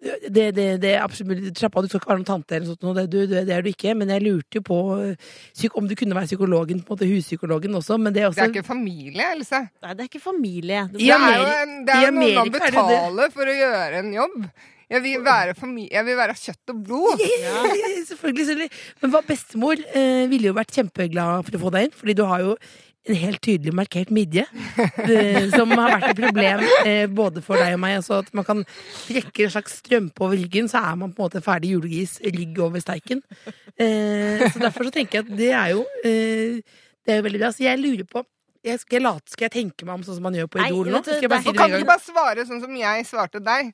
det, 0.00 0.54
det, 0.56 0.66
det 0.80 0.94
er 0.94 1.02
absolutt 1.04 1.58
Slapp 1.58 1.76
av, 1.76 1.84
du 1.84 1.90
skal 1.90 2.00
ikke 2.00 2.08
være 2.08 2.20
noen 2.22 2.28
tante 2.28 2.56
eller 2.56 2.70
sånt. 2.70 2.86
Det, 2.96 3.04
du, 3.12 3.18
det, 3.28 3.42
det 3.48 3.54
er 3.56 3.64
du 3.64 3.68
ikke. 3.68 3.92
Men 3.98 4.12
jeg 4.14 4.24
lurte 4.24 4.60
jo 4.60 4.64
på 4.64 4.78
eh, 4.96 5.76
om 5.76 5.88
du 5.90 5.94
kunne 5.98 6.16
være 6.16 6.30
psykologen, 6.30 6.80
på 6.80 6.94
en 6.94 6.96
måte 6.96 7.10
huspsykologen 7.10 7.76
også. 7.76 7.98
Men 8.00 8.16
det 8.16 8.24
er 8.24 8.30
også... 8.30 8.40
Det 8.40 8.48
er 8.48 8.54
ikke 8.62 8.70
familie, 8.70 9.28
Else. 9.36 9.60
Nei, 9.84 9.94
det 9.94 10.06
er 10.06 10.10
ikke 10.10 10.24
familie. 10.24 10.86
Det 10.94 11.04
er 11.04 11.36
jo, 11.36 11.54
en, 11.66 11.78
det 11.84 11.96
er 11.96 12.06
jo 12.06 12.12
noen 12.16 12.38
man 12.40 12.48
er 12.48 12.54
betaler 12.56 13.34
for 13.34 13.52
å 13.52 13.56
gjøre 13.60 14.00
en 14.00 14.12
jobb. 14.16 14.38
Jeg 14.90 15.02
vil 15.04 15.22
være, 15.22 15.54
jeg 15.86 16.04
vil 16.06 16.16
være 16.18 16.34
kjøtt 16.34 16.72
og 16.72 16.78
blod. 16.86 17.20
Selvfølgelig, 18.10 18.46
selvfølgelig. 18.46 18.70
Men 19.02 19.12
hva, 19.12 19.20
bestemor 19.26 19.82
eh, 19.94 20.24
ville 20.30 20.50
jo 20.50 20.56
vært 20.56 20.74
kjempeglad 20.74 21.46
for 21.46 21.58
å 21.58 21.60
få 21.62 21.70
deg 21.76 21.86
inn, 21.86 21.92
fordi 21.94 22.16
du 22.18 22.24
har 22.26 22.42
jo 22.42 22.56
en 23.08 23.16
helt 23.16 23.40
tydelig 23.40 23.72
markert 23.72 24.10
midje, 24.12 24.42
eh, 25.06 25.46
som 25.54 25.70
har 25.72 25.94
vært 25.94 26.08
et 26.10 26.18
problem 26.18 26.64
eh, 26.82 27.06
både 27.06 27.40
for 27.44 27.56
deg 27.60 27.76
og 27.76 27.80
meg. 27.84 27.96
Altså 28.00 28.18
at 28.20 28.28
man 28.36 28.46
kan 28.48 28.64
trekke 29.06 29.46
en 29.46 29.54
slags 29.54 29.78
strømpe 29.80 30.26
over 30.26 30.36
ryggen, 30.36 30.68
så 30.68 30.82
er 30.82 30.98
man 31.00 31.14
på 31.14 31.22
en 31.22 31.30
måte 31.30 31.44
ferdig 31.44 31.72
julegris 31.76 32.18
rygg 32.26 32.60
over 32.60 32.82
steiken. 32.82 33.22
Eh, 33.78 34.42
så 34.50 34.60
derfor 34.60 34.90
så 34.90 34.94
tenker 34.98 35.20
jeg 35.20 35.28
at 35.28 35.32
det 35.38 35.54
er 35.56 35.72
jo 35.76 35.86
Det 37.00 37.14
er 37.14 37.22
jo 37.22 37.24
veldig 37.24 37.40
bra. 37.40 37.48
Så 37.54 37.64
jeg 37.64 37.80
lurer 37.80 38.04
på 38.04 38.26
jeg 38.60 38.76
skal, 38.82 39.00
late, 39.06 39.32
skal 39.32 39.46
jeg 39.46 39.52
tenke 39.54 39.86
meg 39.88 39.94
om 39.96 40.02
sånn 40.04 40.18
som 40.18 40.26
man 40.26 40.34
gjør 40.36 40.50
på 40.52 40.60
Idol 40.60 40.90
nå? 40.92 40.98
Skal 41.00 41.22
jeg 41.24 41.30
bare 41.32 41.40
si 41.40 41.48
det 41.48 41.56
kan 41.56 41.70
du 41.72 41.78
ikke 41.78 41.88
bare 41.88 42.04
svare 42.04 42.44
sånn 42.44 42.60
som 42.60 42.74
jeg 42.76 43.06
svarte 43.08 43.40
deg? 43.40 43.70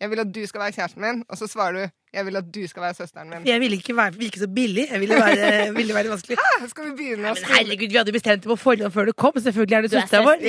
Jeg 0.00 0.10
vil 0.12 0.20
at 0.20 0.28
du 0.34 0.42
skal 0.46 0.60
være 0.60 0.72
kjæresten 0.76 1.00
min, 1.00 1.22
og 1.28 1.38
så 1.40 1.46
svarer 1.48 1.72
du 1.72 1.84
jeg 2.16 2.24
vil 2.26 2.36
at 2.36 2.48
du 2.54 2.62
skal 2.68 2.82
være 2.82 2.94
søsteren 2.96 3.30
min. 3.30 3.46
Jeg 3.48 3.60
ville 3.60 3.76
ikke 3.76 3.96
være, 3.96 4.14
virke 4.16 4.38
så 4.40 4.48
billig. 4.48 4.86
Jeg 4.90 5.00
ville 5.00 5.14
være, 5.14 5.72
ville 5.78 5.94
være 5.94 6.08
vanskelig. 6.12 6.36
Skal 6.68 6.86
vi 6.90 6.92
begynne 6.96 7.32
å 7.32 7.34
Men 7.36 7.48
herregud, 7.50 7.90
vi 7.92 7.98
hadde 8.00 8.14
bestemt 8.14 8.44
det 8.44 8.50
på 8.52 8.56
forhånd 8.60 8.92
før 8.94 9.08
du 9.10 9.12
kom. 9.12 9.36
Selvfølgelig 9.36 9.76
er 9.76 9.84
du 9.84 9.88
Du 9.88 9.96
er 9.96 10.00
søstera 10.00 10.22
vår. 10.24 10.44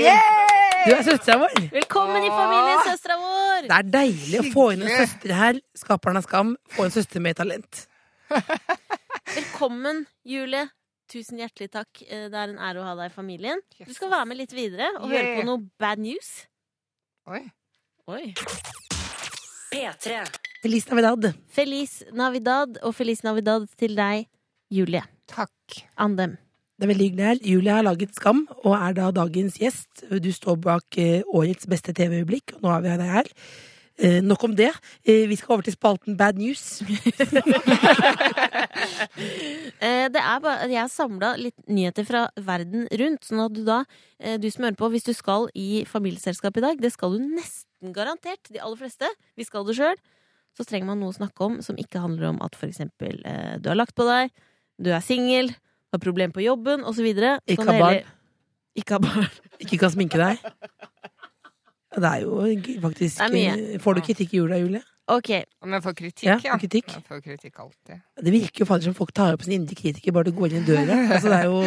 Du 0.88 0.94
er 0.96 1.04
søstera 1.04 1.38
vår. 1.42 1.58
Velkommen 1.74 2.24
i 2.24 2.32
familien, 2.32 2.80
søstera 2.88 3.18
vår! 3.24 3.68
Det 3.68 3.76
er 3.80 3.90
deilig 3.98 4.40
å 4.40 4.46
få 4.54 4.66
inn 4.76 4.86
en 4.88 4.94
søster 4.96 5.36
her. 5.36 5.60
Skaperen 5.76 6.22
av 6.22 6.28
skam. 6.28 6.56
Få 6.78 6.88
en 6.88 6.96
søster 6.96 7.24
med 7.24 7.36
talent. 7.42 7.84
Velkommen, 9.38 10.06
Julie. 10.28 10.68
Tusen 11.12 11.40
hjertelig 11.44 11.72
takk. 11.76 12.04
Eh, 12.08 12.28
Det 12.32 12.36
er 12.36 12.54
en 12.54 12.60
ære 12.60 12.84
å 12.84 12.88
ha 12.88 12.96
deg 13.00 13.12
i 13.12 13.16
familien. 13.16 13.64
Du 13.80 13.94
skal 13.96 14.12
være 14.12 14.32
med 14.32 14.40
litt 14.44 14.56
videre 14.56 14.92
og 15.02 15.12
høre 15.12 15.40
på 15.40 15.48
noe 15.48 15.64
bad 15.80 16.04
news. 16.04 16.34
Oi. 17.28 17.44
Oi. 18.08 18.26
P3. 19.78 20.26
Feliz 20.64 20.88
Navidad. 20.90 21.34
Feliz 21.54 21.92
Navidad 22.14 22.80
og 22.82 22.96
Feliz 22.98 23.22
Navidad 23.24 23.68
til 23.78 23.94
deg, 23.98 24.26
Julie 24.74 25.04
Takk. 25.30 25.84
Andem. 26.02 26.38
Det 26.78 26.86
er 26.86 26.92
veldig 26.92 27.06
hyggelig 27.08 27.26
her. 27.28 27.40
Julie 27.52 27.74
har 27.76 27.86
laget 27.86 28.16
Skam 28.18 28.46
og 28.64 28.74
er 28.74 28.96
da 28.98 29.12
dagens 29.14 29.58
gjest. 29.62 30.06
Du 30.10 30.30
står 30.34 30.58
bak 30.64 30.98
eh, 31.02 31.22
årets 31.28 31.70
beste 31.70 31.94
TV-øyeblikk, 31.94 32.56
og 32.56 32.66
nå 32.66 32.72
har 32.74 32.86
vi 32.86 32.96
deg 33.02 33.12
her. 33.12 33.30
Eh, 33.98 34.18
nok 34.26 34.48
om 34.48 34.56
det. 34.58 34.72
Eh, 35.06 35.26
vi 35.30 35.38
skal 35.38 35.58
over 35.58 35.68
til 35.68 35.78
spalten 35.78 36.18
Bad 36.18 36.42
News. 36.42 36.66
Eh, 39.78 40.08
det 40.10 40.18
er 40.18 40.40
bare, 40.42 40.66
jeg 40.70 40.80
har 40.80 40.90
samla 40.90 41.36
litt 41.38 41.56
nyheter 41.70 42.06
fra 42.06 42.24
verden 42.42 42.88
rundt, 43.00 43.26
sånn 43.26 43.44
at 43.44 43.54
du 43.54 43.62
da, 43.66 43.84
eh, 44.18 44.40
du 44.42 44.48
som 44.50 44.66
hører 44.66 44.78
på, 44.80 44.90
hvis 44.90 45.06
du 45.06 45.12
skal 45.14 45.46
i 45.54 45.84
familieselskap 45.86 46.58
i 46.58 46.64
dag, 46.66 46.82
det 46.82 46.92
skal 46.96 47.14
du 47.14 47.22
nesten 47.22 47.67
garantert, 47.94 48.50
de 48.50 48.62
aller 48.62 48.80
fleste, 48.80 49.10
vi 49.38 49.46
skal 49.48 49.66
det 49.68 49.78
sjøl, 49.78 49.98
så 50.58 50.66
trenger 50.66 50.90
man 50.90 51.02
noe 51.02 51.14
å 51.14 51.18
snakke 51.18 51.46
om 51.46 51.60
som 51.66 51.78
ikke 51.78 52.02
handler 52.02 52.32
om 52.32 52.42
at 52.46 52.58
for 52.58 52.70
eksempel 52.70 53.20
eh, 53.28 53.58
du 53.62 53.70
har 53.70 53.78
lagt 53.78 53.96
på 53.98 54.08
deg, 54.08 54.34
du 54.82 54.90
er 54.94 55.04
singel, 55.06 55.52
har 55.94 56.02
problem 56.04 56.34
på 56.34 56.44
jobben, 56.44 56.84
og 56.86 56.96
så 56.98 57.06
videre. 57.06 57.38
Ikke 57.46 57.64
Sånn 57.64 57.74
har 57.74 57.84
barn. 57.84 58.14
Ikke 58.78 58.98
har 58.98 59.04
barn. 59.06 59.30
Ikke 59.64 59.80
kan 59.82 59.94
sminke 59.94 60.20
deg. 60.22 60.42
Det 61.98 62.10
er 62.10 62.24
jo 62.26 62.42
faktisk 62.84 63.22
Det 63.32 63.42
er 63.42 63.62
eh, 63.64 63.78
Får 63.82 63.98
du 63.98 64.04
kritikk 64.06 64.34
i 64.36 64.42
jula, 64.42 64.60
Julie? 64.62 64.84
Ok, 65.08 65.30
Om 65.64 65.72
jeg 65.72 65.84
får 65.86 65.94
kritikk, 65.96 66.26
Ja, 66.28 66.36
ja. 66.44 66.58
kritikk. 66.60 66.90
Jeg 66.98 67.06
får 67.08 67.22
kritikk 67.24 67.62
alltid. 67.64 68.02
Det 68.20 68.34
virker 68.34 68.64
jo 68.64 68.68
faktisk 68.68 68.92
som 68.92 68.98
folk 68.98 69.14
tar 69.16 69.38
opp 69.38 69.46
sin 69.46 69.56
indre 69.56 69.78
kritiker 69.80 70.12
bare 70.12 70.28
du 70.28 70.36
går 70.36 70.58
inn 70.58 70.68
døra. 70.68 70.98
Altså, 71.16 71.32
det 71.32 71.38
er 71.38 71.48
jo 71.48 71.62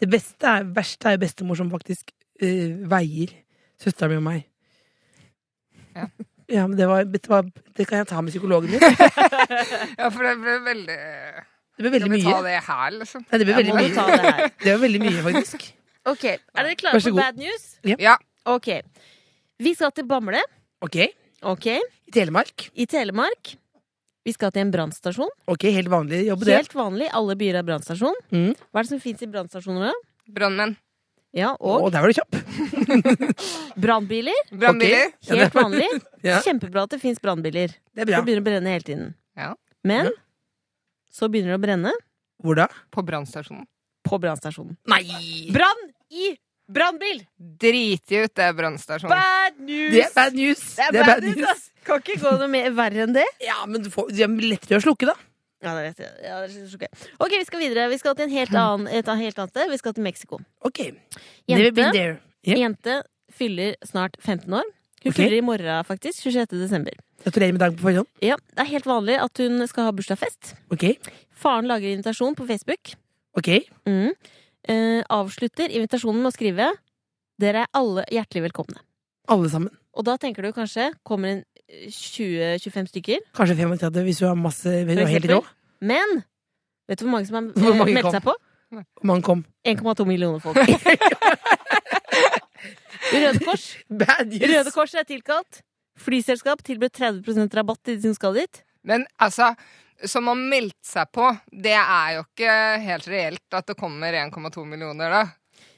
Det 0.00 0.08
beste 0.08 0.46
er, 0.46 0.64
verste 0.72 1.10
er 1.10 1.18
jo 1.18 1.20
bestemor 1.26 1.58
som 1.58 1.70
faktisk 1.70 2.14
uh, 2.42 2.88
veier 2.88 3.34
søstera 3.82 4.08
mi 4.08 4.18
og 4.20 4.24
meg. 4.24 4.46
Ja. 5.98 6.08
Ja, 6.48 6.64
men 6.64 6.78
det, 6.78 6.86
var, 6.88 7.04
det, 7.04 7.20
var, 7.28 7.44
det 7.76 7.84
kan 7.84 8.00
jeg 8.00 8.08
ta 8.08 8.22
med 8.24 8.32
psykologen 8.32 8.72
min. 8.72 8.80
Ja, 10.00 10.08
for 10.08 10.24
det 10.24 10.32
ble 10.40 10.54
veldig 10.64 10.96
Det 10.96 11.82
ble 11.84 11.90
veldig 11.92 12.08
Skal 12.08 12.14
vi 12.14 12.22
ta 12.24 12.30
mye. 12.32 12.46
det 12.46 12.62
her, 12.70 12.94
liksom? 12.96 13.26
Nei, 13.26 13.40
det 13.42 13.48
ble 13.50 13.58
veldig 13.58 13.74
mye. 13.76 13.90
det. 13.92 14.48
Det 14.64 14.72
var 14.72 14.80
veldig 14.86 15.02
mye, 15.02 15.26
faktisk. 15.26 15.68
Ok, 16.08 16.24
Er 16.24 16.64
dere 16.64 16.78
klare 16.80 17.02
for 17.04 17.20
bad 17.20 17.40
news? 17.42 17.68
Ja. 17.84 18.16
Ok. 18.48 18.70
Vi 19.60 19.74
skal 19.76 19.92
til 19.92 20.08
Bamble. 20.08 20.40
Ok, 20.80 20.96
okay. 21.42 21.82
i 22.08 22.14
Telemark. 22.14 22.70
I 22.72 22.86
Telemark. 22.88 23.56
Vi 24.24 24.32
skal 24.32 24.52
til 24.54 24.64
en 24.64 24.72
brannstasjon. 24.72 25.30
Ok, 25.50 25.68
helt 25.74 25.90
vanlig 25.92 26.24
jobb, 26.30 26.46
det. 26.48 26.56
Helt 26.62 26.74
vanlig. 26.76 27.08
Alle 27.16 27.36
byer 27.40 27.60
har 27.60 27.66
brannstasjon. 27.68 28.16
Mm. 28.32 28.52
Hva 28.56 28.80
er 28.80 28.86
det 28.86 28.92
som 28.94 29.00
fins 29.02 29.24
i 29.24 29.28
brannstasjoner? 29.28 29.90
da? 29.90 30.32
Brannmenn. 30.38 30.78
Ja, 31.36 31.50
Å, 31.60 31.72
og 31.84 31.90
der 31.92 32.00
var 32.00 32.08
du 32.08 32.16
kjapp. 32.16 32.38
brannbiler. 33.84 34.38
Brannbiler. 34.50 35.10
Okay. 35.22 35.38
Helt 35.42 35.54
vanlig. 35.58 35.88
Ja, 36.26 36.40
Kjempebra 36.42 36.82
at 36.82 36.90
det 36.96 36.98
fins 36.98 37.20
brannbiler. 37.22 37.70
det 37.94 38.02
er 38.02 38.08
Det 38.08 38.22
begynner 38.26 38.42
å 38.42 38.46
brenne 38.48 38.72
hele 38.74 38.82
tiden. 38.82 39.10
Ja. 39.38 39.52
Men 39.86 40.08
så 41.14 41.28
begynner 41.30 41.52
det 41.54 41.58
å 41.60 41.62
brenne 41.62 41.92
Hvor 42.42 42.58
da? 42.58 42.66
På 42.90 43.04
brannstasjonen. 43.06 43.68
på 44.08 44.18
brannstasjonen. 44.18 44.74
Nei! 44.90 45.04
Brann 45.54 45.84
i 46.10 46.32
brannbil! 46.68 47.22
Driti 47.38 48.18
ut 48.24 48.34
det 48.34 48.48
brannstasjonen. 48.58 49.14
Bad 49.14 49.60
news! 49.62 49.94
Det 49.94 50.02
er 50.08 50.12
bad 50.16 50.34
news. 50.40 50.64
Det 50.74 50.88
er 50.88 50.98
bad 51.12 51.22
news, 51.28 51.38
news. 51.44 51.62
Kan 51.86 52.02
ikke 52.02 52.18
gå 52.24 52.34
noe 52.42 52.50
mer 52.50 52.70
verre 52.76 53.06
enn 53.06 53.14
det. 53.14 53.26
Ja, 53.46 53.60
men 53.70 53.86
du 53.86 53.92
får, 53.94 54.10
det 54.10 54.26
er 54.26 54.34
lettere 54.42 54.80
å 54.82 54.84
slukke, 54.88 55.12
da. 55.12 55.14
Ja, 55.64 55.74
det 55.74 55.84
vet 55.88 56.00
jeg. 56.04 56.10
Ja, 56.22 56.38
det 56.44 56.54
er 56.54 56.66
så 56.70 56.78
ok. 56.78 56.84
ok, 57.18 57.32
vi 57.34 57.44
skal 57.48 57.62
videre. 57.64 57.88
Vi 57.90 57.98
skal 57.98 58.14
til 58.14 58.28
en 58.28 58.34
helt 58.34 58.54
annen, 58.54 58.86
et 58.86 59.08
helt 59.08 59.38
annet 59.38 59.54
sted. 59.54 59.70
Vi 59.72 59.78
skal 59.80 59.94
til 59.96 60.06
Mexico. 60.06 60.38
Ok. 60.62 60.80
Jente. 61.50 62.18
Ja. 62.46 62.54
jente 62.54 63.00
fyller 63.34 63.74
snart 63.84 64.16
15 64.22 64.52
år. 64.54 64.62
Hun 65.02 65.10
okay. 65.10 65.24
fyller 65.24 65.38
i 65.38 65.44
morgen, 65.44 65.84
faktisk. 65.84 66.22
26. 66.22 66.58
desember. 66.62 66.94
Gratulerer 67.24 67.52
med 67.52 67.60
dagen 67.60 67.76
på 67.76 67.82
forhånd. 67.82 68.06
Ja, 68.22 68.36
Det 68.54 68.62
er 68.62 68.70
helt 68.70 68.86
vanlig 68.86 69.18
at 69.18 69.42
hun 69.42 69.66
skal 69.66 69.88
ha 69.88 69.94
bursdagsfest. 69.94 70.54
Okay. 70.70 70.94
Faren 71.34 71.66
lager 71.66 71.90
invitasjon 71.90 72.34
på 72.38 72.46
Facebook. 72.46 72.94
Ok. 73.38 73.48
Mm. 73.86 74.14
Eh, 74.68 75.02
avslutter 75.10 75.70
invitasjonen 75.70 76.22
med 76.22 76.32
å 76.32 76.36
skrive 76.36 76.72
'Dere 77.38 77.66
er 77.66 77.70
alle 77.72 78.04
hjertelig 78.10 78.50
velkomne'. 78.50 78.82
Alle 79.28 79.48
sammen. 79.50 79.70
Og 79.94 80.04
da 80.04 80.16
tenker 80.16 80.42
du 80.42 80.52
kanskje 80.52 80.92
kommer 81.04 81.28
en 81.28 81.44
20-25 81.68 82.88
stykker. 82.92 83.24
Kanskje 83.36 83.56
35 83.60 84.04
hvis 84.08 84.20
du 84.22 84.26
har 84.28 84.36
masse 84.40 84.72
hvis 84.88 84.96
du 84.98 85.02
er 85.04 85.10
helt 85.12 85.30
rå. 85.30 85.40
Men 85.84 86.20
vet 86.88 87.00
du 87.00 87.04
hvor 87.06 87.12
mange 87.18 87.28
som 87.28 87.38
har 87.38 87.48
Hvor 87.58 87.72
eh, 87.74 87.78
mange 87.82 87.94
meldt 87.98 88.08
kom? 88.08 88.14
seg 88.16 88.24
på? 88.24 88.34
Hvor 88.68 89.08
mange 89.08 89.24
kom? 89.24 89.44
1,2 89.68 90.06
millioner 90.08 90.40
folk. 90.44 90.56
Røde 93.08 93.40
Kors 93.44 93.66
Bad 93.88 94.32
news! 94.32 94.44
Røde 94.50 94.72
Kors 94.74 94.94
er 94.98 95.06
tilkalt. 95.08 95.60
Flyselskap 95.98 96.60
tilbød 96.66 96.92
30% 96.98 97.56
rabatt 97.58 97.80
til 97.86 97.96
de 97.98 98.02
som 98.10 98.16
skal 98.16 98.36
dit. 98.38 98.60
Men 98.86 99.06
altså, 99.20 99.50
som 100.06 100.28
har 100.30 100.38
meldt 100.38 100.76
seg 100.86 101.08
på, 101.14 101.30
det 101.50 101.74
er 101.74 102.18
jo 102.18 102.24
ikke 102.26 102.52
helt 102.84 103.08
reelt 103.10 103.56
at 103.58 103.66
det 103.72 103.76
kommer 103.80 104.14
1,2 104.14 104.64
millioner, 104.68 105.10
da. 105.10 105.22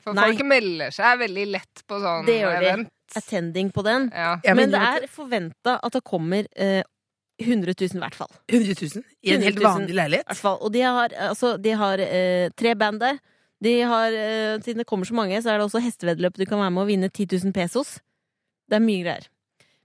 For 0.05 0.17
Nei. 0.17 0.31
folk 0.31 0.45
melder 0.49 0.93
seg 0.97 1.21
veldig 1.21 1.47
lett 1.55 1.83
på 1.89 2.01
sånn 2.03 2.27
Det 2.29 2.39
gjør 2.41 2.57
de. 2.57 2.67
event. 2.73 2.93
Attending 3.17 3.73
på 3.75 3.83
den. 3.87 4.11
Ja. 4.15 4.39
Men 4.55 4.71
det 4.73 4.81
er 4.81 5.07
forventa 5.11 5.79
at 5.83 5.97
det 5.97 6.03
kommer 6.07 6.47
eh, 6.57 6.83
100 7.41 7.75
000 7.81 7.97
i 7.97 8.03
hvert 8.03 8.15
fall. 8.15 8.31
100 8.53 8.75
000 8.81 9.03
i 9.23 9.33
en 9.35 9.43
100 9.43 9.45
helt 9.49 9.63
vanlig 9.65 9.97
leilighet. 9.97 10.27
hvert 10.29 10.43
fall. 10.43 10.59
Og 10.61 10.73
de 10.75 10.83
har, 10.85 11.15
altså, 11.31 11.57
de 11.57 11.75
har 11.83 12.03
eh, 12.05 12.51
tre 12.57 12.75
band 12.77 13.01
der. 13.01 13.21
De 13.65 13.75
har, 13.85 14.13
eh, 14.13 14.61
siden 14.65 14.79
det 14.85 14.87
kommer 14.87 15.05
så 15.09 15.15
mange, 15.15 15.43
så 15.43 15.51
er 15.51 15.61
det 15.61 15.69
også 15.69 15.83
hesteveddeløp 15.85 16.37
du 16.39 16.45
kan 16.45 16.59
være 16.59 16.71
med 16.71 16.83
og 16.83 16.89
vinne 16.89 17.09
10 17.09 17.27
000 17.45 17.53
pesos. 17.53 17.99
Det 18.69 18.79
er 18.79 18.85
mye 18.85 19.05
greier. 19.05 19.29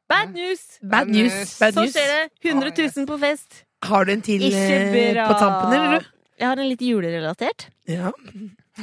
Bad 0.09 0.35
news! 0.35 0.79
Bad 0.91 1.07
news. 1.09 1.57
Bad 1.59 1.73
Så 1.73 1.87
skjer 1.89 2.11
det. 2.13 2.51
100 2.51 2.71
000 2.97 3.07
på 3.09 3.17
fest. 3.17 3.63
Har 3.83 4.05
du 4.05 4.11
en 4.13 4.21
til 4.21 4.43
eh, 4.53 5.17
på 5.27 5.33
tampen, 5.39 5.73
eller? 5.73 6.05
Jeg 6.39 6.47
har 6.49 6.59
en 6.59 6.67
litt 6.67 6.81
julerelatert. 6.83 7.67
Ja. 7.87 8.09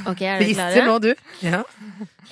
Ok, 0.09 0.23
er 0.25 0.41
dere 0.41 0.55
klare? 0.55 0.73
klare? 0.73 0.87
nå, 0.89 0.95
du. 1.05 1.11
Ja. 1.45 1.59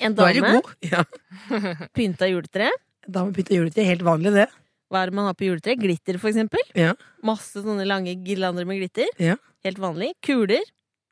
En 0.01 0.15
Nå 0.17 0.25
er 0.25 0.33
du 0.33 0.41
dame 0.41 0.53
god. 0.57 0.71
Ja. 0.81 1.03
pynta 1.97 2.29
juletre. 2.31 2.71
Dame 3.05 3.33
pynta 3.35 3.53
juletre. 3.57 3.85
Helt 3.85 4.01
vanlig, 4.07 4.33
det. 4.33 4.47
Hva 4.91 5.03
er 5.05 5.11
det 5.11 5.15
man 5.19 5.29
har 5.29 5.37
på 5.37 5.45
juletre? 5.47 5.75
Glitter, 5.79 6.17
for 6.19 6.31
eksempel. 6.31 6.63
Ja. 6.75 6.95
Masse 7.23 7.61
sånne 7.63 7.85
lange 7.87 8.15
girlander 8.25 8.65
med 8.67 8.81
glitter. 8.81 9.07
Ja. 9.21 9.37
Helt 9.63 9.77
vanlig. 9.79 10.11
Kuler. 10.25 10.65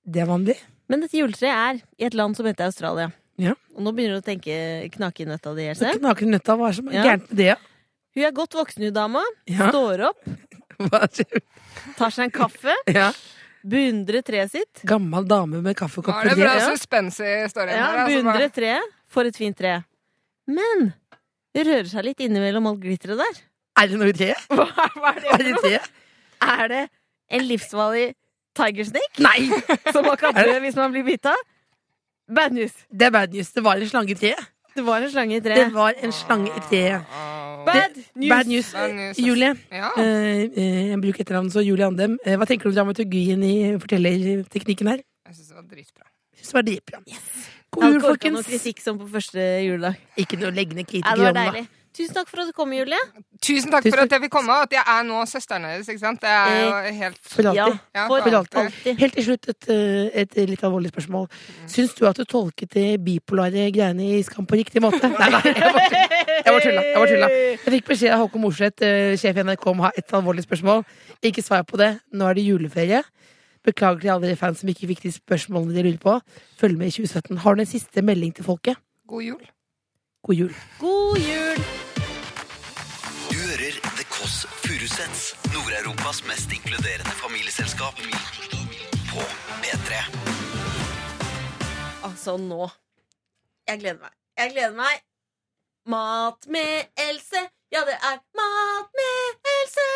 Det 0.09 0.23
er 0.25 0.29
vanlig. 0.31 0.57
Men 0.89 1.05
dette 1.05 1.19
juletreet 1.21 1.53
er 1.53 1.81
i 2.01 2.07
et 2.09 2.17
land 2.17 2.33
som 2.35 2.49
heter 2.49 2.65
Australia. 2.71 3.11
Ja. 3.39 3.53
Og 3.77 3.85
nå 3.85 3.93
begynner 3.95 4.17
du 4.17 4.23
å 4.23 4.25
tenke 4.25 4.89
knake 4.97 5.23
i 5.23 5.29
nøtta 5.29 5.53
di, 5.55 5.69
Else. 5.69 5.93
Knaker 6.01 6.25
i 6.25 6.31
nøtta. 6.33 6.57
Hva 6.59 6.71
er 6.73 6.79
som 6.79 6.89
er 6.89 6.97
Ja. 6.97 7.03
gærent 7.11 7.29
med 7.29 7.37
det? 7.45 7.55
Hun 8.17 8.25
er 8.25 8.33
godt 8.35 8.57
voksen, 8.57 8.83
hun 8.89 8.93
dama. 8.97 9.21
Ja. 9.47 9.69
Står 9.69 10.01
opp, 10.09 10.25
Hva 10.89 11.05
skjer? 11.13 11.43
tar 11.95 12.09
seg 12.15 12.25
en 12.25 12.33
kaffe, 12.35 12.73
Ja. 12.89 13.11
Beundrer 13.65 14.21
treet 14.25 14.51
sitt. 14.53 14.81
Gammel 14.87 15.25
dame 15.27 15.61
med 15.65 15.75
kaffekopp 15.77 16.15
er 16.23 16.29
det 16.31 16.37
bra 16.39 16.53
Ja. 16.55 16.69
suspens 16.71 17.19
i 17.19 17.33
storyen 17.51 17.75
Ja, 17.75 17.85
her. 17.91 17.97
Altså, 18.05 18.23
beundrer 18.23 18.49
treet. 18.55 18.95
For 19.09 19.25
et 19.25 19.35
fint 19.35 19.57
tre. 19.57 19.83
Men 20.47 20.93
det 21.55 21.65
rører 21.65 21.89
seg 21.89 22.03
litt 22.05 22.19
innimellom 22.19 22.67
alt 22.69 22.79
glitteret 22.83 23.17
der. 23.17 23.41
Er 23.79 23.87
det 23.87 23.97
noe 23.99 24.09
i 24.09 24.13
treet? 24.13 24.37
Hva, 24.49 24.65
hva 24.95 25.13
er 25.15 25.19
det? 25.19 25.31
er 25.33 25.43
det 25.43 25.55
treet? 25.63 25.89
Er 26.41 26.67
det 26.67 26.83
en 27.31 27.47
livsfarlig 27.47 28.05
tiger 28.55 28.85
snake 28.85 29.19
Nei! 29.23 29.49
som 29.93 30.05
man 30.05 30.17
kan 30.17 30.35
Er 30.37 30.45
dø 30.53 30.59
hvis 30.65 30.75
man 30.75 30.91
blir 30.93 31.03
bitt? 31.07 31.25
Bad 32.29 32.53
news. 32.53 32.73
Det 32.91 33.07
er 33.07 33.11
bad 33.11 33.33
news. 33.33 33.51
Det 33.51 33.63
var 33.63 33.75
en 33.81 33.89
slange 33.89 34.11
i 34.13 34.15
treet. 34.19 34.49
Det 34.75 34.85
var 34.85 35.01
en 35.01 35.09
slange 35.11 35.35
i 35.35 35.39
Det 35.39 35.73
var 35.73 35.93
en 35.97 36.11
slange 36.13 36.51
i 36.53 36.61
treet. 36.69 37.01
Bad 37.73 37.95
news. 38.15 38.29
Bad 38.29 38.47
news. 38.47 38.71
Bad 38.73 38.93
news. 38.95 39.17
Julie, 39.17 39.53
Ja. 39.71 39.89
eh, 39.97 40.43
eh, 40.49 40.89
jeg 40.91 41.01
bruker 41.01 41.23
etternavnet 41.25 41.53
så 41.53 41.63
Julie 41.65 41.85
Andem. 41.85 42.17
Eh, 42.25 42.35
hva 42.37 42.45
tenker 42.49 42.63
du 42.63 42.69
om 42.69 42.75
dramaturgien 42.79 43.43
i 43.43 43.55
fortellerteknikken 43.79 44.87
her? 44.87 45.01
Jeg 45.29 45.35
syns 45.35 45.47
det 45.47 45.55
var 45.55 45.67
dritbra. 45.69 46.05
Jeg 46.33 46.45
synes 46.45 46.53
det 46.53 46.57
var 46.59 46.67
dritbra. 46.69 47.01
God 47.71 47.83
jul, 47.83 48.01
folkens. 48.01 48.33
noe 48.33 48.43
folkens. 48.43 48.47
kritikk 48.49 48.79
som 48.81 48.97
på 48.97 49.07
første 49.13 49.39
juledag. 49.65 49.95
Ikke 50.17 50.39
noe 50.41 50.51
leggende 50.51 50.85
kritikk 50.87 51.05
Ja, 51.05 51.15
det 51.15 51.27
var 51.27 51.37
deilig. 51.37 51.67
Tusen 51.99 52.15
takk 52.15 52.29
for 52.31 52.39
at 52.39 52.47
du 52.47 52.53
kom, 52.55 52.71
Julie. 52.71 52.95
Tusen 53.43 53.73
takk 53.73 53.83
Tusen 53.83 53.91
for 53.97 54.05
at 54.05 54.13
jeg 54.15 54.21
fikk 54.23 54.31
komme, 54.31 54.55
og 54.55 54.69
at 54.69 54.75
jeg 54.77 54.83
er 54.87 55.01
nå 55.03 55.17
søsteren 55.27 55.65
deres. 55.67 55.89
ikke 55.91 55.99
sant? 55.99 56.21
Det 56.23 56.29
er 56.31 56.59
jo 56.61 56.93
helt 57.01 57.17
For 57.27 57.49
alltid. 57.51 57.79
Ja, 57.97 58.05
for 58.07 58.23
for 58.23 58.37
alltid. 58.39 58.59
alltid. 58.61 58.99
Helt 59.01 59.17
til 59.17 59.25
slutt 59.27 59.49
et, 59.51 59.67
eh, 59.75 60.21
et 60.23 60.37
litt 60.47 60.63
alvorlig 60.63 60.93
spørsmål. 60.93 61.27
Syns 61.67 61.93
du 61.99 62.05
at 62.07 62.15
du 62.15 62.23
tolket 62.23 62.71
de 62.77 62.85
bipolare 63.03 63.67
greiene 63.75 64.07
i 64.15 64.23
Skam 64.23 64.47
på 64.47 64.55
riktig 64.61 64.79
måte? 64.81 65.11
Nei, 65.19 65.29
nei, 65.35 65.43
jeg 65.51 66.53
var 66.55 66.63
tulla. 66.63 66.85
Jeg, 66.87 66.97
var 67.03 67.11
tulla. 67.11 67.29
jeg 67.35 67.73
fikk 67.75 67.91
beskjed 67.91 68.15
av 68.15 68.23
Håkon 68.23 68.45
Morseth, 68.47 68.81
eh, 68.87 69.17
sjef 69.19 69.35
i 69.35 69.43
NRK, 69.43 69.67
om 69.73 69.83
å 69.83 69.89
ha 69.89 69.91
et 69.99 70.15
alvorlig 70.15 70.47
spørsmål. 70.47 70.85
Ikke 71.21 71.43
svar 71.43 71.67
på 71.67 71.77
det. 71.81 71.97
Nå 72.15 72.29
er 72.31 72.39
det 72.39 72.47
juleferie. 72.47 73.03
Beklager 73.67 73.99
til 74.05 74.13
alle 74.15 74.29
dere 74.29 74.39
fans 74.39 74.61
som 74.63 74.71
ikke 74.71 74.87
fikk 74.93 75.03
de 75.03 75.11
spørsmålene 75.17 75.75
de 75.75 75.83
lurer 75.89 75.99
på. 75.99 76.15
Følg 76.61 76.79
med 76.79 76.93
i 76.93 76.95
2017. 76.95 77.43
Har 77.43 77.59
du 77.59 77.65
en 77.65 77.73
siste 77.75 78.01
melding 78.07 78.31
til 78.39 78.47
folket? 78.47 78.79
god 79.09 79.23
jul. 79.25 79.43
God 80.23 80.35
jul. 80.35 80.55
God 80.79 81.17
jul! 81.17 81.78
Furuseths, 84.89 85.35
Nord-Europas 85.53 86.23
mest 86.27 86.51
inkluderende 86.51 87.09
familieselskap. 87.09 87.95
På 89.11 89.21
P3. 89.61 89.93
Altså, 92.03 92.37
nå. 92.37 92.69
Jeg 93.67 93.79
gleder 93.79 93.99
meg. 94.01 94.13
Jeg 94.37 94.51
gleder 94.51 94.73
meg. 94.75 95.03
Mat 95.85 96.47
med 96.47 96.89
Else. 97.09 97.43
Ja, 97.71 97.83
det 97.85 97.97
er 98.09 98.17
Mat 98.39 98.89
med 98.99 99.51
Else! 99.53 99.87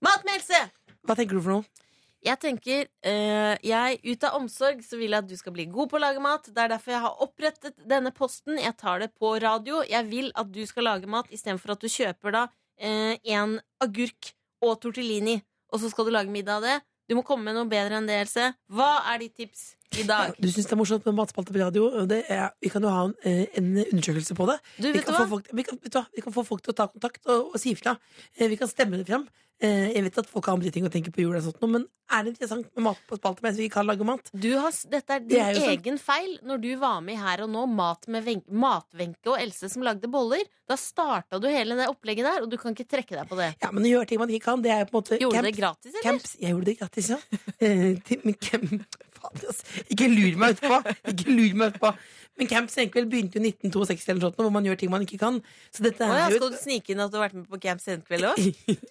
Mat 0.00 0.24
med 0.24 0.34
Else! 0.38 0.62
Hva 1.02 1.18
tenker 1.18 1.34
du 1.34 1.42
for 1.42 1.56
noe? 1.56 1.85
Jeg 2.26 2.40
tenker, 2.42 2.88
eh, 3.06 3.54
jeg, 3.62 4.00
Ut 4.02 4.24
av 4.26 4.40
omsorg 4.40 4.80
så 4.82 4.98
vil 4.98 5.14
jeg 5.14 5.22
at 5.22 5.28
du 5.30 5.36
skal 5.38 5.54
bli 5.54 5.68
god 5.70 5.92
på 5.92 5.98
å 5.98 6.02
lage 6.02 6.22
mat. 6.22 6.48
Det 6.50 6.58
er 6.58 6.72
derfor 6.72 6.96
jeg 6.96 7.04
har 7.04 7.22
opprettet 7.22 7.76
denne 7.86 8.10
posten. 8.10 8.58
Jeg 8.58 8.74
tar 8.80 9.04
det 9.04 9.12
på 9.14 9.36
radio. 9.42 9.84
Jeg 9.86 10.08
vil 10.10 10.32
at 10.34 10.50
du 10.50 10.64
skal 10.66 10.88
lage 10.90 11.06
mat 11.06 11.30
istedenfor 11.30 11.76
at 11.76 11.84
du 11.84 11.86
kjøper 11.92 12.34
da 12.34 12.42
eh, 12.80 13.14
en 13.36 13.60
agurk 13.84 14.32
og 14.64 14.80
tortellini, 14.82 15.38
og 15.70 15.82
så 15.82 15.90
skal 15.92 16.08
du 16.08 16.14
lage 16.16 16.32
middag 16.32 16.58
av 16.58 16.66
det. 16.66 16.76
Du 17.06 17.14
må 17.14 17.22
komme 17.22 17.46
med 17.46 17.54
noe 17.54 17.70
bedre 17.70 18.00
enn 18.00 18.08
det, 18.08 18.18
Else. 18.24 18.50
Hva 18.74 18.90
er 19.12 19.22
ditt 19.22 19.36
tips 19.38 19.76
i 19.94 20.02
dag? 20.08 20.34
Du 20.40 20.48
syns 20.50 20.66
det 20.66 20.72
er 20.72 20.80
morsomt 20.82 21.06
med 21.06 21.14
matspalte 21.14 21.52
på 21.54 21.62
radio? 21.62 22.06
Det 22.10 22.24
er, 22.30 22.50
vi 22.60 22.68
kan 22.72 22.82
jo 22.82 22.88
ha 22.92 23.04
en, 23.08 23.14
eh, 23.24 23.46
en 23.56 23.72
undersøkelse 23.86 24.34
på 24.36 24.46
det. 24.50 24.58
Du, 24.80 24.92
Vi 24.92 25.00
kan, 25.06 25.14
få 25.14 25.28
folk, 25.36 25.48
vi, 25.52 25.62
kan, 25.62 25.78
du 25.78 26.04
vi 26.16 26.22
kan 26.26 26.32
få 26.32 26.44
folk 26.44 26.62
til 26.66 26.72
å 26.74 26.76
ta 26.82 26.86
kontakt 26.92 27.26
og, 27.26 27.52
og 27.54 27.58
si 27.62 27.72
ifra. 27.76 27.96
Eh, 28.38 28.48
Vi 28.48 28.56
kan 28.56 28.68
stemme 28.68 28.96
det 28.98 29.06
fram. 29.06 29.28
Eh, 29.58 29.94
Jeg 29.96 30.02
vet 30.04 30.18
at 30.20 30.26
folk 30.28 30.44
har 30.44 30.52
andre 30.58 30.68
ting 30.70 30.84
å 30.84 30.90
tenke 30.92 31.08
på 31.10 31.22
jul, 31.24 31.32
sånt, 31.40 31.62
men 31.64 31.86
er 32.12 32.22
det 32.26 32.34
interessant 32.34 32.66
med 32.76 32.84
mat 32.84 32.98
på 33.08 33.16
spalte 33.16 33.40
mens 33.42 33.56
vi 33.56 33.70
kan 33.72 33.86
lage 33.88 34.04
mat? 34.04 34.28
Du 34.36 34.50
har, 34.60 34.70
dette 34.92 35.10
er 35.16 35.20
din 35.24 35.28
Det 35.32 35.38
er 35.40 35.54
sånn- 35.56 35.70
egen 35.72 35.96
feil 35.98 36.34
når 36.44 36.60
du 36.60 36.76
var 36.76 37.00
med 37.00 37.16
Her 37.16 37.40
og 37.46 37.48
Nå, 37.50 37.64
Mat 37.66 38.04
med 38.06 38.22
Ven- 38.22 38.44
Matvenke 38.52 39.32
og 39.32 39.40
Else 39.40 39.70
som 39.72 39.82
lagde 39.82 40.06
boller. 40.12 40.44
Da 40.68 40.76
starta 40.76 41.40
du 41.40 41.48
hele 41.48 41.74
det 41.74 41.88
opplegget 41.88 42.28
der, 42.28 42.42
og 42.42 42.50
du 42.50 42.58
kan 42.58 42.74
ikke 42.76 42.86
trekke 42.86 43.16
deg 43.16 43.26
på 43.32 43.36
det. 43.40 43.54
Ja, 43.62 43.72
men 43.72 43.82
å 43.82 43.88
gjøre 43.88 44.06
ting 44.12 44.18
man 44.20 44.28
ikke 44.28 44.44
kan, 44.44 44.60
det 44.62 44.70
er 44.76 44.84
på 44.84 44.92
en 44.92 45.00
måte 45.00 45.18
Gjorde 45.24 45.40
du 45.40 45.48
det 45.48 45.56
gratis, 45.56 45.94
eller? 45.94 46.02
Camps. 46.04 46.36
Jeg 46.38 46.52
gjorde 46.52 46.64
det 46.68 46.78
gratis, 46.78 47.08
ja. 47.08 47.18
Ikke 49.92 50.08
lur 50.12 50.38
meg 50.40 50.56
utpå! 50.56 50.80
Ikke 51.12 51.32
lur 51.32 51.58
meg 51.58 51.74
utpå. 51.74 51.92
Men 52.36 52.50
Camp 52.50 52.72
Senkveld 52.72 53.08
begynte 53.08 53.38
jo 53.38 53.44
1962 53.48 54.10
eller 54.12 54.26
sånt, 54.26 54.40
hvor 54.40 54.52
man 54.52 54.66
gjør 54.68 54.76
ting 54.80 54.92
man 54.92 55.04
ikke 55.06 55.20
kan. 55.22 55.38
Så 55.72 55.84
dette 55.86 56.04
er 56.04 56.34
jo 56.34 56.40
skal 56.40 56.52
du 56.52 56.58
snike 56.60 56.92
inn 56.92 57.00
at 57.00 57.12
du 57.12 57.16
har 57.16 57.30
vært 57.30 57.38
med 57.38 57.46
på 57.48 57.60
Camp 57.62 57.80
Senkveld 57.80 58.28
òg? 58.28 58.42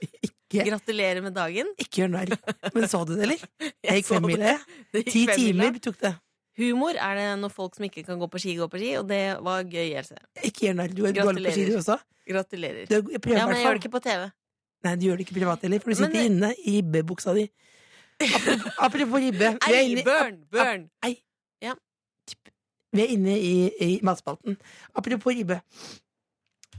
Gratulerer 0.56 1.22
med 1.26 1.36
dagen. 1.36 1.70
ikke 1.82 2.04
gjør 2.04 2.14
narr. 2.16 2.32
Men 2.74 2.88
så 2.90 3.02
du 3.06 3.14
det, 3.16 3.26
eller? 3.28 3.44
Jeg 3.86 4.02
gikk 4.02 4.10
fem 4.10 4.22
femmila. 4.22 4.56
Det 4.94 5.04
Ti 5.14 5.26
timer 5.34 5.78
tok 5.84 6.00
det. 6.02 6.16
Humor 6.56 6.96
er 6.96 7.20
det 7.20 7.28
når 7.42 7.52
folk 7.52 7.76
som 7.76 7.86
ikke 7.86 8.06
kan 8.08 8.20
gå 8.22 8.30
på 8.32 8.40
ski, 8.40 8.56
går 8.56 8.70
på 8.72 8.80
ski, 8.80 8.94
og 9.02 9.10
det 9.10 9.22
var 9.44 9.66
gøy, 9.68 9.92
Else. 10.00 10.16
Ikke 10.40 10.70
gjør 10.70 10.78
narr. 10.80 10.96
Du 10.96 11.04
er 11.04 11.16
dårlig 11.18 11.44
på 11.50 11.56
ski, 11.58 11.66
du 11.68 11.78
også. 11.82 12.00
Gratulerer. 12.26 12.88
Du, 12.90 13.12
Ja, 13.12 13.46
men 13.46 13.58
jeg 13.58 13.66
gjør 13.66 13.78
det 13.78 13.84
ikke 13.84 13.96
på 13.98 14.04
TV. 14.08 14.30
Nei, 14.86 14.94
du 15.02 15.08
gjør 15.10 15.20
det 15.20 15.26
ikke 15.26 15.38
privat 15.40 15.66
heller, 15.66 15.82
for 15.84 15.92
du 15.92 16.00
sitter 16.00 16.16
men... 16.16 16.32
inne 16.32 16.54
i 16.62 16.78
ribbebuksa 16.80 17.36
di. 17.36 17.50
Apropos, 18.86 19.20
ribbe. 19.20 19.58
Ei, 19.68 19.92
inne, 19.92 20.04
burn! 20.08 20.42
Burn! 20.52 20.90
vi 22.96 23.04
er 23.04 23.14
inne 23.16 23.38
i, 23.38 23.54
i 23.84 23.92
matspalten. 24.08 24.58
Apropos 24.96 25.36
ribbe. 25.36 25.60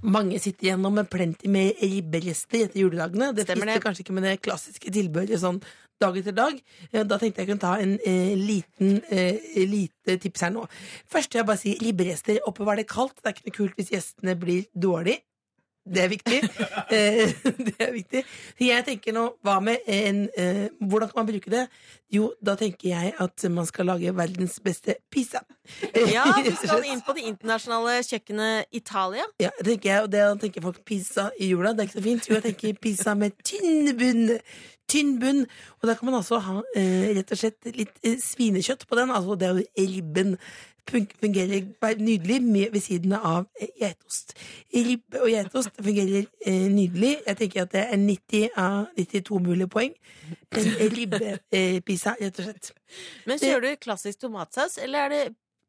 Mange 0.06 0.38
sitter 0.38 0.68
igjennom 0.68 0.92
en 0.92 1.02
med 1.02 1.10
plenty 1.10 1.48
med 1.48 1.80
ribberester 1.80 2.66
etter 2.66 2.82
juledagene. 2.82 3.32
Det 3.36 3.46
det. 3.48 3.82
kanskje 3.82 4.04
ikke 4.04 4.16
med 4.16 4.26
det 4.28 4.40
klassiske 4.44 4.92
tilbehøret 4.92 5.40
sånn 5.40 5.60
dag 6.00 6.16
etter 6.20 6.36
dag. 6.36 6.58
Da 6.92 7.18
tenkte 7.20 7.42
jeg 7.42 7.50
kunne 7.50 7.62
ta 7.62 7.76
en 7.80 7.96
eh, 8.04 8.34
liten 8.36 9.00
eh, 9.08 9.64
lite 9.68 10.18
tips 10.20 10.44
her 10.44 10.52
nå. 10.52 10.66
Først 11.12 11.32
vil 11.32 11.40
jeg 11.40 11.48
bare 11.48 11.62
si 11.62 11.76
ribberester. 11.80 12.42
Oppbevar 12.48 12.76
det 12.80 12.88
kaldt. 12.90 13.22
Det 13.22 13.30
er 13.30 13.36
ikke 13.36 13.48
noe 13.48 13.58
kult 13.60 13.80
hvis 13.80 13.92
gjestene 13.94 14.36
blir 14.40 14.68
dårlig. 14.76 15.18
Det 15.86 16.02
er 16.02 16.08
viktig. 16.08 16.42
Eh, 16.86 17.32
det 17.66 17.74
er 17.82 17.90
viktig. 17.92 18.20
Så 18.58 18.66
jeg 18.68 18.84
tenker 18.86 19.14
nå, 19.16 19.24
hva 19.42 19.56
med 19.64 19.82
en 19.90 20.20
eh, 20.38 20.68
Hvordan 20.78 21.10
kan 21.10 21.18
man 21.18 21.26
bruke 21.32 21.50
det? 21.50 21.64
Jo, 22.14 22.28
da 22.44 22.54
tenker 22.58 22.88
jeg 22.92 23.10
at 23.18 23.46
man 23.50 23.66
skal 23.66 23.88
lage 23.90 24.12
verdens 24.14 24.60
beste 24.62 24.94
pizza. 25.10 25.42
Ja, 26.14 26.28
du 26.44 26.52
skal 26.54 26.86
inn 26.86 27.02
på 27.02 27.16
det 27.16 27.26
internasjonale 27.26 27.98
kjøkkenet 28.06 28.70
Italia. 28.70 29.26
Ja, 29.42 29.50
det 29.58 29.66
tenker 29.72 29.90
jeg, 29.90 30.04
og 30.04 30.12
det 30.14 30.22
tenker 30.44 30.66
folk 30.68 30.78
pizza 30.86 31.28
i 31.40 31.50
jula. 31.50 31.74
Det 31.74 31.84
er 31.84 31.90
ikke 31.90 31.98
så 31.98 32.06
fint. 32.06 32.30
Jo, 32.30 32.38
jeg 32.38 32.46
tenker 32.46 32.80
pizza 32.86 33.16
med 33.18 33.34
tynn 33.42 33.90
bunn. 33.98 34.38
Tynn 34.86 35.16
bunn. 35.22 35.42
Og 35.80 35.90
da 35.90 35.98
kan 35.98 36.10
man 36.10 36.20
altså 36.20 36.38
ha 36.46 36.60
eh, 36.78 37.10
rett 37.18 37.34
og 37.34 37.42
slett 37.42 37.74
litt 37.74 37.98
eh, 38.06 38.20
svinekjøtt 38.22 38.86
på 38.86 39.00
den. 39.00 39.10
Altså 39.10 39.38
det 39.40 39.50
er 39.50 39.58
jo 39.58 39.90
ribben. 39.90 40.36
Fun- 40.90 41.08
Fungerer 41.20 41.96
nydelig 41.98 42.36
med, 42.42 42.68
ved 42.72 42.80
siden 42.84 43.12
av 43.18 43.46
eh, 43.60 43.68
geitost. 43.80 44.34
Ribbe 44.74 45.22
og 45.24 45.30
geitost 45.32 45.70
fungerer 45.82 46.26
eh, 46.46 46.66
nydelig. 46.70 47.16
Jeg 47.26 47.36
tenker 47.40 47.62
at 47.66 47.72
det 47.72 47.82
er 47.90 47.96
90 47.96 48.48
av 48.56 48.86
92 48.98 49.40
mulige 49.48 49.68
poeng. 49.72 49.96
En 50.56 50.92
ribbepizza, 50.96 52.14
rett 52.20 52.38
og 52.40 52.46
slett. 52.48 52.70
Men 53.26 53.40
kjører 53.42 53.66
du 53.74 53.82
klassisk 53.82 54.20
tomatsaus, 54.22 54.78
eller 54.82 54.98
er 55.06 55.14
det 55.14 55.24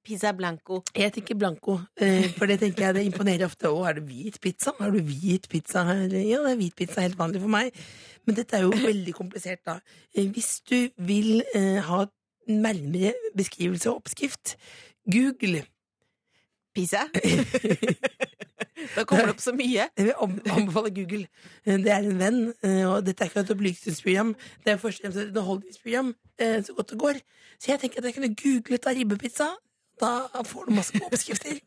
pizza 0.08 0.32
blanco? 0.38 0.82
Jeg 0.96 1.12
tenker 1.18 1.36
blanco, 1.36 1.80
eh, 2.00 2.30
for 2.38 2.48
det 2.48 2.60
tenker 2.62 2.86
jeg 2.88 2.96
det 2.96 3.06
imponerer 3.10 3.48
ofte. 3.50 3.68
Å, 3.74 3.82
er 3.90 3.98
det 4.00 4.06
hvit 4.08 4.38
pizza? 4.44 4.72
Har 4.80 4.94
du 4.94 5.02
hvit 5.04 5.50
pizza 5.52 5.84
her? 5.90 6.06
Ja, 6.16 6.44
det 6.46 6.54
er 6.54 6.62
hvit 6.62 6.78
pizza, 6.80 7.02
helt 7.04 7.18
vanlig 7.20 7.42
for 7.44 7.52
meg. 7.58 7.74
Men 8.28 8.38
dette 8.38 8.56
er 8.60 8.68
jo 8.68 8.72
veldig 8.86 9.14
komplisert, 9.18 9.66
da. 9.68 9.80
Eh, 10.16 10.30
Hvis 10.32 10.60
du 10.70 10.78
vil 11.10 11.42
eh, 11.56 11.82
ha 11.90 12.06
nærmere 12.48 13.12
beskrivelse 13.36 13.90
og 13.92 13.98
oppskrift, 14.06 14.54
google. 15.12 15.64
Pizza? 16.76 17.08
Da 18.96 19.04
kommer 19.04 19.28
det 19.28 19.34
opp 19.36 19.42
så 19.42 19.54
mye. 19.58 19.88
Jeg 19.98 20.06
vil 20.06 20.14
anbefale 20.54 20.92
Google. 20.94 21.28
Det 21.66 21.92
er 21.92 22.06
en 22.06 22.20
venn, 22.20 22.40
eh, 22.64 22.84
og 22.86 23.06
dette 23.06 23.24
er 23.24 23.32
ikke 23.32 23.44
et 23.44 23.54
opplysningsprogram. 23.54 24.36
Det 24.66 24.74
er 24.74 24.78
først 24.82 25.02
og 25.02 25.06
fremst 25.06 25.20
et 25.22 25.32
underholdningsprogram 25.32 26.14
eh, 26.40 26.60
så 26.66 26.74
godt 26.78 26.94
det 26.94 27.00
går. 27.00 27.20
Så 27.60 27.72
jeg 27.72 27.80
tenker 27.80 28.02
at 28.02 28.06
jeg 28.06 28.14
kunne 28.18 28.36
googlet 28.42 28.88
av 28.88 28.98
ribbepizza. 28.98 29.50
Da 30.02 30.44
får 30.46 30.66
du 30.66 30.76
masse 30.78 31.02
oppskrifter. 31.06 31.58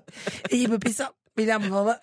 Ribbepizza 0.52 1.10
vil 1.36 1.50
jeg 1.50 1.54
anbefale. 1.54 1.98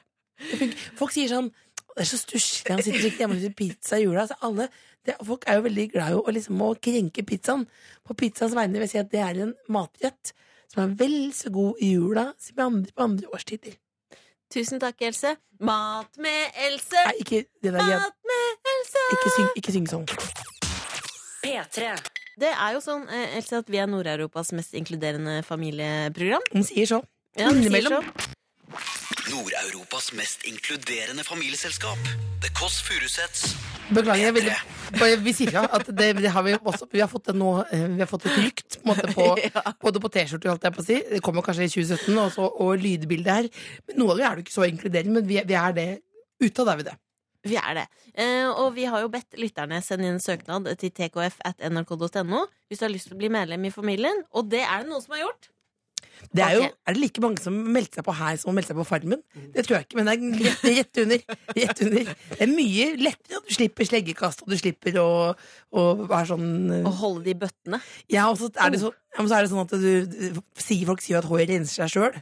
Folk 0.99 1.13
sier 1.13 1.29
sånn 1.29 1.51
Det 1.91 2.01
er 2.03 2.07
så 2.07 2.17
stusslig, 2.17 2.71
han 2.71 2.81
sitter 2.81 3.03
ikke 3.07 3.19
hjemme 3.21 3.35
og 3.35 3.41
spiser 3.41 3.55
pizza 3.57 3.97
i 3.99 4.05
jula. 4.05 4.23
Altså, 4.23 4.37
alle, 4.47 4.67
det, 5.05 5.17
folk 5.27 5.43
er 5.47 5.57
jo 5.57 5.65
veldig 5.65 5.87
glad 5.91 6.13
i 6.13 6.19
å, 6.21 6.33
liksom, 6.37 6.61
å 6.63 6.69
krenke 6.79 7.25
pizzaen. 7.27 7.65
På 8.07 8.15
pizzaens 8.17 8.55
vegne 8.55 8.77
vil 8.77 8.85
jeg 8.85 8.93
si 8.93 9.01
at 9.01 9.11
det 9.11 9.23
er 9.25 9.41
en 9.43 9.51
matrett 9.73 10.31
som 10.71 10.85
er 10.85 10.93
vel 10.99 11.17
så 11.35 11.51
god 11.53 11.81
i 11.83 11.93
jula 11.93 12.29
som 12.39 12.59
i 12.59 12.65
andre, 12.65 12.93
på 12.95 13.07
andre 13.07 13.31
årstider. 13.35 13.75
Tusen 14.51 14.81
takk, 14.83 14.99
Else. 15.07 15.35
Mat 15.63 16.17
med 16.19 16.57
Else! 16.67 17.03
Nei, 17.07 17.17
ikke 17.23 17.43
det 17.63 17.71
der. 17.75 17.83
Mat 17.87 18.31
med 18.31 18.71
Else! 18.73 19.03
Ikke 19.15 19.35
syng, 19.35 19.51
ikke 19.59 19.75
syng 19.75 19.87
sånn. 19.91 20.07
P3. 21.41 21.93
Det 22.41 22.49
er 22.51 22.75
jo 22.75 22.81
sånn, 22.83 23.05
eh, 23.11 23.37
Else, 23.37 23.61
at 23.61 23.71
vi 23.71 23.79
er 23.79 23.87
Nord-Europas 23.91 24.51
mest 24.57 24.75
inkluderende 24.77 25.41
familieprogram. 25.47 26.43
Hun 26.55 26.67
sier 26.67 26.89
så. 26.89 27.01
Ja, 27.39 27.51
Innimellom. 27.51 28.07
Nord-Europas 29.31 30.11
mest 30.17 30.43
inkluderende 30.43 31.23
familieselskap. 31.23 31.99
The 32.43 32.49
Kåss 32.57 32.81
Furuseths. 32.83 33.43
Beklager, 33.91 34.25
jeg 34.25 34.35
ville 34.35 34.55
bare 34.97 35.19
vi 35.23 35.33
sier 35.35 35.53
fra 35.53 35.61
at 35.77 35.87
det, 35.87 36.09
det 36.19 36.31
har 36.31 36.43
vi 36.43 36.55
også 36.57 36.87
Vi 36.91 36.99
har 36.99 37.07
fått 37.11 37.29
det 37.29 37.35
nå 37.39 37.51
eh, 37.63 37.85
Vi 37.93 37.99
har 37.99 38.09
fått 38.09 38.25
et 38.27 38.39
lykt, 38.39 38.77
på, 38.83 38.95
på, 39.15 39.27
både 39.85 40.01
på 40.03 40.11
T-skjorte, 40.15 40.49
holdt 40.51 40.67
jeg 40.67 40.75
på 40.75 40.83
å 40.83 40.87
si. 40.87 40.97
Det 41.13 41.21
kommer 41.23 41.45
kanskje 41.45 41.69
i 41.69 41.71
2017, 41.71 42.17
og, 42.17 42.33
så, 42.35 42.49
og 42.65 42.81
lydbildet 42.81 43.31
her. 43.37 43.47
Men 43.87 44.01
noe 44.01 44.15
av 44.15 44.19
det 44.19 44.27
er 44.27 44.35
jo 44.41 44.45
ikke 44.45 44.55
så 44.57 44.67
inkluderende, 44.67 45.15
men 45.19 45.29
vi, 45.29 45.39
vi 45.47 45.57
er 45.61 45.77
det. 45.79 45.87
Utad 46.43 46.73
er 46.73 46.81
vi 46.81 46.87
det. 46.89 46.97
Vi 47.51 47.57
er 47.61 47.79
det. 47.79 47.87
Eh, 48.11 48.49
og 48.51 48.75
vi 48.75 48.89
har 48.91 49.05
jo 49.05 49.13
bedt 49.15 49.39
lytterne 49.39 49.79
sende 49.85 50.09
inn 50.09 50.17
en 50.17 50.23
søknad 50.23 50.67
til 50.81 50.91
tkf 50.97 51.39
at 51.47 51.63
nrk.no 51.71 52.43
hvis 52.67 52.83
du 52.83 52.87
har 52.87 52.93
lyst 52.93 53.07
til 53.09 53.15
å 53.15 53.21
bli 53.23 53.31
medlem 53.31 53.69
i 53.69 53.73
familien. 53.73 54.25
Og 54.35 54.51
det 54.51 54.65
er 54.65 54.83
det 54.83 54.91
noen 54.91 55.03
som 55.03 55.15
har 55.15 55.23
gjort. 55.27 55.51
Det 56.31 56.43
er, 56.45 56.53
jo, 56.55 56.67
er 56.87 56.95
det 56.95 57.01
like 57.01 57.21
mange 57.23 57.41
som 57.43 57.55
meldte 57.75 57.99
seg 57.99 58.05
på 58.07 58.13
her 58.15 58.37
som 58.39 58.55
meldte 58.55 58.71
seg 58.71 58.79
på 58.79 58.85
Farmen? 58.87 59.21
Det 59.55 59.65
tror 59.65 59.77
jeg 59.77 59.87
ikke, 59.87 59.97
men 59.99 60.07
det 60.07 60.15
er 60.15 60.77
rett, 60.77 61.01
under. 61.03 61.37
Rett 61.57 61.83
under. 61.85 62.11
Det 62.31 62.39
er 62.45 62.51
mye 62.51 62.87
lettere 63.01 63.41
at 63.41 63.49
du 63.49 63.55
slipper 63.57 63.89
sleggekast, 63.89 64.43
og 64.45 64.53
du 64.53 64.57
slipper 64.59 64.99
å, 65.01 65.09
å 65.75 65.85
være 66.05 66.29
sånn 66.33 66.49
eh, 66.77 66.87
Å 66.87 66.93
holde 67.01 67.25
de 67.27 67.37
bøttene. 67.43 67.81
Ja, 68.11 68.29
og 68.31 68.39
så 68.39 68.51
er 68.53 68.73
det, 68.73 68.81
så, 68.83 68.93
ja, 69.15 69.25
så 69.25 69.37
er 69.37 69.45
det 69.47 69.53
sånn 69.53 69.65
at 69.65 69.75
du, 69.81 70.41
Folk 70.91 71.03
sier 71.03 71.21
at 71.21 71.29
håret 71.29 71.51
renser 71.51 71.83
seg 71.83 71.95
sjøl. 71.95 72.21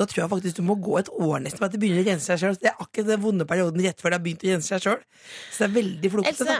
Da 0.00 0.06
tror 0.08 0.22
jeg 0.22 0.32
faktisk 0.32 0.60
du 0.60 0.64
må 0.64 0.78
gå 0.80 0.96
et 1.00 1.10
år 1.12 1.42
nesten 1.44 1.60
for 1.60 1.68
at 1.68 1.74
det 1.74 1.80
begynner 1.82 2.04
å 2.04 2.08
rense 2.08 2.30
seg 2.30 2.40
sjøl. 2.40 2.58
Det 2.60 2.70
er 2.70 2.78
akkurat 2.80 3.10
den 3.10 3.22
vonde 3.24 3.46
perioden 3.48 3.82
rett 3.84 4.00
før 4.00 4.14
det 4.14 4.20
har 4.20 4.24
begynt 4.24 4.46
å 4.46 4.52
rense 4.54 4.72
seg 4.72 4.86
sjøl. 4.86 5.02
Så 5.50 5.64
det 5.64 5.68
er 5.68 5.74
veldig 5.76 6.12
flokete. 6.14 6.58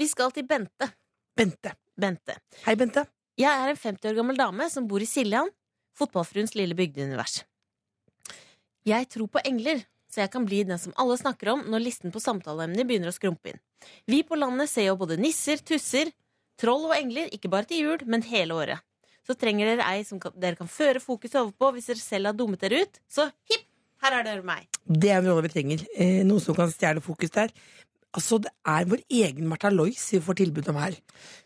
Vi 0.00 0.08
skal 0.10 0.32
til 0.34 0.46
Bente. 0.48 0.88
Bente. 1.38 1.76
Bente. 2.00 2.38
Hei, 2.64 2.74
Bente. 2.80 3.04
Jeg 3.38 3.48
er 3.48 3.70
en 3.72 3.78
50 3.78 4.10
år 4.10 4.16
gammel 4.18 4.40
dame 4.40 4.66
som 4.72 4.88
bor 4.88 5.02
i 5.04 5.08
Siljan, 5.08 5.48
fotballfruens 5.98 6.54
lille 6.58 6.74
bygdeunivers. 6.78 7.42
Jeg 8.88 9.08
tror 9.12 9.28
på 9.30 9.42
engler, 9.46 9.84
så 10.12 10.24
jeg 10.24 10.32
kan 10.32 10.44
bli 10.46 10.62
den 10.66 10.78
som 10.80 10.94
alle 11.00 11.16
snakker 11.20 11.52
om 11.54 11.62
når 11.70 11.84
listen 11.86 12.12
på 12.14 12.20
samtaleemner 12.22 12.84
begynner 12.88 13.12
å 13.12 13.16
skrumpe 13.16 13.52
inn. 13.52 13.60
Vi 14.10 14.22
på 14.26 14.38
landet 14.38 14.70
ser 14.70 14.88
jo 14.90 14.96
både 15.00 15.16
nisser, 15.20 15.62
tusser, 15.66 16.10
troll 16.60 16.88
og 16.90 16.96
engler, 16.96 17.30
ikke 17.34 17.50
bare 17.50 17.68
til 17.70 17.84
jul, 17.86 18.02
men 18.10 18.24
hele 18.26 18.54
året. 18.58 18.82
Så 19.26 19.36
trenger 19.38 19.68
dere 19.70 19.86
ei 19.86 20.02
som 20.06 20.18
dere 20.18 20.58
kan 20.58 20.70
føre 20.70 21.00
fokuset 21.02 21.38
over 21.40 21.52
på 21.54 21.70
hvis 21.76 21.86
dere 21.92 22.02
selv 22.02 22.30
har 22.32 22.34
dummet 22.38 22.62
dere 22.64 22.82
ut. 22.82 22.98
Så 23.10 23.28
hipp, 23.50 23.68
her 24.02 24.16
er 24.18 24.26
dere 24.26 24.42
meg. 24.46 24.66
Det 24.82 25.12
er 25.14 25.20
en 25.20 25.28
rolle 25.30 25.46
vi 25.46 25.52
trenger. 25.54 25.84
Eh, 25.94 26.24
noe 26.26 26.42
som 26.42 26.56
kan 26.58 26.70
stjele 26.74 27.02
fokus 27.04 27.30
der. 27.30 27.54
Altså, 28.12 28.40
Det 28.42 28.50
er 28.66 28.84
vår 28.90 29.00
egen 29.08 29.46
Martha 29.48 29.70
Lois 29.70 30.10
vi 30.12 30.18
får 30.20 30.36
tilbud 30.42 30.68
om 30.68 30.76
her. 30.82 30.98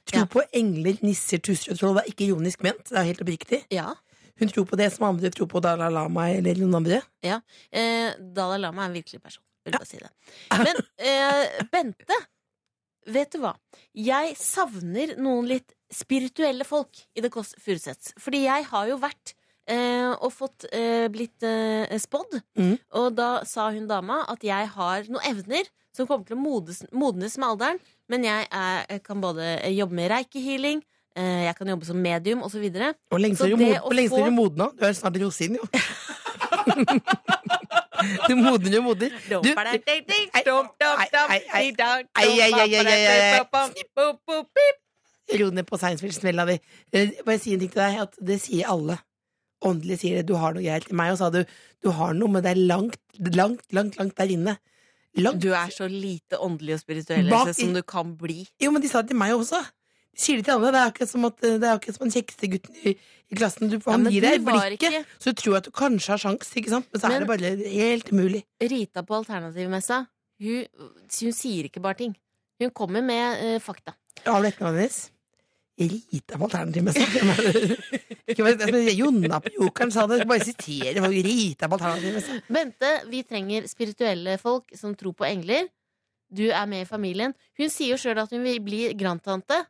Tro 0.09 0.18
Ja. 0.20 0.24
på 0.24 0.42
engler, 0.53 0.97
nisser, 1.05 1.38
tusser 1.38 1.72
og 1.72 1.78
troll. 1.78 1.94
Det 2.01 2.05
er 2.07 2.11
ikke 2.14 2.26
ironisk 2.32 2.62
ment. 2.64 2.82
Det 2.88 2.97
er 2.99 3.05
helt 3.05 3.20
oppriktig. 3.20 3.61
Ja. 3.70 3.92
Hun 4.41 4.53
tror 4.53 4.66
på 4.68 4.78
det 4.78 4.91
som 4.95 5.09
andre 5.09 5.30
tror 5.32 5.49
på 5.51 5.62
Dalai 5.64 5.89
Lama 5.95 6.28
eller 6.34 6.59
noen 6.61 6.80
andre. 6.82 7.01
Eh, 7.24 8.16
Dalai 8.37 8.61
Lama 8.61 8.84
er 8.84 8.91
en 8.91 8.99
virkelig 8.99 9.22
person. 9.22 9.45
Vil 9.64 9.76
bare 9.76 9.89
si 9.89 10.01
det. 10.03 10.12
Men 10.61 10.82
eh, 11.11 11.64
Bente, 11.72 12.20
vet 13.11 13.32
du 13.32 13.41
hva? 13.43 13.55
Jeg 13.97 14.37
savner 14.41 15.16
noen 15.20 15.49
litt 15.51 15.74
spirituelle 15.93 16.66
folk 16.66 17.01
i 17.14 17.24
The 17.24 17.30
Kåss 17.32 17.57
Furuseths. 17.62 18.14
Fordi 18.20 18.45
jeg 18.45 18.66
har 18.70 18.89
jo 18.91 19.01
vært 19.03 19.34
eh, 19.70 20.12
og 20.12 20.30
fått 20.34 20.68
eh, 20.72 21.07
blitt 21.12 21.47
eh, 21.47 21.97
spådd. 22.03 22.41
Mm. 22.59 22.76
Og 23.01 23.11
da 23.18 23.30
sa 23.49 23.70
hun 23.74 23.89
dama 23.91 24.22
at 24.30 24.45
jeg 24.47 24.70
har 24.76 25.11
noen 25.11 25.30
evner 25.32 25.68
som 25.97 26.09
kommer 26.09 26.26
til 26.28 26.37
å 26.37 26.43
modnes, 26.43 26.82
modnes 26.93 27.39
med 27.41 27.49
alderen. 27.49 27.80
Men 28.12 28.26
jeg, 28.26 28.47
er, 28.53 29.01
kan 29.07 29.22
både 29.22 29.57
jobbe 29.74 29.97
med 29.99 30.12
reiki-healing, 30.12 30.82
eh, 30.82 30.95
jeg 31.46 31.56
kan 31.56 31.68
jobbe 31.72 31.86
som 31.88 31.96
medium 31.96 32.42
osv. 32.42 32.64
Og 33.10 33.20
Så 33.20 33.36
før 33.36 33.56
du 33.56 33.64
er 33.64 33.80
du 34.26 34.30
modna. 34.36 34.64
Du 34.76 34.84
er 34.84 34.92
snart 34.92 35.16
rosin, 35.22 35.56
jo. 35.56 35.64
du 38.28 38.34
modner 38.36 38.76
jo 38.76 38.82
modner. 38.84 39.10
Du, 39.30 39.40
Ro 45.40 45.48
ned 45.50 45.66
på 45.66 45.78
fiction-fella 45.80 46.44
di. 46.46 46.58
Eh, 46.92 47.10
Bare 47.26 47.38
si 47.42 47.54
en 47.54 47.60
ting 47.64 47.72
til 47.72 47.82
deg. 47.82 47.96
At 48.04 48.12
det 48.22 48.38
sier 48.44 48.68
alle. 48.70 48.98
Åndelig 49.66 49.98
sier 50.02 50.20
det. 50.20 50.28
Du 50.28 50.36
har 50.38 50.54
noe 50.54 50.62
greier. 50.62 50.84
Til 50.84 50.98
meg 50.98 51.14
og 51.14 51.18
sa 51.18 51.30
du 51.34 51.40
du 51.84 51.92
har 51.94 52.14
noe, 52.18 52.30
men 52.32 52.42
det 52.42 52.54
er 52.54 52.62
langt, 52.66 52.98
langt, 53.18 53.66
langt, 53.74 53.98
langt 53.98 54.16
der 54.18 54.32
inne. 54.32 54.56
Langt. 55.16 55.40
Du 55.42 55.52
er 55.54 55.70
så 55.72 55.88
lite 55.88 56.38
åndelig 56.42 56.76
og 56.76 56.82
spirituell 56.82 57.30
Bak 57.30 57.52
som 57.56 57.74
du 57.74 57.82
kan 57.86 58.14
bli. 58.18 58.44
Jo, 58.62 58.72
men 58.74 58.84
de 58.84 58.90
sa 58.90 59.02
det 59.02 59.14
til 59.14 59.20
meg 59.20 59.34
også. 59.36 59.62
Sier 60.16 60.40
det 60.40 60.46
til 60.48 60.54
alle. 60.56 60.70
Det 60.72 60.80
er 60.80 60.90
akkurat 60.90 61.10
som, 61.12 61.24
at, 61.28 61.40
det 61.44 61.56
er 61.60 61.74
akkurat 61.76 61.96
som 61.98 62.06
den 62.06 62.14
kjekkeste 62.14 62.48
gutten 62.54 62.76
i, 62.88 62.94
i 62.96 63.36
klassen. 63.36 63.68
Du, 63.68 63.76
han 63.84 64.06
ja, 64.08 64.12
gir 64.14 64.24
deg 64.24 64.44
blikket, 64.46 64.86
ikke- 64.96 65.18
så 65.20 65.32
du 65.34 65.40
tror 65.42 65.56
at 65.58 65.66
du 65.68 65.72
kanskje 65.76 66.14
har 66.14 66.22
sjans, 66.22 66.52
ikke 66.56 66.72
sant? 66.72 66.86
Men 66.92 67.00
så 67.02 67.08
Men- 67.10 67.16
er 67.16 67.26
det 67.26 67.28
bare 67.32 67.50
helt 67.74 68.12
umulig. 68.12 68.44
Rita 68.62 69.02
på 69.04 69.18
Alternativmessa, 69.20 69.98
hun, 70.40 70.64
hun 71.20 71.36
sier 71.36 71.68
ikke 71.68 71.82
bare 71.84 72.00
ting. 72.00 72.16
Hun 72.60 72.70
kommer 72.72 73.04
med 73.04 73.44
uh, 73.44 73.58
fakta. 73.60 73.92
Har 74.24 74.40
du 74.40 74.48
etternavnet 74.48 74.80
hennes? 74.86 75.02
Rita 75.76 76.38
på 76.40 76.46
alternativmessa. 76.48 77.04
Er 78.26 78.96
Jonna 79.00 79.40
på 79.44 79.50
Jokeren 79.60 79.90
sa 79.92 80.06
det. 80.08 80.22
Bare 80.28 80.44
sitere 80.44 81.02
folk. 81.04 81.16
Rita 81.26 81.68
på 81.68 81.76
alternativmessa. 81.76 82.38
Bente, 82.48 82.92
vi 83.12 83.20
trenger 83.28 83.66
spirituelle 83.68 84.38
folk 84.40 84.72
som 84.78 84.94
tror 84.96 85.12
på 85.12 85.26
engler. 85.28 85.68
Du 86.32 86.46
er 86.48 86.64
med 86.66 86.86
i 86.86 86.88
familien. 86.88 87.34
Hun 87.60 87.68
sier 87.70 87.92
jo 87.94 88.00
sjøl 88.00 88.18
at 88.24 88.32
hun 88.32 88.42
vil 88.46 88.60
bli 88.64 88.80
grandtante. 88.98 89.60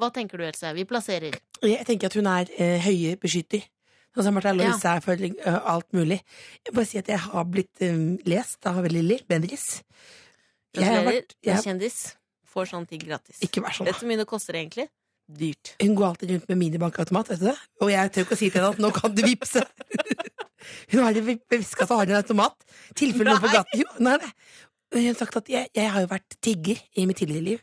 Hva 0.00 0.08
tenker 0.14 0.40
du, 0.40 0.46
Else? 0.46 0.72
Vi 0.76 0.86
plasserer. 0.88 1.36
Jeg 1.60 1.84
tenker 1.88 2.08
at 2.08 2.16
hun 2.16 2.28
er 2.30 2.50
eh, 2.56 2.78
høye 2.80 3.18
beskytter. 3.20 3.66
Sånn 4.16 4.26
som 4.26 4.34
Martha 4.34 4.52
Louise 4.56 4.90
er 4.90 5.02
for 5.04 5.20
uh, 5.22 5.58
alt 5.70 5.86
mulig. 5.94 6.18
Jeg 6.66 6.74
bare 6.74 6.88
si 6.88 6.98
at 6.98 7.10
jeg 7.12 7.20
har 7.22 7.44
blitt 7.46 7.82
um, 7.86 8.16
lest 8.26 8.66
av 8.66 8.80
Lilly 8.90 9.20
Bendriss. 9.28 9.84
Gratulerer. 10.74 11.28
jeg 11.44 11.54
En 11.54 11.62
kjendis 11.62 11.98
får 12.50 12.72
sånne 12.72 12.90
ting 12.90 13.04
gratis. 13.04 13.38
Ikke 13.46 13.62
vær 13.62 13.76
sånn. 13.76 13.86
Vet 13.86 14.00
du 14.00 14.02
hvor 14.02 14.10
mye 14.10 14.20
det 14.22 14.26
koster 14.32 14.58
egentlig? 14.58 14.88
Dyrt. 15.30 15.76
Hun 15.78 15.94
går 15.94 16.08
alltid 16.08 16.32
rundt 16.34 16.50
med 16.50 16.58
minibankautomat, 16.64 17.30
vet 17.30 17.42
du 17.42 17.46
det? 17.52 17.56
Og 17.84 17.92
jeg 17.92 18.10
tør 18.14 18.26
ikke 18.26 18.34
å 18.34 18.40
si 18.40 18.48
til 18.50 18.58
henne 18.58 18.72
at 18.74 18.82
nå 18.82 18.90
kan 18.96 19.14
du 19.14 19.22
vippse. 19.26 19.62
Hun 20.90 21.04
har 21.04 21.14
det 21.14 21.22
i 21.24 21.62
så 21.64 21.86
har 21.88 22.04
hun 22.04 22.10
en 22.12 22.18
automat. 22.18 22.66
Tilfelle 22.98 23.32
noen 23.32 23.40
på 23.40 23.48
gaten 23.48 23.80
Jo, 23.80 23.86
hun 23.96 24.10
har 24.10 24.26
Hun 24.92 25.06
har 25.06 25.14
sagt 25.16 25.38
at 25.38 25.48
jeg, 25.48 25.70
jeg 25.74 25.92
har 25.94 26.04
jo 26.04 26.10
vært 26.10 26.36
tigger 26.44 26.82
i 26.98 27.06
mitt 27.08 27.16
tidligere 27.22 27.46
liv. 27.46 27.62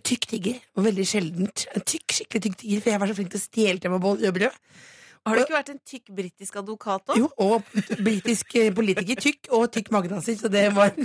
Tykk 0.00 0.26
tigger. 0.30 0.60
Og 0.78 0.86
veldig 0.86 1.04
sjeldent. 1.08 1.66
En 1.76 1.84
tykk, 1.84 2.16
skikkelig 2.16 2.42
tykk 2.46 2.58
tigger, 2.62 2.82
for 2.84 2.94
jeg 2.94 3.02
var 3.02 3.10
så 3.10 3.16
flink 3.18 3.32
til 3.34 3.40
å 3.40 3.44
stjele 3.44 3.82
til 3.82 3.92
meg 3.92 4.02
bolle 4.04 4.32
brød. 4.34 4.60
Har 5.22 5.38
du 5.38 5.42
ikke 5.44 5.54
vært 5.54 5.70
en 5.70 5.82
tykk 5.86 6.14
britisk 6.16 6.56
advokat 6.58 7.12
òg? 7.14 7.18
Jo, 7.20 7.28
og 7.44 8.00
britisk 8.02 8.56
eh, 8.58 8.72
politiker. 8.74 9.20
Tykk 9.22 9.52
og 9.54 9.68
tykk 9.74 9.92
magedanser, 9.94 10.38
så 10.40 10.50
det 10.50 10.64
var 10.74 10.96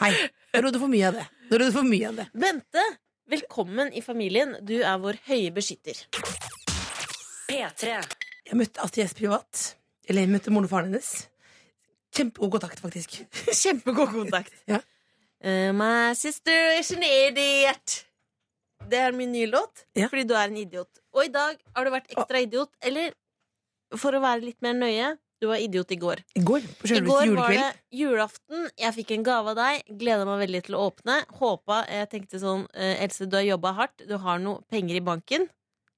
Hei. 0.00 0.12
Nå 0.52 0.62
rodde 0.64 0.80
for 0.80 0.92
mye 0.92 1.08
av 1.08 1.16
det. 1.18 1.24
Nå 1.50 1.58
rodde 1.58 1.74
for 1.74 1.88
mye 1.88 2.12
av 2.12 2.20
det. 2.20 2.28
Bente, 2.44 2.84
velkommen 3.32 3.90
i 3.96 4.04
familien. 4.04 4.54
Du 4.62 4.76
er 4.78 5.00
vår 5.02 5.18
høye 5.26 5.50
beskytter. 5.56 5.98
P3. 7.48 7.98
Jeg 8.48 8.58
møtte 8.60 8.84
Astrid 8.84 9.08
S 9.08 9.16
privat. 9.18 9.66
Eller 10.08 10.26
jeg 10.26 10.32
møtte 10.32 10.54
moren 10.54 10.68
og 10.68 10.72
faren 10.72 10.92
hennes. 10.92 11.10
Kjempegod 12.12 12.54
kontakt, 12.58 12.80
faktisk. 12.84 13.18
Kjempegod 13.62 14.14
kontakt. 14.14 14.54
Ja. 14.70 14.80
Eh, 15.42 15.72
my 15.74 16.14
sister 16.14 16.78
is 16.78 16.92
an 16.94 17.02
idiot. 17.02 18.04
Det 18.88 18.98
er 18.98 19.12
min 19.14 19.32
nye 19.32 19.46
låt, 19.50 19.84
Ja. 19.96 20.08
fordi 20.08 20.24
du 20.28 20.34
er 20.34 20.48
en 20.48 20.56
idiot. 20.56 20.98
Og 21.14 21.24
i 21.24 21.28
dag 21.28 21.56
har 21.74 21.84
du 21.84 21.90
vært 21.90 22.08
ekstra 22.14 22.42
idiot. 22.42 22.70
Eller 22.82 23.12
for 23.96 24.12
å 24.12 24.20
være 24.22 24.44
litt 24.44 24.60
mer 24.62 24.74
nøye, 24.74 25.18
du 25.40 25.48
var 25.48 25.56
idiot 25.58 25.90
i 25.90 25.96
går. 25.96 26.22
I 26.36 26.40
går, 26.40 26.60
på 26.78 26.86
I 26.90 27.00
går 27.00 27.34
var 27.34 27.50
det 27.50 27.74
julaften. 27.92 28.68
Jeg 28.78 28.94
fikk 28.94 29.10
en 29.16 29.24
gave 29.24 29.48
av 29.50 29.56
deg. 29.56 29.82
Gleda 29.98 30.24
meg 30.24 30.48
veldig 30.48 30.62
til 30.68 30.74
å 30.78 30.84
åpne. 30.90 31.24
Håpa 31.40 31.80
Jeg 31.88 32.10
tenkte 32.10 32.38
sånn 32.38 32.68
eh, 32.74 33.02
Else, 33.02 33.26
du 33.26 33.36
har 33.36 33.42
jobba 33.42 33.72
hardt. 33.74 34.06
Du 34.06 34.16
har 34.18 34.38
noe 34.38 34.62
penger 34.70 34.96
i 34.96 35.00
banken. 35.00 35.48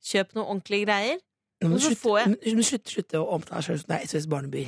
Kjøp 0.03 0.35
noe 0.35 0.47
ordentlige 0.49 0.87
greier. 0.87 1.21
Nå 1.63 1.69
må 1.69 1.77
du 1.79 1.85
slutte, 1.85 2.25
slutte, 2.65 2.91
slutte 2.93 3.21
å 3.21 3.29
åpne 3.37 3.57
deg 3.57 3.65
selv 3.65 3.81
som 3.81 3.89
det 3.93 4.01
er 4.01 4.07
SOS 4.09 4.27
Barneby. 4.29 4.65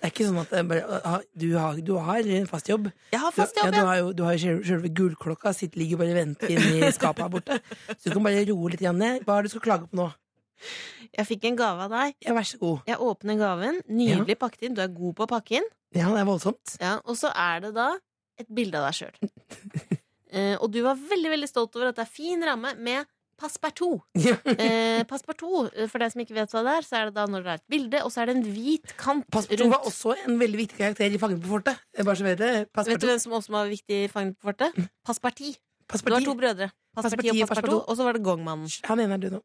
Det 0.00 0.08
er 0.08 0.12
ikke 0.14 0.26
sånn 0.30 0.40
at 0.40 0.52
bare, 0.64 1.16
du, 1.36 1.50
har, 1.60 1.80
du 1.84 1.90
har 2.00 2.28
en 2.38 2.46
fast 2.48 2.70
jobb. 2.70 2.86
Jeg 3.12 3.20
har 3.20 3.34
fast 3.36 3.58
jobb, 3.58 3.74
du 3.74 3.76
ja. 3.76 3.84
har 3.84 3.98
jo, 3.98 4.12
du 4.16 4.22
har 4.24 4.38
jo 4.40 4.54
selve 4.64 4.88
gullklokka, 4.96 5.52
sitter, 5.52 5.82
ligger 5.82 6.00
bare 6.00 6.14
og 6.14 6.20
venter 6.22 6.54
inni 6.54 6.88
skapet 6.96 7.26
her 7.26 7.34
borte. 7.34 7.58
Så 7.98 8.08
du 8.08 8.14
kan 8.14 8.24
bare 8.24 8.46
roe 8.48 8.72
litt 8.72 8.84
ned. 8.96 9.26
Hva 9.26 9.36
er 9.36 9.44
det 9.44 9.50
du 9.50 9.54
skal 9.58 9.66
klage 9.66 9.90
på 9.90 10.00
nå? 10.00 10.08
Jeg 11.10 11.28
fikk 11.28 11.44
en 11.50 11.58
gave 11.58 11.84
av 11.84 11.92
deg. 11.92 12.16
Ja, 12.24 12.32
vær 12.36 12.48
så 12.48 12.60
god. 12.62 12.88
Jeg 12.88 13.00
åpner 13.04 13.38
gaven. 13.40 13.82
Nydelig 13.92 14.38
pakket 14.40 14.68
inn. 14.68 14.78
Du 14.78 14.82
er 14.84 14.92
god 14.94 15.18
på 15.18 15.26
å 15.26 15.30
pakke 15.34 15.60
inn. 15.60 15.68
Ja, 15.96 16.08
det 16.14 16.22
er 16.22 16.28
voldsomt. 16.28 16.76
Ja, 16.80 16.96
og 17.04 17.18
så 17.20 17.32
er 17.34 17.64
det 17.66 17.74
da 17.76 17.90
et 18.40 18.48
bilde 18.48 18.80
av 18.80 18.88
deg 18.88 19.00
sjøl. 19.00 19.30
uh, 20.32 20.56
og 20.62 20.68
du 20.72 20.80
var 20.86 21.00
veldig 21.00 21.32
veldig 21.34 21.50
stolt 21.50 21.76
over 21.76 21.90
at 21.90 21.98
det 21.98 22.06
er 22.06 22.12
fin 22.14 22.46
ramme 22.46 22.72
med 22.80 23.08
Passepartout. 23.40 24.02
Eh, 24.60 25.02
Passepartout, 25.08 25.70
eh, 25.72 25.88
for 25.88 26.02
deg 26.02 26.12
som 26.12 26.20
ikke 26.22 26.36
vet 26.36 26.52
hva 26.52 26.62
det 26.66 26.74
er, 26.78 26.86
så 26.86 26.98
er 27.00 27.08
det 27.08 27.14
da 27.16 27.24
når 27.30 27.46
det 27.46 27.52
er 27.54 27.60
et 27.62 27.66
bilde, 27.72 28.02
og 28.04 28.12
så 28.12 28.22
er 28.22 28.30
det 28.30 28.36
en 28.36 28.44
hvit 28.52 28.92
kant 29.00 29.24
Passepartout 29.32 29.64
rundt. 29.64 29.76
var 29.78 29.88
også 29.90 30.14
en 30.26 30.36
veldig 30.42 30.60
viktig 30.60 30.78
karakter 30.80 31.16
i 31.16 31.20
Fangen 31.22 31.40
på 31.40 31.50
fortet. 31.54 31.80
Bare 32.04 32.18
så 32.20 32.26
vet 32.28 32.38
det. 32.42 32.52
Vet 32.90 33.00
du 33.00 33.08
hvem 33.08 33.22
som 33.24 33.36
også 33.40 33.54
var 33.56 33.70
viktig 33.72 34.04
i 34.04 34.10
Fangen 34.12 34.34
på 34.36 34.50
fortet? 34.50 34.76
Passeparti. 35.06 35.54
Du 35.90 36.12
har 36.14 36.22
to 36.22 36.36
brødre. 36.38 36.70
Passeparti 36.94 37.30
Passeparti 37.30 37.30
og 37.32 37.48
Passepartout. 37.48 37.48
Passepartout. 37.48 37.88
Og 37.90 37.96
så 37.98 38.06
var 38.06 38.18
det 38.18 38.22
Gongmannen. 38.26 38.70
Han 38.90 39.00
ene 39.02 39.16
er 39.16 39.24
død 39.24 39.38
nå. 39.38 39.40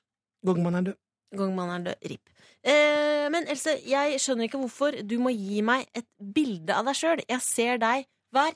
Gongmannen 0.46 0.82
er 0.82 0.92
død. 0.92 1.00
Gongmannen 1.40 1.76
er 1.80 1.88
død. 1.88 2.12
RIP. 2.12 2.36
Eh, 2.66 3.26
men 3.34 3.48
Else, 3.50 3.74
jeg 3.86 4.20
skjønner 4.22 4.50
ikke 4.50 4.62
hvorfor 4.62 5.00
du 5.06 5.16
må 5.22 5.34
gi 5.34 5.64
meg 5.66 5.88
et 5.98 6.06
bilde 6.36 6.76
av 6.76 6.86
deg 6.90 7.00
sjøl. 7.00 7.24
Jeg 7.30 7.42
ser 7.46 7.82
deg 7.82 8.06
hver 8.36 8.54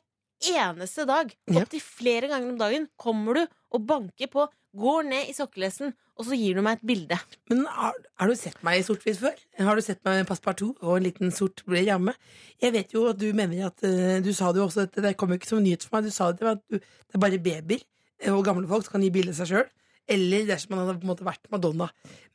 eneste 0.53 1.05
dag. 1.09 1.33
Ja. 1.49 1.63
Opptil 1.63 1.81
flere 1.83 2.29
ganger 2.31 2.53
om 2.53 2.59
dagen 2.61 2.87
kommer 2.99 3.39
du 3.41 3.43
og 3.75 3.85
banker 3.89 4.29
på, 4.31 4.45
går 4.77 5.07
ned 5.07 5.29
i 5.31 5.33
sokkelesten, 5.33 5.93
og 6.19 6.27
så 6.27 6.37
gir 6.37 6.57
du 6.57 6.63
meg 6.65 6.77
et 6.77 6.87
bilde. 6.89 7.17
Men 7.49 7.63
har, 7.71 7.95
har 8.19 8.29
du 8.29 8.35
sett 8.37 8.59
meg 8.65 8.81
i 8.81 8.85
sort-hvitt 8.85 9.19
før? 9.21 9.37
Har 9.63 9.79
du 9.79 9.81
sett 9.85 10.01
meg 10.05 10.19
med 10.19 10.27
Passepartout 10.29 10.81
og 10.83 10.97
en 10.97 11.05
liten 11.07 11.31
sort 11.33 11.63
blå 11.65 11.79
ramme? 11.87 12.13
Jeg 12.61 12.75
vet 12.75 12.93
jo 12.93 13.05
at 13.09 13.19
du 13.21 13.29
mener 13.33 13.69
at 13.69 13.83
eh, 13.87 14.19
Du 14.25 14.33
sa 14.35 14.51
det 14.51 14.59
jo 14.61 14.67
også, 14.67 14.85
at 14.89 14.99
det 15.05 15.15
kom 15.17 15.31
jo 15.31 15.39
ikke 15.39 15.49
som 15.49 15.63
nyhet 15.63 15.85
for 15.85 15.97
meg. 15.97 16.09
Du 16.09 16.15
sa 16.15 16.31
det 16.35 16.49
at 16.51 16.61
du, 16.67 16.77
det 16.77 17.15
er 17.17 17.23
bare 17.23 17.39
babyer 17.39 17.81
eh, 17.81 18.33
og 18.33 18.43
gamle 18.45 18.67
folk 18.69 18.85
som 18.85 18.97
kan 18.97 19.05
gi 19.07 19.13
bilde 19.15 19.31
av 19.33 19.39
seg 19.39 19.53
sjøl. 19.53 19.71
Eller 20.09 20.45
dersom 20.49 20.75
man 20.75 20.83
hadde 20.83 20.99
på 20.99 21.07
en 21.07 21.13
måte 21.13 21.27
vært 21.27 21.49
Madonna. 21.53 21.87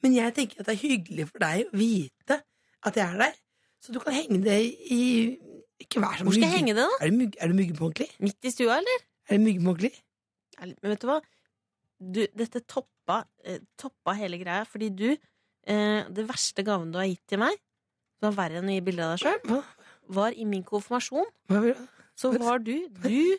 Men 0.03 0.17
jeg 0.17 0.35
tenker 0.37 0.63
at 0.63 0.71
det 0.71 0.77
er 0.77 0.83
hyggelig 0.87 1.29
for 1.29 1.45
deg 1.45 1.69
å 1.69 1.79
vite 1.79 2.41
at 2.89 2.99
jeg 3.01 3.05
er 3.05 3.21
der. 3.27 3.39
Så 3.85 3.93
du 3.93 4.01
kan 4.01 4.17
henge 4.17 4.41
det 4.41 4.59
i 4.95 5.03
Ikke 5.83 6.01
vær 6.01 6.17
så 6.17 6.25
Hvor 6.25 6.33
skal 6.33 6.47
jeg 6.49 6.57
henge 6.63 6.73
det, 6.73 6.87
da? 6.87 6.99
Er 7.05 7.11
det, 7.11 7.19
mugg, 7.19 7.37
er 7.37 7.51
du 7.51 7.57
muggen 7.59 7.77
på 7.77 7.89
ordentlig? 7.91 8.09
Midt 8.25 8.47
i 8.49 8.53
stua, 8.55 8.79
eller? 8.81 9.03
Er 9.29 9.37
det 9.37 9.45
muggen 9.45 9.67
på 9.67 9.75
ordentlig? 9.75 9.93
Men 10.63 10.95
vet 10.95 11.03
du 11.03 11.09
hva? 11.11 11.19
Du, 12.01 12.21
dette 12.35 12.61
toppa, 12.67 13.23
eh, 13.45 13.61
toppa 13.81 14.15
hele 14.19 14.39
greia, 14.41 14.65
fordi 14.67 14.89
du 14.91 15.09
eh, 15.13 16.03
Det 16.11 16.25
verste 16.29 16.65
gaven 16.67 16.91
du 16.93 16.99
har 16.99 17.07
gitt 17.09 17.23
til 17.31 17.39
meg, 17.41 17.55
som 18.21 18.31
var 18.35 18.37
verre 18.45 18.61
enn 18.61 18.69
å 18.69 18.75
gi 18.75 18.83
bilde 18.85 19.05
av 19.07 19.15
deg 19.15 19.23
sjøl, 19.25 19.63
var 20.15 20.33
i 20.37 20.45
min 20.45 20.65
konfirmasjon. 20.67 21.27
Så 22.19 22.33
var 22.39 22.59
du 22.63 22.89
Du 23.03 23.37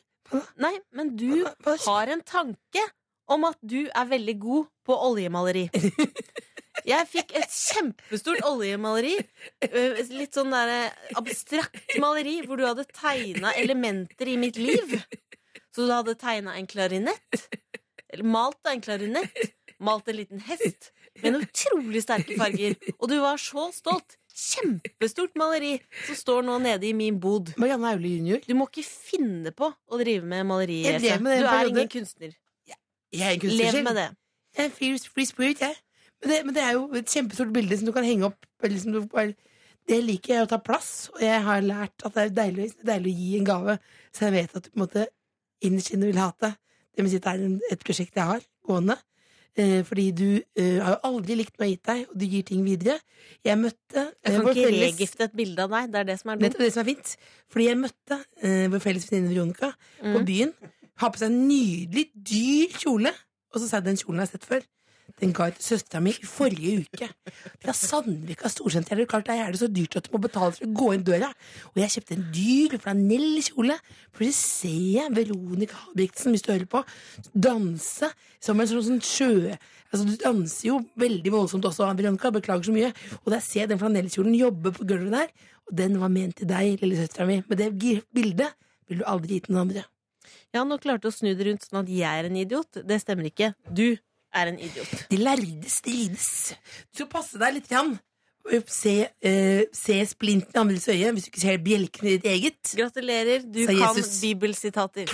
Nei, 0.58 0.74
men 0.92 1.12
du 1.16 1.46
har 1.86 2.10
en 2.10 2.22
tanke 2.26 2.82
om 3.30 3.44
at 3.46 3.58
du 3.62 3.84
er 3.90 4.08
veldig 4.10 4.34
god 4.42 4.66
på 4.86 4.96
oljemaleri. 5.10 5.68
Jeg 6.86 7.08
fikk 7.10 7.32
et 7.38 7.50
kjempestort 7.50 8.42
oljemaleri. 8.46 9.16
øh, 9.70 10.02
Litt 10.14 10.34
sånn 10.38 10.52
der 10.54 10.92
abstrakt 11.18 11.96
maleri 12.02 12.40
hvor 12.46 12.58
du 12.58 12.66
hadde 12.66 12.86
tegna 12.94 13.54
elementer 13.58 14.30
i 14.30 14.36
mitt 14.38 14.58
liv. 14.62 14.98
Så 15.74 15.86
du 15.88 15.94
hadde 15.94 16.14
tegna 16.22 16.54
en 16.58 16.68
klarinett. 16.70 17.46
Malt 18.24 18.70
en 18.70 18.84
klarinett. 18.84 19.40
Malt 19.80 20.08
en 20.08 20.16
liten 20.16 20.40
hest. 20.40 20.92
Med 21.24 21.42
utrolig 21.42 22.04
sterke 22.04 22.38
farger. 22.40 22.76
Og 23.00 23.10
du 23.12 23.18
var 23.24 23.40
så 23.42 23.70
stolt. 23.76 24.18
Kjempestort 24.36 25.36
maleri 25.40 25.78
som 26.06 26.18
står 26.20 26.44
nå 26.48 26.58
nede 26.64 26.90
i 26.90 26.94
min 26.96 27.20
bod. 27.24 27.54
Marianne 27.62 27.94
Aule 27.96 28.12
jr. 28.18 28.42
Du 28.44 28.56
må 28.60 28.68
ikke 28.68 28.84
finne 28.88 29.54
på 29.56 29.70
å 29.72 30.00
drive 30.02 30.28
med 30.28 30.48
maleri. 30.48 30.82
Jeg 30.84 31.02
drev 31.04 31.24
med 31.24 31.38
det 31.38 31.42
Du 31.44 31.50
er 31.52 31.72
ingen 31.72 31.92
kunstner. 31.92 32.36
Jeg 33.16 33.26
er 33.30 33.38
en 33.38 33.44
kunstner 33.46 33.64
Lev 33.64 33.78
selv. 33.78 33.88
med 33.88 34.00
det. 34.02 34.08
Jeg 34.56 34.66
er 34.66 34.76
free, 34.76 35.00
free 35.12 35.30
spirit, 35.30 35.64
jeg. 35.64 35.76
Men 36.22 36.32
det, 36.32 36.40
men 36.48 36.56
det 36.56 36.64
er 36.64 36.76
jo 36.76 36.86
et 37.00 37.12
kjempestort 37.12 37.52
bilde 37.56 37.78
som 37.80 37.88
du 37.88 37.94
kan 37.96 38.08
henge 38.08 38.28
opp. 38.28 38.48
Liksom 38.64 38.96
du 38.96 39.02
det 39.86 40.00
liker 40.02 40.34
jeg 40.34 40.46
å 40.46 40.50
ta 40.50 40.58
plass, 40.66 41.12
og 41.14 41.20
jeg 41.22 41.42
har 41.46 41.62
lært 41.62 42.06
at 42.08 42.16
det 42.16 42.24
er 42.24 42.32
deilig, 42.40 42.72
deilig 42.88 43.12
å 43.12 43.20
gi 43.20 43.34
en 43.38 43.46
gave, 43.46 43.76
så 44.10 44.26
jeg 44.26 44.34
vet 44.34 44.56
at 44.58 44.66
du 44.66 44.72
på 44.72 44.80
en 44.80 44.82
måte 44.82 45.04
innerst 45.66 45.94
inne 45.94 46.10
vil 46.10 46.18
hate. 46.18 46.56
Det 46.56 46.65
vil 47.04 47.12
si 47.12 47.20
det 47.20 47.28
er 47.28 47.44
en, 47.46 47.60
et 47.72 47.84
prosjekt 47.84 48.16
jeg 48.16 48.24
har 48.24 48.42
gående. 48.66 48.96
Eh, 49.58 49.84
fordi 49.88 50.12
du 50.12 50.26
eh, 50.60 50.80
har 50.84 50.96
jo 50.98 51.00
aldri 51.08 51.36
likt 51.40 51.54
noe 51.60 51.68
jeg 51.68 51.70
har 51.70 51.76
gitt 51.76 51.88
deg, 51.88 52.00
og 52.12 52.20
du 52.20 52.26
gir 52.28 52.44
ting 52.44 52.64
videre. 52.66 52.98
Jeg 53.44 53.58
møtte 53.58 54.02
eh, 54.02 54.32
Jeg 54.32 54.34
kan 54.42 54.50
ikke 54.52 54.66
felles- 54.68 54.84
regifte 54.90 55.24
et 55.24 55.36
bilde 55.36 55.64
av 55.64 55.70
deg. 55.72 55.92
Det 55.94 56.00
er 56.02 56.08
det 56.10 56.18
som 56.20 56.30
er 56.32 56.36
dumt. 56.36 56.44
Nettopp 56.48 56.60
det 56.66 56.72
som 56.74 56.82
er 56.84 56.90
fint. 56.90 57.14
Fordi 57.52 57.68
jeg 57.70 57.78
møtte 57.80 58.18
eh, 58.44 58.66
vår 58.74 58.84
felles 58.84 59.06
venninne 59.12 59.32
Veronica 59.36 59.70
på 60.02 60.20
Mm. 60.20 60.26
byen. 60.28 60.54
Har 61.00 61.12
på 61.12 61.20
seg 61.20 61.32
en 61.32 61.48
nydelig, 61.48 62.06
dyr 62.16 62.76
kjole. 62.80 63.12
Og 63.56 63.62
så 63.62 63.68
sa 63.70 63.78
jeg 63.80 63.86
den 63.88 63.98
kjolen 64.00 64.20
jeg 64.20 64.28
har 64.28 64.34
sett 64.36 64.46
før. 64.48 64.62
Den 65.22 65.32
ga 65.36 65.48
jeg 65.48 65.56
til 65.56 65.66
søstera 65.70 66.02
mi 66.04 66.12
i 66.12 66.28
forrige 66.28 66.84
uke. 66.84 67.08
Fra 67.64 67.74
Sandvika 67.76 68.50
storsenter. 68.52 68.98
Det 69.00 69.06
Er 69.06 69.12
klart, 69.14 69.28
Der 69.28 69.46
er 69.46 69.52
det 69.52 69.60
så 69.62 69.68
dyrt 69.72 69.96
at 69.96 70.08
du 70.08 70.18
må 70.18 70.22
betale 70.22 70.52
for 70.52 70.66
å 70.66 70.74
gå 70.76 70.94
inn 70.94 71.06
døra. 71.08 71.30
Og 71.72 71.80
jeg 71.80 71.94
kjøpte 71.94 72.18
en 72.18 72.26
dyr 72.36 72.78
flanellkjole. 72.84 73.78
Så 74.18 74.32
ser 74.36 74.76
jeg 74.98 75.16
Veronica 75.16 75.76
Habriksen, 75.86 76.36
hvis 76.36 76.44
du 76.44 76.52
hører 76.52 76.68
på, 76.68 76.84
danse 77.32 78.12
som 78.40 78.60
en 78.60 78.68
sånn, 78.68 78.84
sånn 78.90 79.02
sjø... 79.02 79.56
Altså, 79.94 80.04
du 80.10 80.16
danser 80.20 80.68
jo 80.68 80.82
veldig 81.00 81.32
voldsomt 81.32 81.66
også, 81.70 81.88
Veronica. 81.96 82.34
Beklager 82.36 82.68
så 82.68 82.76
mye. 82.76 82.92
Og 83.24 83.32
der 83.32 83.44
ser 83.46 83.64
jeg 83.64 83.72
den 83.72 83.80
flanellkjolen 83.80 84.36
jobbe 84.36 84.76
på 84.76 84.88
gulvet 84.90 85.16
der. 85.16 85.52
Og 85.70 85.78
den 85.80 86.00
var 86.02 86.12
ment 86.12 86.42
til 86.42 86.50
deg, 86.50 86.82
lillesøstera 86.82 87.28
mi. 87.30 87.40
Men 87.48 87.62
det 87.62 87.72
bildet 88.14 88.52
vil 88.90 89.00
du 89.00 89.08
aldri 89.08 89.38
gi 89.38 89.46
til 89.46 89.56
noen 89.56 89.70
andre. 89.70 89.86
Ja, 90.56 90.64
nå 90.64 90.78
klarte 90.82 91.08
du 91.08 91.12
å 91.12 91.16
snu 91.16 91.32
det 91.36 91.48
rundt 91.48 91.66
sånn 91.66 91.82
at 91.82 91.90
jeg 91.92 92.20
er 92.20 92.28
en 92.28 92.38
idiot. 92.40 92.84
Det 92.88 93.00
stemmer 93.02 93.28
ikke. 93.32 93.54
Du 93.68 93.98
er 94.36 94.52
en 94.52 94.60
idiot. 94.60 94.92
De 95.12 95.18
lærde 95.22 95.70
strides. 95.72 96.28
Du 96.92 97.02
skal 97.02 97.10
passe 97.12 97.40
deg 97.42 97.58
litt. 97.58 97.72
Grann. 97.72 97.96
Se, 98.70 98.94
uh, 99.26 99.64
se 99.74 99.96
splinten 100.06 100.54
i 100.54 100.60
andres 100.62 100.86
øye 100.92 101.10
hvis 101.16 101.26
du 101.26 101.32
ikke 101.32 101.42
ser 101.42 101.62
bjelken 101.66 102.08
i 102.08 102.18
ditt 102.18 102.28
eget. 102.30 102.76
Gratulerer, 102.78 103.42
du 103.42 103.64
kan 103.66 103.80
Jesus. 103.98 104.20
bibelsitater. 104.22 105.10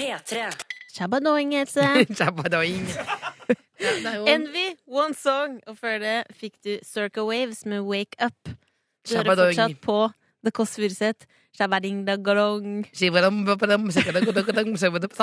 P3. 0.00 0.46
Shabbadoing, 0.94 1.54
Else. 1.60 1.84
Shabbadoing. 2.18 2.88
Envy, 4.26 4.66
One 4.88 5.14
Song. 5.14 5.60
Og 5.66 5.76
før 5.78 6.00
det 6.00 6.16
fikk 6.40 6.56
du 6.64 6.78
Circa 6.84 7.24
Waves 7.26 7.66
med 7.66 7.84
Wake 7.84 8.16
Up. 8.24 8.54
Du 9.04 9.16
hører 9.16 9.36
fortsatt 9.36 9.80
på 9.84 9.98
The 10.44 10.52
Kåss 10.56 10.76
Furuseth. 10.76 11.28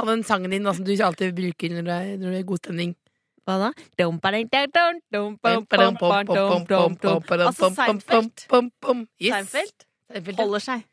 Den 0.08 0.24
sangen 0.28 0.52
din 0.52 0.68
som 0.74 0.84
du 0.86 0.92
alltid 1.04 1.36
bruker 1.36 1.70
når 1.70 1.84
det 1.88 1.98
er, 1.98 2.18
når 2.18 2.36
det 2.36 2.40
er 2.40 2.48
god 2.52 2.62
stemning. 2.64 2.96
Hva 3.48 3.56
da? 3.62 3.72
Altså 7.48 7.70
Seinfeld. 7.78 8.46
Seinfeld 9.22 9.88
Seinfeld 10.12 10.38
holder 10.44 10.64
seg. 10.68 10.84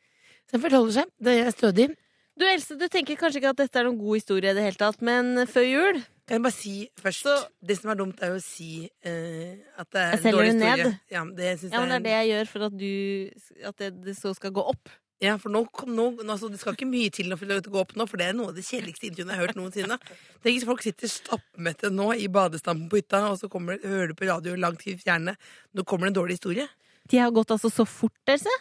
Seinfeld 0.50 0.78
holder 0.78 0.96
seg. 1.00 1.12
Det 1.18 1.38
er 1.42 1.50
stødig. 1.50 1.88
Du 2.34 2.42
Else, 2.46 2.74
du 2.78 2.88
tenker 2.90 3.14
kanskje 3.18 3.38
ikke 3.38 3.52
at 3.54 3.60
dette 3.62 3.78
er 3.78 3.86
noen 3.86 3.98
god 4.00 4.18
historie 4.18 4.50
i 4.50 4.56
det 4.56 4.62
hele 4.64 4.78
tatt, 4.78 4.98
men 5.06 5.46
før 5.46 5.66
jul 5.68 6.00
Kan 6.26 6.38
jeg 6.38 6.42
bare 6.42 6.56
si 6.56 6.90
først 6.98 7.22
Så- 7.22 7.46
Det 7.62 7.76
som 7.78 7.90
er 7.90 7.94
dumt, 7.94 8.22
er 8.22 8.32
jo 8.32 8.38
å 8.40 8.42
si 8.42 8.90
uh, 9.06 9.54
at 9.78 9.90
det 9.90 10.00
er 10.00 10.10
Jeg 10.10 10.18
en 10.18 10.22
selger 10.22 10.38
dårlig 10.38 10.50
det 10.50 10.58
ned. 10.58 10.76
historie. 10.78 10.98
Ja, 11.10 11.24
det 11.24 11.72
Ja, 11.72 11.80
men 11.80 11.88
det 11.88 11.94
er 11.94 12.04
det 12.06 12.14
jeg 12.16 12.28
gjør 12.32 12.48
for 12.48 12.64
at, 12.64 12.78
du, 12.78 13.30
at 13.64 13.76
det, 13.76 14.04
det 14.04 14.16
så 14.16 14.34
skal 14.34 14.50
gå 14.50 14.66
opp. 14.66 14.88
Ja, 15.22 15.36
for 15.38 15.48
nå, 15.54 15.62
kom, 15.72 15.92
nå 15.94 16.08
altså, 16.26 16.50
Det 16.50 16.58
skal 16.60 16.74
ikke 16.74 16.88
mye 16.90 17.10
til 17.14 17.30
å 17.32 17.36
få 17.38 17.46
gå 17.46 17.80
opp 17.80 17.94
nå, 17.96 18.06
for 18.10 18.16
det 18.20 18.26
er 18.26 18.34
noe 18.36 18.48
av 18.50 18.54
det 18.58 18.64
kjedeligste 18.66 19.06
intervjuet 19.08 19.30
jeg 19.30 19.38
har 19.38 19.46
hørt 19.46 19.56
noensinne. 19.56 19.98
Tenk 20.42 20.56
hvis 20.58 20.66
folk 20.68 20.82
sitter 20.82 21.08
stappmette 21.08 21.90
nå 21.94 22.10
i 22.18 22.26
badestampen 22.28 22.88
på 22.90 22.98
hytta, 23.00 23.22
og 23.30 23.38
så 23.38 23.48
kommer, 23.48 23.78
hører 23.82 24.08
du 24.10 24.14
på 24.18 24.26
radio 24.28 24.56
langt 24.56 24.82
i 24.90 24.96
fjerne. 24.98 25.36
Nå 25.72 25.84
kommer 25.86 26.06
det 26.08 26.14
en 26.16 26.20
dårlig 26.22 26.38
historie. 26.40 26.66
De 27.08 27.18
har 27.22 27.30
gått 27.30 27.50
altså 27.54 27.70
så 27.72 27.86
fort, 27.86 28.14
dere 28.26 28.42
se. 28.42 28.56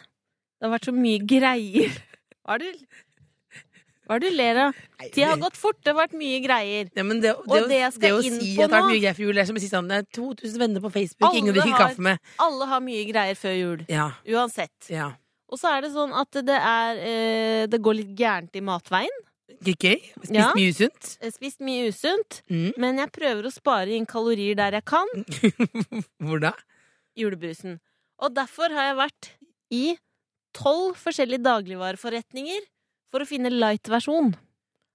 Det 0.60 0.68
har 0.68 0.72
vært 0.78 0.86
så 0.88 0.94
mye 0.94 1.18
greier. 1.26 1.98
Hva 2.44 2.54
er 2.54 2.58
det 2.64 2.74
hva 4.04 4.18
er 4.18 4.20
det 4.20 4.30
du 4.30 4.36
ler 4.36 4.58
av? 4.66 4.80
De 5.14 5.22
har 5.24 5.38
gått 5.40 5.56
fort, 5.56 5.78
det 5.80 5.94
har 5.94 5.96
vært 5.96 6.12
mye 6.20 6.40
greier. 6.44 6.90
Ja, 6.92 7.02
men 7.08 7.22
det, 7.22 7.30
det, 7.32 7.38
Og 7.48 7.54
å- 7.56 7.68
det 7.70 7.78
jeg 7.80 7.92
skal 7.94 8.02
det 8.04 8.10
å 8.12 8.18
inn 8.28 8.34
si 8.40 8.50
på 8.52 8.66
at 8.66 8.68
det 8.68 8.76
er 8.76 8.82
vært 8.82 8.90
mye 8.92 9.00
greier 9.00 9.14
for 9.16 9.22
jul, 9.24 9.38
er 9.40 9.46
som 9.48 9.56
å 9.56 9.62
si 9.64 9.68
sånn 9.70 9.88
Det 9.88 9.96
er 9.96 10.08
2000 10.12 10.58
venner 10.60 10.80
på 10.84 10.90
Facebook, 10.92 11.28
Alle 11.30 11.38
ingen 11.40 11.54
drikker 11.56 11.72
har- 11.72 11.88
kaffe 11.88 12.04
med. 12.04 12.18
Alle 12.38 12.66
har 12.68 12.80
mye 12.84 13.04
greier 13.08 13.34
før 13.40 13.54
jul. 13.56 13.86
Ja, 13.88 14.10
Uansett. 14.28 14.90
ja. 14.92 15.12
Og 15.54 15.60
så 15.60 15.70
er 15.76 15.84
det 15.86 15.92
sånn 15.94 16.10
at 16.18 16.40
det 16.42 16.56
er 16.58 16.98
eh, 16.98 17.66
Det 17.70 17.78
går 17.84 18.00
litt 18.00 18.12
gærent 18.18 18.58
i 18.58 18.64
matveien. 18.64 19.22
Ikke 19.64 19.74
Okay. 19.74 19.98
Spist 20.16 20.32
Ja. 20.34 20.50
mye 20.56 20.70
usunt? 20.72 21.10
Spist 21.32 21.60
mye 21.64 21.88
usunt. 21.92 22.40
Mm. 22.50 22.72
Men 22.80 22.98
jeg 22.98 23.12
prøver 23.14 23.46
å 23.46 23.52
spare 23.52 23.92
inn 23.94 24.06
kalorier 24.08 24.56
der 24.58 24.72
jeg 24.80 24.84
kan. 24.88 25.08
Hvor 26.24 26.40
da? 26.42 26.52
Julebrusen. 27.16 27.78
Og 28.24 28.34
derfor 28.34 28.72
har 28.74 28.90
jeg 28.90 28.96
vært 28.98 29.30
i 29.74 29.84
tolv 30.56 30.96
forskjellige 31.00 31.44
dagligvareforretninger 31.44 32.66
for 33.12 33.22
å 33.24 33.28
finne 33.28 33.52
light-versjon 33.52 34.34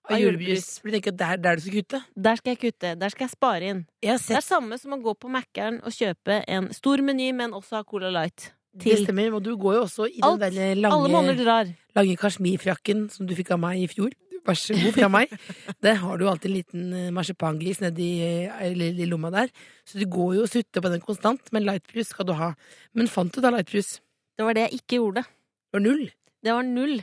Av 0.10 0.18
julebrus. 0.20 0.80
For 0.82 0.90
du 0.90 0.96
tenker 0.98 1.14
at 1.14 1.20
der, 1.20 1.34
er 1.38 1.42
der 1.44 1.60
du 1.60 1.62
skal 1.66 1.76
kutte? 1.80 2.00
Der 2.16 2.40
skal 2.40 2.56
jeg 2.56 2.62
kutte. 2.64 2.94
Der 3.00 3.14
skal 3.14 3.28
jeg 3.28 3.34
spare 3.36 3.74
inn. 3.74 3.82
Jeg 4.02 4.18
Det 4.26 4.38
er 4.40 4.46
samme 4.46 4.80
som 4.82 4.96
å 4.96 5.02
gå 5.04 5.14
på 5.14 5.30
Mækkern 5.30 5.82
og 5.86 5.94
kjøpe 5.94 6.40
en 6.48 6.72
stor 6.74 7.04
meny, 7.06 7.30
men 7.36 7.54
også 7.54 7.78
ha 7.80 7.84
Cola 7.84 8.10
Light. 8.10 8.52
Det 8.78 9.00
stemmer. 9.04 9.34
Og 9.34 9.44
du 9.44 9.56
går 9.58 9.80
jo 9.80 9.84
også 9.88 10.08
i 10.10 10.20
Alt. 10.24 10.42
den 10.42 10.82
lange, 10.84 11.76
lange 11.96 12.18
kasjmirfrakken 12.18 13.08
som 13.14 13.28
du 13.30 13.36
fikk 13.38 13.52
av 13.56 13.62
meg 13.64 13.82
i 13.84 13.88
fjor. 13.92 14.14
Vær 14.46 14.56
så 14.56 14.74
god 14.78 14.96
fra 14.96 15.10
meg. 15.12 15.34
Der 15.84 15.98
har 16.00 16.18
du 16.18 16.28
alltid 16.30 16.50
en 16.50 16.56
liten 16.56 16.94
eh, 16.96 17.10
marsipangris 17.14 17.82
nedi 17.84 18.08
eh, 18.24 18.72
i 18.72 19.06
lomma 19.10 19.32
der. 19.34 19.52
Så 19.86 20.00
du 20.00 20.06
går 20.08 20.38
jo 20.38 20.46
og 20.46 20.50
sutter 20.52 20.82
på 20.86 20.92
den 20.94 21.04
konstant, 21.04 21.52
men 21.52 21.66
lightbrus 21.68 22.14
skal 22.14 22.26
du 22.30 22.34
ha. 22.40 22.54
Men 22.96 23.12
fant 23.12 23.34
du 23.36 23.42
da 23.44 23.52
lightbrus? 23.52 23.98
Det 24.40 24.48
var 24.48 24.56
det 24.56 24.70
jeg 24.70 24.80
ikke 24.80 25.02
gjorde. 25.02 25.26
Det 25.28 25.76
var 25.78 25.84
null. 25.84 26.06
Det 26.40 26.56
var 26.56 26.64
null. 26.70 26.96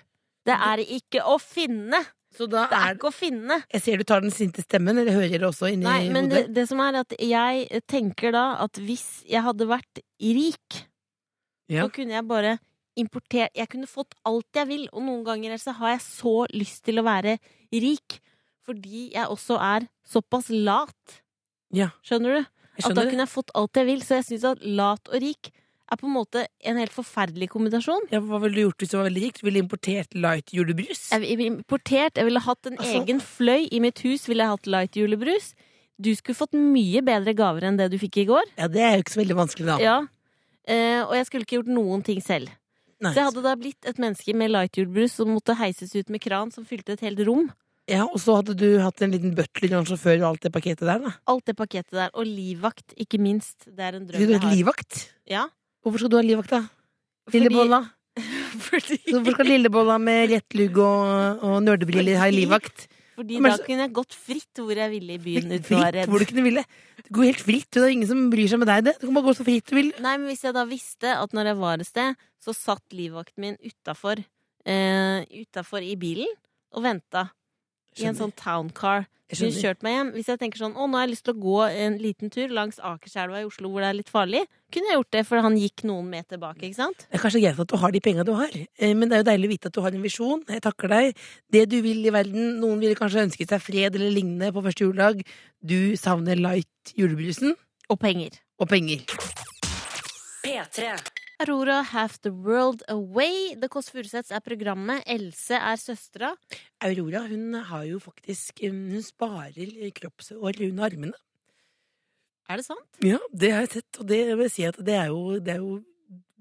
Det 0.46 0.56
er 0.70 0.82
ikke 0.96 1.24
å 1.28 1.36
finne! 1.42 2.00
Så 2.36 2.46
da 2.50 2.66
Det 2.68 2.76
er 2.76 2.88
er 2.90 2.96
ikke 2.98 3.08
å 3.08 3.14
finne! 3.14 3.56
Jeg 3.72 3.82
ser 3.84 4.00
du 4.00 4.04
tar 4.08 4.20
den 4.24 4.32
sinte 4.34 4.62
stemmen, 4.64 4.98
eller 4.98 5.14
hører 5.14 5.38
det 5.40 5.46
også 5.48 5.70
inni 5.72 5.86
Nei, 5.86 6.08
men 6.12 6.28
det, 6.28 6.42
det 6.56 6.66
som 6.68 6.80
er 6.84 6.98
at 7.00 7.14
jeg 7.22 7.80
tenker 7.88 8.34
da 8.34 8.42
at 8.64 8.76
hvis 8.82 9.22
jeg 9.28 9.44
hadde 9.46 9.68
vært 9.70 10.02
rik, 10.20 10.80
Ja. 11.68 11.84
så 11.86 11.92
kunne 11.92 12.14
jeg 12.14 12.26
bare 12.28 12.58
importert 12.96 13.50
Jeg 13.58 13.68
kunne 13.68 13.88
fått 13.90 14.14
alt 14.24 14.46
jeg 14.54 14.68
vil, 14.68 14.84
og 14.92 15.02
noen 15.02 15.24
ganger 15.26 15.58
så 15.60 15.74
har 15.76 15.96
jeg 15.96 16.00
så 16.06 16.46
lyst 16.54 16.84
til 16.86 17.00
å 17.02 17.04
være 17.06 17.38
rik 17.74 18.20
fordi 18.66 19.12
jeg 19.12 19.26
også 19.30 19.60
er 19.62 19.84
såpass 20.06 20.48
lat. 20.50 21.20
Ja. 21.74 21.92
Skjønner 22.02 22.40
du? 22.40 22.46
Skjønner. 22.80 22.90
At 22.90 22.96
da 22.98 23.04
kunne 23.06 23.22
jeg 23.26 23.30
fått 23.30 23.52
alt 23.54 23.78
jeg 23.78 23.86
vil. 23.86 24.00
Så 24.02 24.16
jeg 24.18 24.26
syns 24.26 24.46
at 24.50 24.64
lat 24.66 25.06
og 25.12 25.22
rik 25.22 25.52
er 25.86 26.00
på 26.00 26.08
en 26.08 26.16
måte 26.16 26.42
en 26.66 26.80
helt 26.80 26.90
forferdelig 26.94 27.46
kombinasjon. 27.52 28.08
Ja, 28.10 28.18
hva 28.18 28.40
ville 28.42 28.58
du 28.58 28.62
gjort 28.64 28.82
hvis 28.82 28.90
du 28.90 28.96
var 28.98 29.06
veldig 29.06 29.22
rik? 29.22 29.38
Du 29.38 29.46
ville 29.46 29.62
importert 29.62 30.16
light 30.18 30.50
julebrus? 30.50 31.04
Jeg 31.12 31.22
ville 31.22 31.46
importert, 31.52 32.18
jeg 32.18 32.26
ville 32.26 32.42
hatt 32.42 32.66
en 32.66 32.76
Altså- 32.76 33.04
egen 33.04 33.20
fløy 33.22 33.68
i 33.70 33.78
mitt 33.80 34.02
hus, 34.02 34.26
ville 34.26 34.42
jeg 34.42 34.50
hatt 34.56 34.66
light 34.66 34.98
julebrus. 34.98 35.54
Du 36.00 36.10
skulle 36.14 36.34
fått 36.34 36.52
mye 36.58 37.00
bedre 37.06 37.32
gaver 37.38 37.62
enn 37.64 37.78
det 37.78 37.90
du 37.92 37.98
fikk 38.02 38.18
i 38.18 38.26
går. 38.26 38.42
Ja, 38.58 38.66
det 38.66 38.82
er 38.82 38.96
jo 38.96 39.02
ikke 39.04 39.14
så 39.14 39.22
veldig 39.22 39.36
vanskelig, 39.38 39.66
da. 39.66 39.78
Ja. 39.78 40.00
Eh, 40.66 41.02
og 41.04 41.14
jeg 41.14 41.28
skulle 41.28 41.46
ikke 41.46 41.60
gjort 41.60 41.70
noen 41.70 42.02
ting 42.06 42.22
selv. 42.24 42.50
Nei. 43.02 43.12
Så 43.12 43.20
jeg 43.20 43.28
hadde 43.28 43.44
da 43.44 43.52
blitt 43.60 43.88
et 43.88 43.98
menneske 44.00 44.32
med 44.34 44.50
lighthjulbrus 44.54 45.18
som 45.18 45.30
måtte 45.34 45.56
heises 45.58 45.92
ut 45.94 46.10
med 46.12 46.22
kran 46.24 46.52
som 46.54 46.64
fylte 46.66 46.96
et 46.96 47.04
helt 47.04 47.20
rom. 47.28 47.50
Ja, 47.86 48.02
og 48.08 48.18
så 48.18 48.38
hadde 48.40 48.56
du 48.58 48.80
hatt 48.82 49.02
en 49.04 49.12
liten 49.14 49.34
butler 49.36 49.76
og 49.76 49.82
en 49.84 49.90
sjåfør 49.92 50.16
og 50.24 50.30
alt 50.32 50.46
det 50.48 50.50
pakketet 50.56 50.88
der, 50.88 51.04
da. 51.04 51.12
Alt 51.30 51.44
det 51.46 51.54
pakketet 51.58 51.94
der. 51.94 52.08
Og 52.18 52.26
livvakt, 52.26 52.96
ikke 52.98 53.20
minst. 53.22 53.68
Det 53.68 53.84
er 53.84 54.00
en 54.00 54.08
drøm 54.08 54.18
Vil 54.22 54.32
du 54.32 54.34
jeg 54.34 54.42
har. 54.42 54.56
livvakt? 54.56 55.02
Ja. 55.30 55.44
Hvorfor 55.84 56.02
skal 56.02 56.10
du 56.10 56.18
ha 56.18 56.24
livvakt, 56.26 56.56
da? 56.56 56.64
Lillebolla? 57.36 57.84
Fordi, 58.66 58.96
Fordi... 58.96 59.12
Hvorfor 59.12 59.36
skal 59.36 59.50
lillebolla 59.52 60.00
med 60.02 60.32
rett 60.32 60.56
lugg 60.58 60.80
og, 60.82 61.44
og 61.46 61.60
nerdebriller 61.62 62.18
ha 62.18 62.30
livvakt? 62.32 62.88
Fordi 63.16 63.40
Men 63.40 63.54
da 63.54 63.64
kunne 63.64 63.86
jeg 63.86 63.94
gått 63.96 64.14
fritt 64.14 64.60
hvor 64.60 64.76
jeg 64.76 64.92
ville 64.92 65.16
i 65.16 65.22
byen 65.22 65.48
uten 65.54 65.76
å 65.78 65.80
være 65.80 65.94
redd. 65.96 66.10
hvor 66.12 66.22
du 66.22 66.28
kunne 66.28 66.44
ville. 66.46 66.64
Det 67.00 67.14
går 67.16 67.28
helt 67.30 67.44
fritt. 67.46 67.68
Det 67.72 67.82
er 67.82 67.94
ingen 67.94 68.10
som 68.10 68.22
bryr 68.32 68.50
seg 68.52 68.60
med 68.60 68.68
deg, 68.68 68.84
det. 68.90 68.94
Du 69.00 69.06
kan 69.08 69.16
bare 69.16 69.28
gå 69.30 69.36
så 69.38 69.46
fritt 69.46 69.72
du 69.72 69.76
vil. 69.78 69.90
Nei, 70.04 70.14
men 70.20 70.28
hvis 70.30 70.44
jeg 70.44 70.56
da 70.56 70.64
visste 70.68 71.16
at 71.16 71.36
når 71.36 71.50
jeg 71.52 71.58
var 71.62 71.82
et 71.84 71.88
sted, 71.88 72.22
så 72.44 72.54
satt 72.56 72.96
livvakten 72.96 73.46
min 73.46 73.56
utafor 73.64 74.20
eh, 74.20 75.24
utafor 75.42 75.82
i 75.86 75.94
bilen 76.00 76.30
og 76.76 76.84
venta. 76.84 77.28
I 77.96 78.10
en 78.10 78.18
sånn 78.18 78.34
towncar. 78.36 79.06
Jeg 79.26 79.38
Hun 79.40 79.50
skjønner. 79.50 79.62
kjørt 79.62 79.82
meg 79.82 79.92
hjem. 79.96 80.10
Hvis 80.14 80.28
jeg 80.30 80.38
tenker 80.38 80.58
sånn, 80.60 80.74
å, 80.78 80.86
nå 80.86 80.94
har 80.98 81.06
jeg 81.06 81.10
lyst 81.16 81.24
til 81.26 81.34
å 81.34 81.40
gå 81.42 81.56
en 81.66 81.96
liten 81.98 82.30
tur 82.30 82.48
langs 82.54 82.78
Akerselva 82.78 83.40
i 83.42 83.46
Oslo 83.48 83.68
hvor 83.72 83.82
det 83.82 83.88
er 83.90 83.96
litt 83.98 84.08
farlig, 84.12 84.44
kunne 84.70 84.86
jeg 84.92 84.98
gjort 85.00 85.10
det, 85.16 85.22
for 85.26 85.42
han 85.42 85.56
gikk 85.58 85.82
noen 85.84 86.06
meter 86.10 86.38
bak, 86.38 86.56
ikke 86.62 86.78
sant? 86.78 87.06
Det 87.10 87.18
er 87.18 87.22
kanskje 87.24 87.40
greit 87.42 87.58
at 87.58 87.66
du 87.72 87.76
har 87.82 87.90
de 87.90 88.00
penga 88.00 88.22
du 88.24 88.32
har, 88.38 88.50
eh, 88.54 88.94
men 88.94 89.08
det 89.10 89.16
er 89.18 89.22
jo 89.24 89.28
deilig 89.32 89.48
å 89.50 89.54
vite 89.56 89.66
at 89.66 89.74
du 89.74 89.80
har 89.82 89.90
en 89.98 90.06
visjon. 90.06 90.44
Jeg 90.48 90.62
takker 90.62 90.88
deg. 90.94 91.16
Det 91.50 91.64
du 91.68 91.80
vil 91.82 92.06
i 92.06 92.10
verden. 92.14 92.60
Noen 92.62 92.78
ville 92.78 92.94
kanskje 92.94 93.26
ønsket 93.26 93.48
seg 93.50 93.60
fred 93.66 93.94
eller 93.98 94.14
lignende 94.14 94.52
på 94.54 94.62
første 94.62 94.86
juledag. 94.86 95.26
Du 95.58 95.96
savner 95.98 96.38
light 96.38 96.94
julebrusen 96.94 97.56
Og 97.90 97.98
penger. 97.98 98.30
og 98.60 98.68
penger. 98.68 99.02
P3. 100.46 101.12
Aurora 101.44 101.82
Half 101.90 102.20
the 102.24 102.30
World 102.32 102.82
Away. 102.88 103.54
The 103.60 103.68
Kåss 103.68 103.90
Furuseths 103.92 104.30
er 104.32 104.40
programmet. 104.44 105.02
Else 105.10 105.58
er 105.58 105.76
søstera. 105.80 106.30
Aurora 106.86 107.24
hun 107.28 107.52
har 107.68 107.82
jo 107.90 107.98
faktisk 108.00 108.62
eh, 108.64 108.70
Hun 108.72 109.02
sparer 109.04 109.90
kroppshår 109.98 110.62
under 110.70 110.86
armene. 110.88 111.18
Er 112.48 112.60
det 112.62 112.64
sant? 112.68 112.86
Ja, 113.02 113.18
det 113.34 113.50
har 113.52 113.64
jeg 113.66 113.72
sett, 113.80 113.98
og 114.00 114.06
det 114.06 114.22
vil 114.38 114.50
si 114.54 114.62
at 114.68 114.76
det 114.86 114.94
er 114.94 115.08
jo, 115.10 115.40
det 115.42 115.56
er 115.56 115.62
jo 115.64 115.80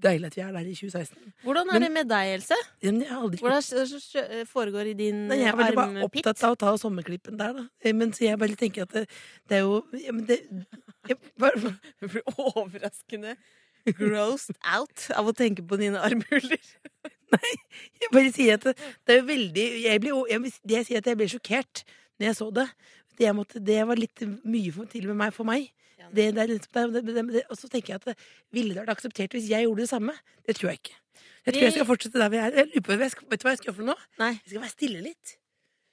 deilig 0.05 0.27
at 0.29 0.35
vi 0.37 0.41
er 0.45 0.51
der 0.53 0.67
i 0.69 0.75
2016. 0.77 1.31
Hvordan 1.41 1.69
er 1.71 1.73
Men- 1.79 1.81
det 1.81 1.91
med 1.95 2.07
deg, 2.11 2.33
Else? 2.35 2.57
Men 2.83 2.99
jeg 3.01 3.09
har 3.09 3.23
aldri 3.25 3.39
Hvordan 3.41 3.63
s- 3.63 4.47
foregår 4.51 4.91
i 4.91 4.93
din 4.93 5.23
armpitt? 5.31 5.39
jeg 5.41 5.49
er 5.49 5.75
bare 5.75 6.03
opptatt 6.05 6.43
av 6.45 6.53
å 6.53 6.59
ta 6.61 6.75
sommerklippen 6.77 7.37
der, 7.39 7.53
da. 7.57 7.67
Eh, 7.81 7.91
Men 7.93 8.11
så 8.13 8.27
jeg 8.29 8.37
bare 8.37 8.55
tenker 8.55 8.83
at 8.83 8.93
det, 8.93 9.07
det 9.49 9.57
er 9.57 9.61
jo 9.65 9.81
ja, 9.97 10.11
men 10.11 10.25
det, 10.29 10.39
jeg, 11.09 11.17
bare, 11.41 11.73
det 11.99 12.11
blir 12.11 12.21
overraskende 12.37 13.35
grossed 13.93 14.57
out 14.65 15.07
av 15.15 15.29
å 15.29 15.35
tenke 15.35 15.63
på 15.65 15.77
dine 15.81 16.01
armhuler. 16.01 16.59
jeg 18.01 18.11
bare 18.13 18.31
sier 18.33 18.57
at 18.57 18.67
det, 18.69 18.75
det 19.05 19.15
er 19.15 19.21
jo 19.21 19.27
veldig 19.27 19.65
jeg 19.83 20.01
ble, 20.03 20.13
jeg, 20.31 20.53
Det 20.63 20.77
jeg 20.79 20.87
sier 20.89 21.01
at 21.03 21.09
jeg 21.11 21.19
ble 21.19 21.29
sjokkert 21.31 21.83
når 22.19 22.29
jeg 22.29 22.37
så 22.39 22.49
det. 22.55 22.67
Det, 23.15 23.23
jeg 23.27 23.35
måtte, 23.37 23.61
det 23.63 23.79
var 23.87 23.99
litt 23.99 24.23
mye 24.43 24.71
for, 24.75 24.89
til 24.91 25.07
og 25.07 25.13
med 25.13 25.21
meg 25.25 25.35
for 25.35 25.47
meg. 25.47 25.71
Det, 26.15 26.27
er 26.37 26.51
og 27.49 27.57
så 27.57 27.67
tenker 27.71 27.95
jeg 27.95 28.01
at 28.01 28.05
det, 28.11 28.15
ville 28.53 28.75
det 28.75 28.83
vært 28.83 28.93
akseptert 28.93 29.33
hvis 29.35 29.47
jeg 29.49 29.65
gjorde 29.65 29.83
det 29.83 29.89
samme? 29.89 30.13
Det 30.45 30.55
tror 30.57 30.71
jeg 30.71 30.81
ikke. 30.83 30.97
Jeg 31.45 31.55
tror 31.55 31.63
jeg 31.63 31.75
skal 31.75 31.87
fortsette 31.89 32.21
der 32.21 32.31
vi 32.33 32.39
er. 32.41 32.55
Jeg 32.59 32.69
vet 32.73 32.85
du 32.85 32.91
hva 32.93 33.07
jeg 33.07 33.59
skal 33.61 33.69
gjøre 33.69 33.77
for 33.77 33.87
noe? 33.89 34.07
Nei. 34.21 34.31
Jeg 34.37 34.53
skal 34.53 34.63
være 34.65 34.73
stille 34.73 35.03
litt. 35.05 35.35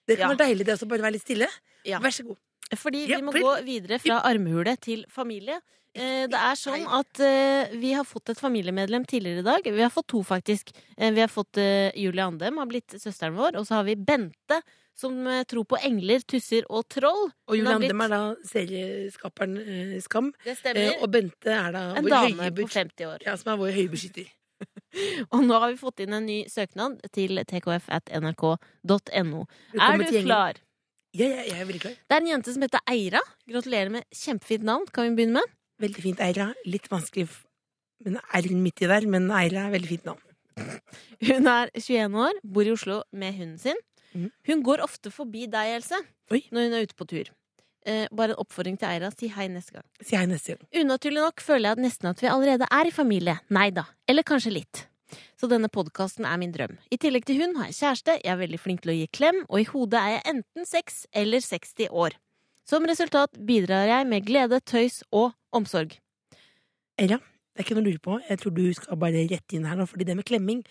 Det 0.08 0.16
kan 0.18 0.24
Ja. 0.24 0.30
være 0.34 0.42
deilig 0.46 0.66
det 0.66 0.74
også, 0.74 0.88
bare 0.90 1.04
være 1.06 1.16
litt 1.16 1.26
stille. 1.26 1.48
Ja. 1.86 2.00
Vær 2.02 2.14
så 2.14 2.26
god. 2.26 2.40
Fordi 2.76 3.04
vi 3.06 3.20
må 3.22 3.34
gå 3.36 3.52
videre 3.66 3.98
fra 4.00 4.20
armhule 4.24 4.76
til 4.80 5.04
familie. 5.12 5.60
Eh, 5.94 6.24
Det 6.26 6.38
er 6.38 6.54
sånn 6.56 6.86
at 6.88 7.20
eh, 7.20 7.68
vi 7.76 7.92
har 7.92 8.04
fått 8.08 8.30
et 8.32 8.38
familiemedlem 8.40 9.04
tidligere 9.04 9.40
i 9.42 9.48
dag. 9.48 9.62
Vi 9.74 9.82
har 9.82 9.90
fått 9.92 10.06
to, 10.08 10.22
faktisk. 10.24 10.70
Eh, 10.96 11.10
Vi 11.12 11.20
har 11.20 11.28
fått 11.28 11.56
Julie 11.94 12.24
Andem, 12.24 12.56
har 12.58 12.66
blitt 12.66 12.88
søsteren 12.96 13.36
vår. 13.36 13.56
Og 13.60 13.66
så 13.68 13.74
har 13.80 13.84
vi 13.84 13.94
Bente, 13.96 14.62
som 14.96 15.12
tror 15.48 15.64
på 15.68 15.76
engler, 15.84 16.20
tusser 16.28 16.62
og 16.70 16.88
troll. 16.88 17.30
Og 17.48 17.56
Julie 17.56 17.76
blitt- 17.78 17.90
Andem 17.92 18.00
er 18.06 18.08
da 18.08 18.34
serieskaperen 18.44 19.56
eh, 19.60 20.00
Skam. 20.00 20.32
Det 20.44 20.52
Eh, 20.52 20.56
stemmer. 20.56 21.02
og 21.02 21.10
Bente 21.12 21.50
er 21.52 21.72
da 21.72 21.94
En 21.96 22.04
vår 22.04 22.10
dame 22.10 22.50
på 22.56 22.68
50 22.68 23.04
år. 23.06 23.18
Ja, 23.26 23.36
som 23.36 23.52
er 23.52 23.56
vår 23.60 23.72
høybeskytter. 23.76 24.26
Og 25.32 25.40
nå 25.42 25.58
har 25.58 25.70
vi 25.72 25.76
fått 25.76 26.00
inn 26.00 26.12
en 26.14 26.24
ny 26.26 26.44
søknad 26.46 27.00
til 27.12 27.36
tkf.nrk.no. 27.44 29.46
Er 29.74 29.98
du 29.98 30.04
klar? 30.22 30.54
Ja, 31.14 31.26
ja, 31.28 31.42
jeg 31.44 31.60
er 31.60 31.64
veldig 31.68 31.80
klar. 31.82 31.96
Det 32.08 32.14
er 32.16 32.20
en 32.22 32.26
jente 32.30 32.52
som 32.54 32.62
heter 32.62 32.80
Eira. 32.88 33.20
Gratulerer 33.50 33.90
med 33.90 34.04
kjempefint 34.14 34.62
navn. 34.64 34.86
Kan 34.92 35.10
vi 35.10 35.16
begynne 35.24 35.32
med? 35.42 35.48
Veldig 35.82 36.04
fint, 36.04 36.20
Eira. 36.22 36.52
Litt 36.68 36.86
vanskelig 36.92 37.26
med 37.28 37.40
men 38.02 38.18
R-en 38.34 38.62
midt 38.62 38.82
i 38.82 38.88
der, 38.90 39.06
men 39.06 39.30
Eira 39.34 39.68
er 39.68 39.74
veldig 39.76 39.90
fint 39.90 40.08
navn. 40.08 40.22
Hun 41.28 41.48
er 41.48 41.70
21 41.78 42.16
år, 42.18 42.40
bor 42.42 42.66
i 42.66 42.72
Oslo 42.74 43.02
med 43.14 43.36
hunden 43.38 43.60
sin. 43.62 43.78
Mhm. 44.12 44.32
Hun 44.48 44.64
går 44.66 44.82
ofte 44.84 45.12
forbi 45.14 45.46
deg, 45.50 45.76
Else, 45.78 46.00
Oi. 46.30 46.42
når 46.50 46.66
hun 46.66 46.74
er 46.76 46.88
ute 46.88 46.98
på 46.98 47.06
tur. 47.08 47.30
Eh, 47.86 48.06
bare 48.14 48.34
en 48.34 48.42
oppfordring 48.42 48.76
til 48.78 48.90
Eira. 48.90 49.10
Si 49.10 49.30
hei 49.32 49.48
neste 49.50 49.72
gang. 49.74 49.86
Si 50.02 50.14
hei 50.14 50.26
neste 50.26 50.54
gang. 50.54 50.68
Unaturlig 50.84 51.22
nok 51.22 51.42
føler 51.42 51.70
jeg 51.70 51.78
at 51.78 51.82
nesten 51.82 52.10
at 52.10 52.20
vi 52.22 52.30
allerede 52.30 52.68
er 52.70 52.86
i 52.86 52.94
familie. 52.94 53.40
Nei 53.50 53.70
da. 53.70 53.86
Eller 54.06 54.22
kanskje 54.22 54.52
litt. 54.54 54.84
Så 55.40 55.48
denne 55.50 55.68
podkasten 55.68 56.24
er 56.28 56.38
min 56.38 56.52
drøm. 56.54 56.76
I 56.94 56.96
tillegg 56.96 57.26
til 57.26 57.40
hun 57.40 57.56
har 57.58 57.70
jeg 57.70 57.80
kjæreste, 57.80 58.20
jeg 58.22 58.32
er 58.32 58.38
veldig 58.38 58.60
flink 58.60 58.84
til 58.84 58.92
å 58.92 58.96
gi 58.96 59.08
klem, 59.12 59.42
og 59.48 59.60
i 59.60 59.66
hodet 59.68 59.98
er 59.98 60.14
jeg 60.14 60.22
enten 60.36 60.68
6 60.68 61.06
eller 61.22 61.42
60 61.42 61.88
år. 61.90 62.16
Som 62.68 62.86
resultat 62.86 63.34
bidrar 63.46 63.88
jeg 63.90 64.06
med 64.06 64.26
glede, 64.26 64.60
tøys 64.60 65.02
og 65.10 65.32
omsorg. 65.52 65.96
Erra, 67.00 67.18
det 67.18 67.60
er 67.60 67.66
ikke 67.66 67.76
noe 67.76 67.84
å 67.84 67.88
lure 67.90 68.02
på. 68.04 68.18
Jeg 68.28 68.38
tror 68.42 68.54
du 68.56 68.64
skal 68.76 69.00
bare 69.02 69.24
rette 69.30 69.56
inn 69.58 69.66
her 69.68 69.78
nå, 69.80 69.86
fordi 69.90 70.06
det 70.08 70.16
med 70.18 70.28
klemming, 70.28 70.62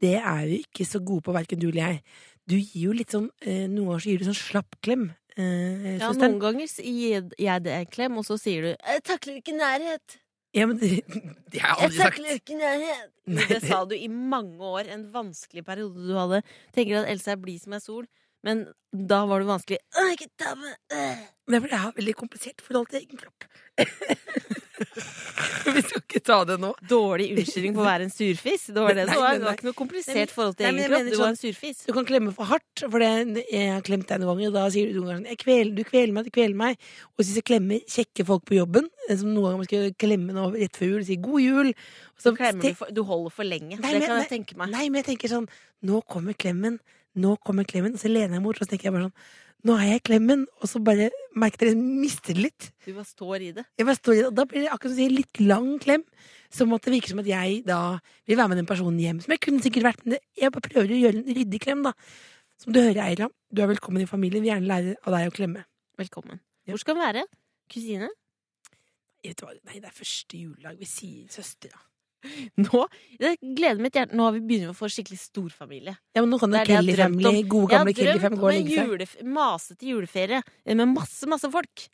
det 0.00 0.14
er 0.20 0.44
jo 0.48 0.60
ikke 0.62 0.86
så 0.88 1.00
gode 1.04 1.24
på, 1.26 1.34
verken 1.36 1.60
du 1.60 1.68
eller 1.70 1.82
jeg. 1.96 2.02
Du 2.48 2.56
gir 2.56 2.86
jo 2.88 2.94
litt 2.96 3.12
sånn 3.12 3.28
eh, 3.44 3.66
Noen 3.68 3.90
ganger 3.90 4.04
så 4.04 4.10
gir 4.10 4.22
du 4.22 4.28
sånn 4.30 4.38
slapp 4.38 4.78
klem. 4.84 5.10
Eh, 5.36 5.98
Ja. 6.00 6.08
Noen 6.16 6.38
ganger 6.42 6.66
gir 6.80 7.28
jeg 7.38 7.62
deg 7.66 7.74
en 7.76 7.90
klem, 7.92 8.16
og 8.18 8.24
så 8.26 8.38
sier 8.40 8.62
du 8.62 8.70
'jeg 8.74 9.02
takler 9.04 9.36
ikke 9.42 9.54
nærhet'. 9.58 10.16
Ja, 10.54 10.66
men 10.66 10.78
det, 10.78 11.04
det 11.52 11.60
har 11.60 11.76
jeg 11.76 11.84
aldri 11.90 11.96
sagt. 11.98 12.16
Jeg 12.18 12.24
takler 12.24 12.40
ikke 12.40 12.56
nærhet. 12.58 13.10
Nei, 13.26 13.44
det 13.46 13.60
det- 13.60 13.68
sa 13.68 13.84
du 13.84 13.94
i 13.94 14.08
mange 14.08 14.58
år. 14.58 14.88
En 14.90 15.04
vanskelig 15.12 15.64
periode 15.64 15.94
du 15.94 16.14
hadde. 16.14 16.42
Tenker 16.74 17.02
at 17.02 17.08
Else 17.12 17.28
er 17.30 17.36
blid 17.36 17.60
som 17.62 17.72
ei 17.72 17.78
sol, 17.80 18.06
men 18.46 18.66
da 18.90 19.20
var 19.30 19.42
det 19.42 19.50
vanskelig. 19.50 19.78
Å, 19.94 20.06
ikke 20.14 20.54
meg, 20.58 20.74
øh». 20.96 21.26
Det 21.50 21.58
er 21.58 21.76
har 21.82 21.94
veldig 21.96 22.14
komplisert 22.14 22.62
forhold 22.62 22.90
til 22.90 23.00
egen 23.02 23.18
kropp. 23.18 23.46
Vi 25.74 25.82
skal 25.84 26.00
ikke 26.00 26.20
ta 26.24 26.38
det 26.48 26.56
nå. 26.62 26.70
Dårlig 26.88 27.30
unnskyldning 27.34 27.74
for 27.76 27.84
å 27.84 27.88
være 27.88 28.06
en 28.06 28.12
surfis. 28.12 28.68
Det 28.70 28.80
var 28.80 28.94
det 28.96 29.06
Nei, 29.08 29.14
det 29.14 29.20
var. 29.20 29.34
Det 29.36 29.46
var 29.46 29.58
ikke 29.58 29.68
noe 29.68 29.78
komplisert 29.78 30.32
forhold 30.34 30.56
til 30.58 30.68
egen 30.68 30.78
kropp. 30.80 31.08
Du 31.10 31.10
var 31.10 31.20
sånn- 31.20 31.34
en 31.34 31.40
surfis. 31.40 31.82
Du 31.86 31.92
kan 31.96 32.06
klemme 32.08 32.34
for 32.36 32.50
hardt, 32.50 32.84
for 32.84 33.02
det, 33.02 33.44
jeg 33.50 33.72
har 33.74 33.82
klemt 33.86 34.06
deg 34.08 34.22
noen 34.22 34.30
ganger, 34.32 34.52
og 34.52 34.56
da 34.58 34.64
sier 34.74 34.92
du 34.92 35.00
noen 35.00 35.10
ganger 35.10 35.26
sånn, 35.26 35.42
kvel, 35.42 35.74
du 35.76 35.82
kveler 35.88 36.14
meg, 36.16 36.30
du 36.30 36.34
kveler 36.34 36.56
meg. 36.62 36.78
Og 37.12 37.22
hvis 37.22 37.34
jeg 37.40 37.46
klemmer 37.50 37.82
kjekke 37.96 38.26
folk 38.30 38.46
på 38.48 38.56
jobben, 38.60 38.88
eh, 39.08 39.16
som 39.16 39.34
noen 39.34 39.50
ganger 39.50 39.60
man 39.62 39.70
skal 39.70 39.90
klemme 40.06 40.36
nå 40.36 40.46
rett 40.54 40.80
før 40.80 40.94
jul, 40.94 41.04
sier 41.10 41.20
god 41.26 41.44
jul. 41.44 41.74
Og 41.74 42.24
Så 42.24 42.34
du, 42.36 42.74
for, 42.74 42.94
du 42.94 43.02
holder 43.02 43.30
for 43.34 43.44
lenge. 43.44 43.76
Nei, 43.80 43.92
det 43.98 44.06
kan 44.06 44.22
jeg 44.22 44.32
tenke 44.32 44.56
meg. 44.56 44.70
Nei, 44.70 44.88
men 44.88 45.02
jeg 45.02 45.12
tenker 45.12 45.34
sånn, 45.34 45.50
nå 45.82 46.02
kommer 46.06 46.38
klemmen, 46.38 46.80
nå 47.18 47.36
kommer 47.44 47.66
klemmen, 47.68 47.94
og 47.96 48.02
så 48.02 48.10
lener 48.10 48.38
jeg 48.38 48.44
mot, 48.44 48.56
og 48.56 48.64
så 48.64 48.70
tenker 48.70 48.88
jeg 48.88 48.94
bare 48.96 49.08
sånn, 49.08 49.30
nå 49.68 49.76
er 49.76 49.88
jeg 49.90 50.02
klemmen, 50.08 50.46
og 50.62 50.70
så 50.70 50.80
bare 50.80 51.10
merker 51.36 51.68
dere, 51.68 52.36
litt. 52.38 52.70
Du 52.86 52.94
bare 52.94 53.08
står 53.08 53.44
i 53.44 53.50
det. 53.58 53.64
Jeg 53.76 53.88
bare 53.88 53.98
står 53.98 54.14
i 54.14 54.20
det, 54.20 54.28
og 54.30 54.36
da 54.38 54.46
blir 54.48 54.64
det 54.64 54.70
akkurat 54.72 54.94
som 54.94 55.00
si 55.02 55.08
litt 55.12 55.40
lang 55.42 55.74
klem. 55.82 56.04
Som 56.50 56.72
at 56.74 56.86
det 56.86 56.94
virker 56.96 57.12
som 57.12 57.20
at 57.22 57.28
jeg 57.28 57.60
da 57.66 57.80
vil 58.26 58.38
være 58.40 58.50
med 58.50 58.58
den 58.62 58.70
personen 58.70 58.98
hjem. 58.98 59.20
Som 59.22 59.34
jeg 59.36 59.42
kunne 59.44 59.62
sikkert 59.62 59.86
vært, 59.90 60.00
men 60.06 60.16
jeg 60.38 60.54
bare 60.54 60.64
prøver 60.64 60.94
å 60.96 61.02
gjøre 61.02 61.20
en 61.20 61.36
ryddig 61.36 61.60
klem, 61.62 61.84
da. 61.86 61.92
Som 62.60 62.74
du 62.74 62.80
hører, 62.80 63.02
Eira, 63.04 63.28
du 63.52 63.62
er 63.62 63.70
velkommen 63.70 64.02
i 64.02 64.08
familien. 64.08 64.42
Vil 64.42 64.50
gjerne 64.54 64.70
lære 64.70 64.96
av 65.04 65.14
deg 65.14 65.28
å 65.28 65.36
klemme. 65.36 65.66
Velkommen. 66.00 66.40
Ja. 66.64 66.72
Hvor 66.72 66.82
skal 66.82 66.96
den 66.96 67.04
være? 67.04 67.26
Kusine? 67.70 68.10
Vet 69.20 69.44
hva? 69.44 69.52
Nei, 69.68 69.78
det 69.78 69.92
er 69.92 69.96
første 70.00 70.40
juledag. 70.40 70.80
Vi 70.80 70.88
sier 70.88 71.28
søster, 71.32 71.76
da. 71.76 71.89
Nå 72.64 72.82
det 73.20 73.36
gleder 73.40 73.80
mitt 73.84 73.96
hjerte. 73.96 74.16
Nå 74.18 74.26
har 74.28 74.34
vi 74.36 74.42
begynner 74.44 74.70
vi 74.70 74.74
å 74.74 74.78
få 74.80 74.90
skikkelig 74.92 75.20
storfamilie. 75.22 75.96
Ja, 76.16 76.20
men 76.24 76.30
nå 76.34 76.38
kan 76.42 76.50
Det 76.52 76.60
jo 76.60 76.62
er 76.62 76.68
det 76.68 76.74
jeg 76.74 76.80
Kelly 76.82 76.92
har 76.92 77.00
drømt 77.00 77.16
Family, 77.22 77.42
om. 77.42 77.48
gode 77.54 77.70
Jeg 77.70 77.78
har 77.78 77.84
drømt 77.86 78.40
om 78.40 78.50
en 78.50 78.70
seg. 79.16 79.24
masete 79.38 79.90
juleferie 79.92 80.42
eh, 80.44 80.74
med 80.76 80.94
masse, 80.94 81.26
masse 81.30 81.50
folk. 81.52 81.86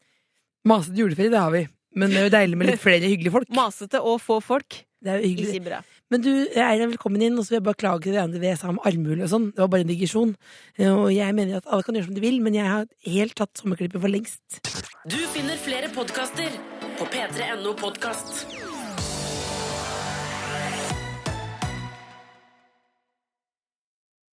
Masete 0.67 0.99
juleferie, 1.05 1.31
det 1.35 1.41
har 1.45 1.53
vi. 1.55 1.67
Men 1.97 2.11
det 2.13 2.19
er 2.21 2.27
jo 2.27 2.35
deilig 2.35 2.57
med 2.61 2.69
litt 2.73 2.83
flere 2.87 3.07
hyggelige 3.09 3.33
folk. 3.39 3.53
Masete 3.57 4.03
og 4.03 4.19
få 4.21 4.41
folk. 4.45 4.83
Det 5.07 5.13
er 5.13 5.21
jo 5.23 5.29
hyggelig. 5.31 5.79
Men 6.11 6.23
du, 6.23 6.31
Eira, 6.57 6.87
velkommen 6.91 7.23
inn. 7.23 7.37
Og 7.39 7.45
så 7.47 7.53
vil 7.55 7.59
jeg 7.61 7.67
bare 7.69 7.79
klage 7.79 8.03
til 8.09 8.17
det 8.17 8.23
andre 8.25 8.43
jeg 8.51 8.59
sa 8.59 8.69
om 8.73 8.81
armhule 8.87 9.25
og 9.27 9.31
sånn. 9.31 9.47
Det 9.55 9.63
var 9.63 9.71
bare 9.73 9.87
en 9.87 9.91
digresjon. 9.93 10.33
Eh, 10.79 10.91
Og 10.91 11.13
jeg 11.15 11.35
mener 11.39 11.61
at 11.61 11.69
alle 11.71 11.87
kan 11.87 11.95
gjøre 11.99 12.09
som 12.11 12.17
de 12.19 12.25
vil, 12.25 12.41
men 12.43 12.59
jeg 12.59 12.67
har 12.67 12.87
helt 13.07 13.37
tatt 13.39 13.63
sommerklippet 13.63 14.03
for 14.03 14.11
lengst. 14.13 14.61
Du 15.07 15.19
finner 15.31 15.57
flere 15.63 15.89
podkaster 15.95 16.51
på 16.99 17.07
p3.no 17.13 17.77
podkast. 17.79 18.66